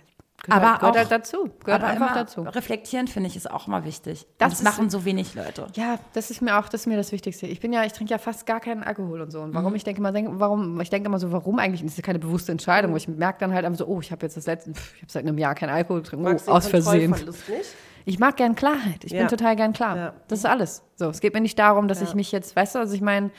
gehört, 0.44 0.64
Aber 0.64 0.78
gehört 0.80 0.96
auch- 0.96 0.98
halt 1.00 1.12
dazu. 1.12 1.50
Gehört 1.64 1.84
Aber 1.84 1.92
einfach 1.92 2.14
dazu. 2.14 2.42
reflektieren, 2.42 3.08
finde 3.08 3.28
ich, 3.30 3.36
ist 3.36 3.50
auch 3.50 3.68
mal 3.68 3.84
wichtig. 3.86 4.26
Das 4.38 4.52
Das, 4.54 4.64
machen 4.64 4.90
so 4.90 5.06
wenig 5.06 5.36
Leute. 5.36 5.68
Ja, 5.76 6.00
das 6.14 6.32
ist 6.32 6.42
mir 6.42 6.58
auch, 6.60 6.70
das 6.70 6.82
ist 6.82 6.88
mir 6.88 6.98
das 6.98 7.12
Wichtigste. 7.12 7.48
Ich 7.48 7.60
bin 7.60 7.72
ja, 7.74 7.84
ich 7.84 7.94
trinke 7.94 8.12
ja 8.12 8.18
fast 8.18 8.46
gar 8.46 8.60
keinen 8.60 8.84
Alkohol 8.84 9.22
und 9.22 9.32
so. 9.32 9.42
Und 9.42 9.54
warum 9.54 9.76
ich 9.76 9.84
denke 9.84 10.00
immer, 10.00 10.12
denke, 10.12 10.32
warum, 10.40 10.80
ich 10.82 10.90
denke 10.90 11.08
immer 11.08 11.20
so, 11.20 11.32
warum 11.32 11.60
eigentlich? 11.60 11.82
Das 11.82 11.92
ist 11.92 11.98
ja 11.98 12.04
keine 12.04 12.20
bewusste 12.20 12.52
Entscheidung. 12.52 12.96
Ich 12.96 13.08
merke 13.08 13.40
dann 13.40 13.54
halt 13.54 13.66
einfach 13.66 13.80
so, 13.80 13.88
oh, 13.88 14.00
ich 14.02 14.12
habe 14.12 14.26
jetzt 14.26 14.38
das 14.38 14.46
letzte, 14.48 14.72
ich 14.72 14.78
habe 15.02 15.12
seit 15.12 15.24
einem 15.26 15.38
Jahr 15.38 15.56
keinen 15.56 15.72
Alkohol 15.72 16.02
getrunken, 16.02 16.38
oh, 16.48 16.52
aus 16.52 16.68
Versehen. 16.68 17.16
Ich 18.06 18.18
mag 18.18 18.38
gern 18.38 18.56
Klarheit. 18.56 19.04
Ich 19.04 19.12
Ja. 19.12 19.20
bin 19.20 19.28
total 19.28 19.56
gern 19.56 19.74
klar. 19.74 19.96
Ja. 19.98 20.14
Das 20.30 20.40
ist 20.40 20.46
alles. 20.46 20.84
So, 20.96 21.10
es 21.10 21.20
geht 21.20 21.34
mir 21.34 21.42
nicht 21.42 21.60
darum, 21.60 21.88
dass 21.88 22.02
ich 22.02 22.16
mich 22.16 22.32
jetzt, 22.32 22.56
weißt 22.56 22.76
du, 22.76 22.80
also 22.80 22.96
ich 22.96 23.02
meine, 23.02 23.30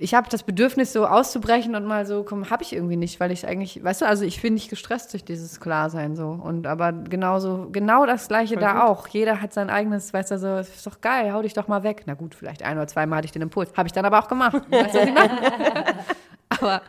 ich 0.00 0.14
habe 0.14 0.28
das 0.30 0.42
Bedürfnis, 0.42 0.92
so 0.92 1.06
auszubrechen 1.06 1.74
und 1.74 1.84
mal 1.84 2.06
so, 2.06 2.22
komm, 2.22 2.50
habe 2.50 2.62
ich 2.62 2.72
irgendwie 2.72 2.96
nicht, 2.96 3.20
weil 3.20 3.30
ich 3.30 3.46
eigentlich, 3.46 3.82
weißt 3.82 4.02
du, 4.02 4.06
also 4.06 4.24
ich 4.24 4.40
bin 4.40 4.54
nicht 4.54 4.70
gestresst 4.70 5.12
durch 5.12 5.24
dieses 5.24 5.60
Klarsein 5.60 6.16
so. 6.16 6.28
Und 6.28 6.66
aber 6.66 6.92
genauso, 6.92 7.68
genau 7.70 8.06
das 8.06 8.28
Gleiche 8.28 8.56
da 8.56 8.84
auch. 8.84 9.08
Jeder 9.08 9.40
hat 9.40 9.52
sein 9.52 9.70
eigenes, 9.70 10.12
weißt 10.12 10.30
du, 10.32 10.38
so, 10.38 10.56
ist 10.56 10.86
doch 10.86 11.00
geil, 11.00 11.32
hau 11.32 11.42
dich 11.42 11.54
doch 11.54 11.68
mal 11.68 11.82
weg. 11.82 12.02
Na 12.06 12.14
gut, 12.14 12.34
vielleicht 12.34 12.62
ein 12.62 12.76
oder 12.76 12.86
zweimal 12.86 13.18
hatte 13.18 13.26
ich 13.26 13.32
den 13.32 13.42
Impuls. 13.42 13.72
Habe 13.76 13.86
ich 13.88 13.92
dann 13.92 14.04
aber 14.04 14.18
auch 14.18 14.28
gemacht. 14.28 14.54
Weißt 14.70 14.94
du, 14.94 14.98
was 14.98 15.08
ich 15.08 15.14
meine? 15.14 15.84
aber, 16.48 16.82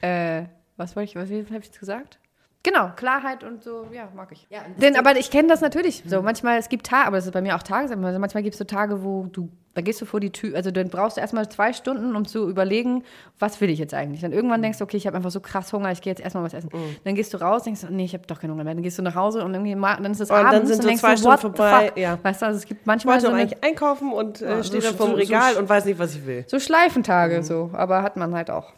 äh, 0.00 0.44
was 0.76 0.96
wollte 0.96 1.10
ich, 1.10 1.16
was 1.16 1.28
habe 1.28 1.58
ich 1.58 1.66
jetzt 1.66 1.80
gesagt? 1.80 2.18
Genau, 2.64 2.90
Klarheit 2.94 3.42
und 3.42 3.64
so, 3.64 3.86
ja, 3.92 4.08
mag 4.14 4.28
ich. 4.30 4.46
Denn, 4.76 4.96
aber 4.96 5.16
ich 5.16 5.30
kenne 5.32 5.48
das 5.48 5.60
natürlich. 5.62 6.04
So, 6.06 6.22
manchmal, 6.22 6.58
es 6.58 6.68
gibt 6.68 6.86
Tage, 6.86 7.08
aber 7.08 7.16
das 7.16 7.26
ist 7.26 7.32
bei 7.32 7.42
mir 7.42 7.56
auch 7.56 7.62
Tages, 7.64 7.90
also 7.90 8.18
manchmal 8.20 8.44
gibt 8.44 8.54
es 8.54 8.58
so 8.58 8.64
Tage, 8.64 9.02
wo 9.02 9.24
du, 9.32 9.48
da 9.74 9.80
gehst 9.80 10.00
du 10.00 10.04
vor 10.04 10.20
die 10.20 10.30
Tür, 10.30 10.54
also 10.54 10.70
dann 10.70 10.88
brauchst 10.88 11.16
du 11.16 11.20
erstmal 11.22 11.48
zwei 11.48 11.72
Stunden, 11.72 12.14
um 12.14 12.24
zu 12.24 12.48
überlegen, 12.48 13.02
was 13.40 13.60
will 13.60 13.68
ich 13.68 13.80
jetzt 13.80 13.94
eigentlich. 13.94 14.20
Dann 14.20 14.30
irgendwann 14.30 14.62
denkst 14.62 14.78
du, 14.78 14.84
okay, 14.84 14.96
ich 14.96 15.08
habe 15.08 15.16
einfach 15.16 15.32
so 15.32 15.40
krass 15.40 15.72
Hunger, 15.72 15.90
ich 15.90 16.02
gehe 16.02 16.12
jetzt 16.12 16.20
erstmal 16.22 16.44
was 16.44 16.54
essen. 16.54 16.68
Dann 17.02 17.16
gehst 17.16 17.34
du 17.34 17.38
raus, 17.38 17.64
denkst 17.64 17.80
du, 17.80 17.92
nee, 17.92 18.04
ich 18.04 18.14
habe 18.14 18.26
doch 18.28 18.38
keinen 18.38 18.52
Hunger 18.52 18.62
mehr. 18.62 18.74
Dann 18.74 18.82
gehst 18.84 18.96
du 18.96 19.02
nach 19.02 19.16
Hause 19.16 19.44
und 19.44 19.54
irgendwie, 19.54 19.74
dann 19.74 20.12
ist 20.12 20.20
es 20.20 20.30
Und 20.30 20.36
dann 20.36 20.46
abends 20.46 20.68
sind 20.68 20.76
und 20.76 20.82
so 20.82 20.88
denkst 20.88 21.00
zwei 21.00 21.14
du, 21.14 21.18
Stunden 21.20 21.38
vorbei, 21.56 21.86
fuck? 21.88 21.98
ja. 21.98 22.16
Weißt 22.22 22.42
du, 22.42 22.46
also 22.46 22.58
es 22.58 22.66
gibt 22.66 22.82
Ich 22.82 22.86
manchmal 22.86 23.14
wollte 23.14 23.26
so, 23.26 23.32
eine, 23.32 23.42
eigentlich 23.42 23.64
einkaufen 23.64 24.12
und 24.12 24.40
äh, 24.40 24.50
Ja, 24.58 24.62
stehe 24.62 24.80
so- 24.82 24.88
dann 24.88 24.96
vorm 24.96 25.10
so- 25.10 25.16
Regal 25.16 25.54
so- 25.54 25.58
und 25.58 25.68
weiß 25.68 25.84
nicht, 25.86 25.98
was 25.98 26.14
ich 26.14 26.24
will. 26.26 26.44
so 26.46 26.60
Schleifentage, 26.60 27.42
so, 27.42 27.70
aber 27.72 28.02
hat 28.04 28.16
man 28.16 28.34
halt 28.36 28.50
auch. 28.50 28.72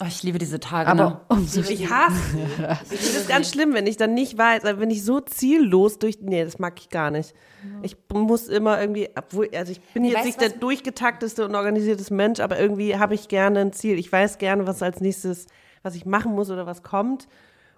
Oh, 0.00 0.04
ich 0.06 0.22
liebe 0.22 0.38
diese 0.38 0.60
Tage. 0.60 0.94
ne? 0.94 1.02
Aber 1.02 1.24
umso 1.28 1.60
Ich 1.60 1.90
hasse 1.90 2.14
es. 2.82 2.92
Ich 2.92 3.00
finde 3.00 3.18
es 3.18 3.28
ganz 3.28 3.50
schlimm, 3.50 3.74
wenn 3.74 3.86
ich 3.86 3.96
dann 3.96 4.14
nicht 4.14 4.38
weiß, 4.38 4.64
also 4.64 4.80
wenn 4.80 4.90
ich 4.90 5.04
so 5.04 5.20
ziellos 5.20 5.98
durch. 5.98 6.18
Nee, 6.20 6.44
das 6.44 6.60
mag 6.60 6.78
ich 6.78 6.88
gar 6.88 7.10
nicht. 7.10 7.34
Ich 7.82 7.96
muss 8.12 8.46
immer 8.46 8.80
irgendwie, 8.80 9.08
obwohl, 9.16 9.48
also 9.54 9.72
ich 9.72 9.80
bin 9.80 10.02
Nee, 10.02 10.10
jetzt 10.10 10.18
weißt 10.18 10.26
nicht 10.26 10.40
der 10.40 10.50
durchgetakteste 10.50 11.44
und 11.44 11.54
organisiertes 11.56 12.10
Mensch, 12.10 12.38
aber 12.38 12.60
irgendwie 12.60 12.96
habe 12.96 13.14
ich 13.14 13.26
gerne 13.26 13.58
ein 13.60 13.72
Ziel. 13.72 13.98
Ich 13.98 14.12
weiß 14.12 14.38
gerne, 14.38 14.68
was 14.68 14.82
als 14.82 15.00
nächstes, 15.00 15.46
was 15.82 15.96
ich 15.96 16.06
machen 16.06 16.32
muss 16.32 16.50
oder 16.50 16.64
was 16.66 16.84
kommt. 16.84 17.26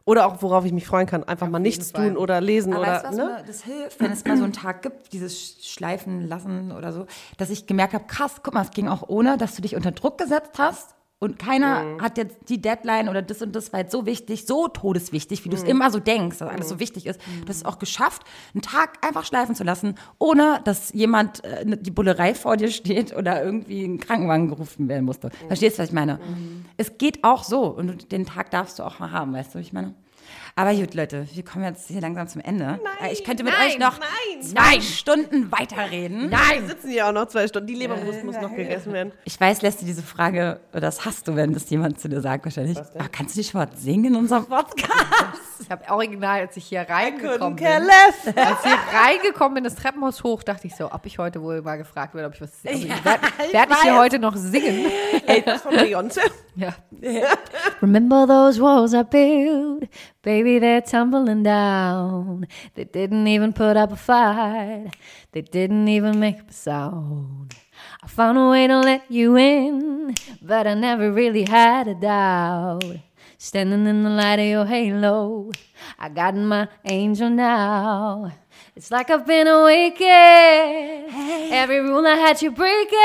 Oder 0.04 0.26
auch, 0.26 0.42
worauf 0.42 0.64
ich 0.64 0.72
mich 0.72 0.86
freuen 0.86 1.06
kann. 1.06 1.24
Einfach 1.24 1.48
mal 1.48 1.58
nichts 1.58 1.92
Fall. 1.92 2.08
tun 2.08 2.16
oder 2.16 2.40
lesen 2.40 2.72
Aber 2.72 2.82
oder. 2.82 2.92
weißt 2.92 3.04
was 3.04 3.16
ne? 3.16 3.24
mir 3.24 3.44
das 3.46 3.64
hilft, 3.64 4.00
wenn 4.00 4.10
es 4.12 4.24
mal 4.24 4.36
so 4.36 4.44
einen 4.44 4.52
Tag 4.52 4.82
gibt, 4.82 5.12
dieses 5.12 5.64
Schleifen 5.66 6.26
lassen 6.26 6.72
oder 6.72 6.92
so, 6.92 7.06
dass 7.38 7.48
ich 7.50 7.66
gemerkt 7.66 7.94
habe, 7.94 8.04
krass, 8.06 8.40
guck 8.42 8.54
mal, 8.54 8.62
es 8.62 8.70
ging 8.70 8.88
auch 8.88 9.08
ohne, 9.08 9.36
dass 9.38 9.54
du 9.54 9.62
dich 9.62 9.76
unter 9.76 9.92
Druck 9.92 10.18
gesetzt 10.18 10.52
hast. 10.58 10.94
Und 11.22 11.38
keiner 11.38 11.82
Mhm. 11.84 12.00
hat 12.02 12.16
jetzt 12.16 12.48
die 12.48 12.60
Deadline 12.62 13.10
oder 13.10 13.20
das 13.20 13.42
und 13.42 13.54
das 13.54 13.72
war 13.74 13.80
jetzt 13.80 13.92
so 13.92 14.06
wichtig, 14.06 14.46
so 14.46 14.68
todeswichtig, 14.68 15.44
wie 15.44 15.50
du 15.50 15.56
es 15.56 15.64
Mhm. 15.64 15.68
immer 15.68 15.90
so 15.90 16.00
denkst, 16.00 16.38
dass 16.38 16.48
alles 16.48 16.68
so 16.70 16.80
wichtig 16.80 17.04
ist. 17.06 17.20
Du 17.42 17.48
hast 17.48 17.56
es 17.58 17.64
auch 17.66 17.78
geschafft, 17.78 18.22
einen 18.54 18.62
Tag 18.62 19.06
einfach 19.06 19.26
schleifen 19.26 19.54
zu 19.54 19.62
lassen, 19.62 19.96
ohne 20.18 20.60
dass 20.64 20.92
jemand 20.94 21.44
äh, 21.44 21.64
ne- 21.66 21.76
die 21.76 21.90
Bullerei 21.90 22.34
vor 22.34 22.56
dir 22.56 22.70
steht 22.70 23.14
oder 23.14 23.44
irgendwie 23.44 23.84
ein 23.84 24.00
Krankenwagen 24.00 24.48
gerufen 24.48 24.88
werden 24.88 25.04
musste. 25.04 25.28
Mhm. 25.28 25.46
Verstehst 25.48 25.76
du, 25.78 25.82
was 25.82 25.90
ich 25.90 25.94
meine? 25.94 26.18
Es 26.78 26.96
geht 26.96 27.22
auch 27.22 27.44
so 27.44 27.64
und 27.66 28.10
den 28.12 28.24
Tag 28.24 28.50
darfst 28.50 28.78
du 28.78 28.82
auch 28.82 28.98
mal 28.98 29.12
haben, 29.12 29.34
weißt 29.34 29.54
du, 29.54 29.58
wie 29.58 29.62
ich 29.62 29.74
meine? 29.74 29.94
Aber 30.56 30.74
gut, 30.74 30.94
Leute, 30.94 31.26
wir 31.32 31.44
kommen 31.44 31.64
jetzt 31.64 31.88
hier 31.88 32.00
langsam 32.00 32.28
zum 32.28 32.40
Ende. 32.40 32.80
Äh, 33.02 33.12
ich 33.12 33.24
könnte 33.24 33.44
mit 33.44 33.52
nein, 33.52 33.68
euch 33.68 33.78
noch 33.78 33.98
nein, 33.98 34.42
zwei 34.42 34.80
Stunden 34.80 35.50
weiterreden. 35.52 36.30
Wir 36.30 36.66
sitzen 36.68 36.90
hier 36.90 37.06
auch 37.08 37.12
noch 37.12 37.26
zwei 37.26 37.46
Stunden. 37.48 37.66
Die 37.66 37.74
Leberwurst 37.74 38.24
muss 38.24 38.36
noch 38.40 38.54
gegessen 38.54 38.92
werden. 38.92 39.12
Ich 39.24 39.40
weiß, 39.40 39.62
lässt 39.62 39.80
du 39.80 39.86
diese 39.86 40.02
Frage, 40.02 40.60
oder 40.72 40.82
das 40.82 41.04
hast 41.04 41.28
du, 41.28 41.36
wenn 41.36 41.52
das 41.54 41.68
jemand 41.70 42.00
zu 42.00 42.08
dir 42.08 42.20
sagt, 42.20 42.44
wahrscheinlich. 42.44 42.78
Aber 42.78 43.08
kannst 43.10 43.36
du 43.36 43.40
nicht 43.40 43.54
mal 43.54 43.68
was 43.70 43.82
singen 43.82 44.06
in 44.06 44.16
unserem 44.16 44.46
Podcast? 44.46 44.90
Ich 45.62 45.70
habe 45.70 45.88
original, 45.92 46.40
als 46.40 46.56
ich 46.56 46.64
hier 46.64 46.80
reingekommen 46.80 47.56
Couldn't 47.56 47.62
care 47.62 47.80
bin, 47.80 47.86
less. 47.86 48.36
als 48.36 48.64
ich 48.64 48.96
reingekommen 48.98 49.54
bin, 49.54 49.64
das 49.64 49.74
Treppenhaus 49.76 50.24
hoch, 50.24 50.42
dachte 50.42 50.66
ich 50.66 50.74
so, 50.74 50.90
ob 50.90 51.04
ich 51.06 51.18
heute 51.18 51.42
wohl 51.42 51.60
mal 51.62 51.76
gefragt 51.76 52.14
werde, 52.14 52.28
ob 52.28 52.34
ich 52.34 52.40
was 52.40 52.50
also, 52.66 52.86
Ja, 52.86 53.04
Werde 53.04 53.26
ich 53.46 53.52
werd 53.52 53.70
ich 53.70 53.82
hier 53.82 53.98
heute 53.98 54.18
noch 54.18 54.34
singen? 54.36 54.86
Ey, 55.26 55.42
das 55.42 55.62
von 55.62 55.72
Beyoncé. 55.76 56.22
Ja. 56.56 56.74
Remember 57.82 58.26
those 58.26 58.60
walls 58.60 58.92
I 58.94 59.04
built? 59.04 59.88
Baby, 60.22 60.58
they're 60.58 60.82
tumbling 60.82 61.42
down. 61.42 62.46
They 62.74 62.84
didn't 62.84 63.26
even 63.26 63.54
put 63.54 63.78
up 63.78 63.90
a 63.90 63.96
fight. 63.96 64.90
They 65.32 65.40
didn't 65.40 65.88
even 65.88 66.20
make 66.20 66.42
a 66.42 66.52
sound. 66.52 67.54
I 68.02 68.06
found 68.06 68.36
a 68.36 68.48
way 68.50 68.66
to 68.66 68.80
let 68.80 69.10
you 69.10 69.38
in, 69.38 70.14
but 70.42 70.66
I 70.66 70.74
never 70.74 71.10
really 71.10 71.44
had 71.48 71.88
a 71.88 71.94
doubt. 71.94 72.84
Standing 73.38 73.86
in 73.86 74.02
the 74.02 74.10
light 74.10 74.38
of 74.38 74.46
your 74.46 74.66
halo, 74.66 75.52
I 75.98 76.10
got 76.10 76.34
my 76.34 76.68
angel 76.84 77.30
now. 77.30 78.30
It's 78.76 78.90
like 78.90 79.08
I've 79.08 79.26
been 79.26 79.46
awakened. 79.46 80.04
Every 81.50 81.80
rule 81.80 82.06
I 82.06 82.16
had 82.16 82.42
you 82.42 82.50
breaking. 82.50 82.98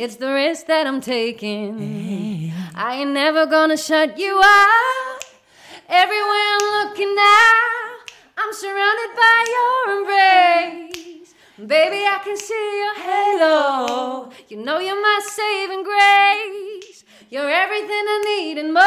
It's 0.00 0.14
the 0.16 0.32
risk 0.32 0.66
that 0.66 0.86
I'm 0.86 1.00
taking. 1.00 2.52
I 2.76 2.98
ain't 3.00 3.10
never 3.10 3.46
gonna 3.46 3.76
shut 3.76 4.16
you 4.16 4.40
out. 4.40 5.23
Everywhere 5.86 6.48
I'm 6.54 6.88
looking 6.88 7.14
now, 7.14 7.52
I'm 8.38 8.52
surrounded 8.54 9.14
by 9.14 9.44
your 9.54 9.98
embrace. 9.98 11.34
Baby, 11.58 12.06
I 12.06 12.20
can 12.24 12.38
see 12.38 12.82
your 12.82 12.94
halo. 12.94 14.30
You 14.48 14.64
know 14.64 14.78
you're 14.78 15.00
my 15.00 15.20
saving 15.22 15.84
grace. 15.84 17.04
You're 17.28 17.50
everything 17.50 17.90
I 17.90 18.22
need 18.24 18.58
and 18.58 18.72
more. 18.72 18.84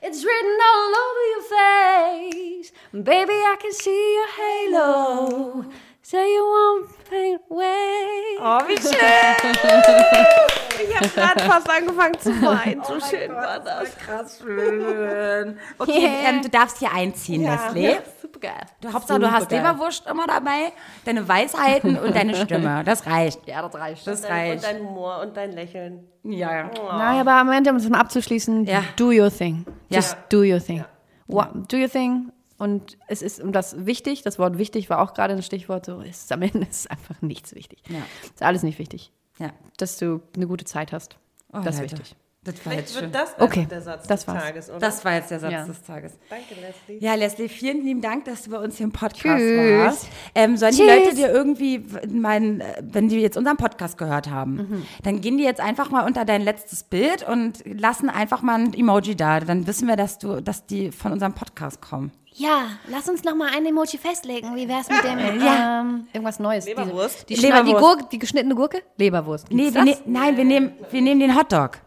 It's 0.00 0.24
written 0.24 0.56
all 0.64 0.92
over 1.04 1.24
your 1.34 1.42
face. 1.42 2.72
Baby, 2.92 3.34
I 3.34 3.56
can 3.60 3.72
see 3.72 4.14
your 4.14 4.28
halo. 4.32 5.70
Say 6.08 6.18
you 6.36 6.44
won't 6.44 6.86
fade 7.10 7.40
away. 7.50 8.38
Oh, 8.40 8.60
wie 8.68 8.76
schön. 8.76 8.92
Ich 10.78 10.94
habe 10.94 11.08
gerade 11.08 11.40
fast 11.44 11.70
angefangen 11.70 12.18
zu 12.20 12.30
weinen. 12.42 12.82
So 12.84 13.00
schön 13.00 13.34
war 13.34 13.58
das. 13.60 13.96
Krass 13.96 14.38
schön. 14.40 15.58
Okay, 15.78 16.06
ähm, 16.26 16.42
du 16.42 16.48
darfst 16.50 16.78
hier 16.78 16.92
einziehen, 16.92 17.42
Leslie. 17.42 17.96
super 18.22 18.38
geil. 18.40 18.60
Du, 18.82 18.92
Hauptsache, 18.92 19.18
du 19.18 19.32
hast 19.32 19.50
Leberwurst 19.50 20.06
immer 20.06 20.26
dabei, 20.26 20.72
deine 21.06 21.26
Weisheiten 21.26 21.98
und 21.98 22.14
deine 22.14 22.34
Stimme. 22.36 22.82
Das 22.84 23.06
reicht. 23.06 23.46
Ja, 23.48 23.62
das 23.62 23.74
reicht. 23.74 24.06
Das 24.06 24.20
Und 24.24 24.30
reicht. 24.30 24.64
dein 24.64 24.80
Humor 24.80 25.20
und 25.22 25.36
dein 25.36 25.52
Lächeln. 25.52 26.06
Ja, 26.22 26.52
ja. 26.52 26.70
Nein, 26.92 27.20
aber 27.20 27.32
am 27.32 27.50
Ende, 27.50 27.70
um 27.70 27.76
es 27.76 27.88
mal 27.88 27.98
abzuschließen, 28.00 28.64
Ja. 28.66 28.84
do 28.96 29.06
your 29.10 29.30
thing. 29.30 29.64
Ja. 29.88 29.96
Just 29.96 30.16
do 30.28 30.38
your 30.42 30.60
thing. 30.62 30.84
Wa- 31.26 31.50
Do 31.54 31.76
your 31.78 31.90
thing. 31.90 32.30
Und 32.58 32.96
es 33.08 33.22
ist, 33.22 33.40
und 33.40 33.52
das 33.52 33.84
wichtig, 33.86 34.22
das 34.22 34.38
Wort 34.38 34.56
wichtig 34.58 34.88
war 34.88 35.00
auch 35.00 35.14
gerade 35.14 35.34
ein 35.34 35.42
Stichwort, 35.42 35.86
so 35.86 36.00
ist 36.00 36.32
am 36.32 36.42
Ende 36.42 36.66
ist 36.66 36.90
einfach 36.90 37.20
nichts 37.20 37.54
wichtig. 37.54 37.82
Ja. 37.88 38.02
Ist 38.22 38.42
alles 38.42 38.62
nicht 38.62 38.78
wichtig. 38.78 39.12
ja. 39.38 39.52
Dass 39.76 39.98
du 39.98 40.22
eine 40.34 40.46
gute 40.46 40.64
Zeit 40.64 40.92
hast. 40.92 41.18
Oh, 41.52 41.60
das 41.60 41.76
ist 41.76 41.80
Leute. 41.82 41.92
wichtig. 41.98 42.16
Das 42.46 42.54
war 42.64 42.72
Vielleicht 42.72 42.88
jetzt 42.90 43.00
wird 43.00 43.14
das 43.14 43.34
Okay, 43.38 43.66
der 43.70 43.80
Satz 43.82 44.06
das 44.06 44.20
des 44.20 44.28
war's. 44.28 44.42
Tages, 44.44 44.70
oder? 44.70 44.78
Das 44.78 45.04
war 45.04 45.14
jetzt 45.14 45.30
der 45.30 45.40
Satz 45.40 45.52
Ja. 45.52 45.64
des 45.64 45.82
Tages. 45.82 46.12
Danke, 46.30 46.54
Leslie. 46.60 47.04
Ja, 47.04 47.14
Leslie, 47.14 47.48
vielen 47.48 47.84
lieben 47.84 48.00
Dank, 48.00 48.24
dass 48.24 48.42
du 48.44 48.50
bei 48.50 48.58
uns 48.58 48.76
hier 48.76 48.84
im 48.84 48.92
Podcast 48.92 49.22
Tschüss. 49.40 49.78
warst. 49.78 50.08
Ähm, 50.34 50.56
sollen 50.56 50.72
die 50.74 50.78
Tschüss. 50.82 51.04
Leute 51.04 51.14
dir 51.16 51.28
irgendwie, 51.30 51.84
mein, 52.08 52.60
äh, 52.60 52.82
wenn 52.82 53.08
die 53.08 53.16
jetzt 53.20 53.36
unseren 53.36 53.56
Podcast 53.56 53.98
gehört 53.98 54.30
haben, 54.30 54.54
Mhm. 54.54 54.86
dann 55.02 55.20
gehen 55.20 55.36
die 55.38 55.44
jetzt 55.44 55.60
einfach 55.60 55.90
mal 55.90 56.06
unter 56.06 56.24
dein 56.24 56.42
letztes 56.42 56.84
Bild 56.84 57.28
und 57.28 57.62
lassen 57.66 58.08
einfach 58.08 58.42
mal 58.42 58.60
ein 58.60 58.72
Emoji 58.74 59.16
da. 59.16 59.40
Dann 59.40 59.66
wissen 59.66 59.88
wir, 59.88 59.96
dass 59.96 60.18
du, 60.18 60.40
dass 60.40 60.66
die 60.66 60.92
von 60.92 61.12
unserem 61.12 61.34
Podcast 61.34 61.82
kommen. 61.82 62.12
Ja, 62.38 62.64
lass 62.90 63.08
uns 63.08 63.24
noch 63.24 63.34
mal 63.34 63.48
ein 63.56 63.64
Emoji 63.64 63.96
festlegen. 63.96 64.54
Wie 64.54 64.68
wär's 64.68 64.88
mit 64.90 65.02
dem? 65.04 65.18
Ja. 65.42 65.80
Ähm, 65.80 66.06
irgendwas 66.12 66.38
Neues. 66.38 66.66
Leberwurst? 66.66 67.26
Diese, 67.30 67.40
die, 67.40 67.46
Leberwurst. 67.46 67.68
Die. 67.68 67.80
Gurke, 67.80 68.04
die 68.12 68.18
geschnittene 68.18 68.54
Gurke? 68.54 68.82
Leberwurst. 68.98 69.50
Nee, 69.50 69.70
ne 69.70 69.96
nein, 70.04 70.36
wir 70.36 70.44
nehmen, 70.44 70.72
wir 70.90 71.00
nehmen 71.00 71.20
den 71.20 71.34
Hotdog. 71.34 71.78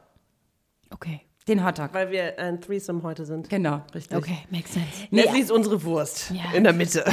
Okay. 0.89 1.21
Den 1.47 1.65
Hotdog. 1.65 1.93
Weil 1.93 2.11
wir 2.11 2.37
ein 2.37 2.59
Threesome 2.61 3.01
heute 3.01 3.25
sind. 3.25 3.49
Genau, 3.49 3.81
richtig. 3.95 4.15
Okay, 4.15 4.37
makes 4.51 4.73
sense. 4.73 5.07
Leslie 5.09 5.41
ist 5.41 5.51
unsere 5.51 5.83
Wurst. 5.83 6.31
In 6.53 6.63
der 6.63 6.73
Mitte. 6.73 7.03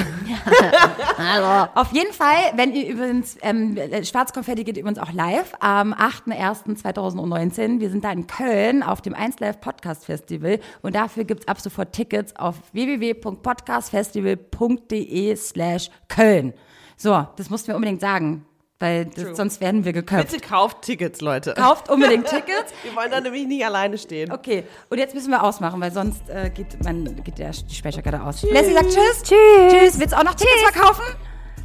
Hallo. 1.16 1.70
Auf 1.74 1.90
jeden 1.92 2.12
Fall, 2.12 2.52
wenn 2.54 2.74
ihr 2.74 2.86
übrigens, 2.86 3.38
ähm, 3.40 3.78
Schwarzkonfetti 4.02 4.64
geht 4.64 4.76
übrigens 4.76 4.98
auch 4.98 5.12
live 5.12 5.54
am 5.60 5.94
8.1.2019. 5.94 7.80
Wir 7.80 7.88
sind 7.88 8.04
da 8.04 8.12
in 8.12 8.26
Köln 8.26 8.82
auf 8.82 9.00
dem 9.00 9.14
1 9.14 9.40
Live 9.40 9.58
Podcast 9.60 10.04
Festival 10.04 10.60
und 10.82 10.94
dafür 10.94 11.24
gibt's 11.24 11.48
ab 11.48 11.58
sofort 11.58 11.92
Tickets 11.92 12.36
auf 12.36 12.56
www.podcastfestival.de 12.72 15.36
slash 15.36 15.88
Köln. 16.08 16.52
So, 16.98 17.26
das 17.36 17.50
mussten 17.50 17.68
wir 17.68 17.76
unbedingt 17.76 18.00
sagen, 18.00 18.45
weil 18.78 19.06
das, 19.06 19.36
sonst 19.36 19.60
werden 19.60 19.84
wir 19.84 19.92
geköpft. 19.92 20.32
Bitte 20.32 20.46
kauft 20.46 20.82
Tickets, 20.82 21.20
Leute. 21.20 21.54
Kauft 21.54 21.88
unbedingt 21.88 22.26
Tickets. 22.28 22.72
Wir 22.82 22.94
wollen 22.94 23.10
da 23.10 23.20
nämlich 23.20 23.46
nicht 23.46 23.64
alleine 23.64 23.96
stehen. 23.98 24.30
Okay, 24.32 24.64
und 24.90 24.98
jetzt 24.98 25.14
müssen 25.14 25.30
wir 25.30 25.42
ausmachen, 25.42 25.80
weil 25.80 25.92
sonst 25.92 26.28
äh, 26.28 26.50
geht, 26.50 26.82
man, 26.84 27.22
geht 27.24 27.38
der, 27.38 27.50
die 27.52 27.74
Speicherkarte 27.74 28.22
aus. 28.22 28.42
Leslie 28.42 28.74
sagt 28.74 28.90
Tschüss. 28.90 29.22
Tschüss. 29.22 29.72
Tschüss. 29.72 29.98
Willst 30.00 30.12
du 30.12 30.18
auch 30.18 30.24
noch 30.24 30.34
Tickets 30.34 30.62
verkaufen? 30.70 31.02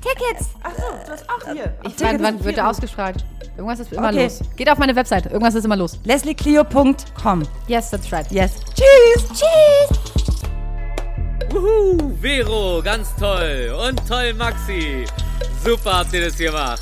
Tickets. 0.01 0.49
Ach 0.63 0.71
so, 0.75 0.81
du 1.05 1.11
hast 1.11 1.29
auch 1.29 1.51
hier. 1.53 1.77
Ich, 1.85 1.93
wann, 1.99 2.23
wann 2.23 2.43
wird 2.43 2.57
er 2.57 2.69
ausgestrahlt? 2.69 3.23
Irgendwas 3.55 3.79
ist 3.81 3.91
immer 3.93 4.07
Okay. 4.09 4.23
los. 4.23 4.39
Geht 4.55 4.69
auf 4.69 4.77
meine 4.79 4.95
Webseite. 4.95 5.29
Irgendwas 5.29 5.53
ist 5.53 5.65
immer 5.65 5.75
los. 5.75 5.99
LeslieClio.com. 6.05 7.43
Yes, 7.67 7.91
that's 7.91 8.11
right. 8.11 8.25
Yes. 8.31 8.53
Tschüss. 8.73 9.27
Tschüss. 9.27 9.99
Wuhu, 11.51 12.13
Vero, 12.21 12.81
ganz 12.83 13.13
toll. 13.17 13.75
Und 13.87 14.01
toll, 14.07 14.33
Maxi. 14.33 15.05
Super 15.63 15.99
habt 15.99 16.13
ihr 16.13 16.25
das 16.25 16.37
gemacht. 16.37 16.81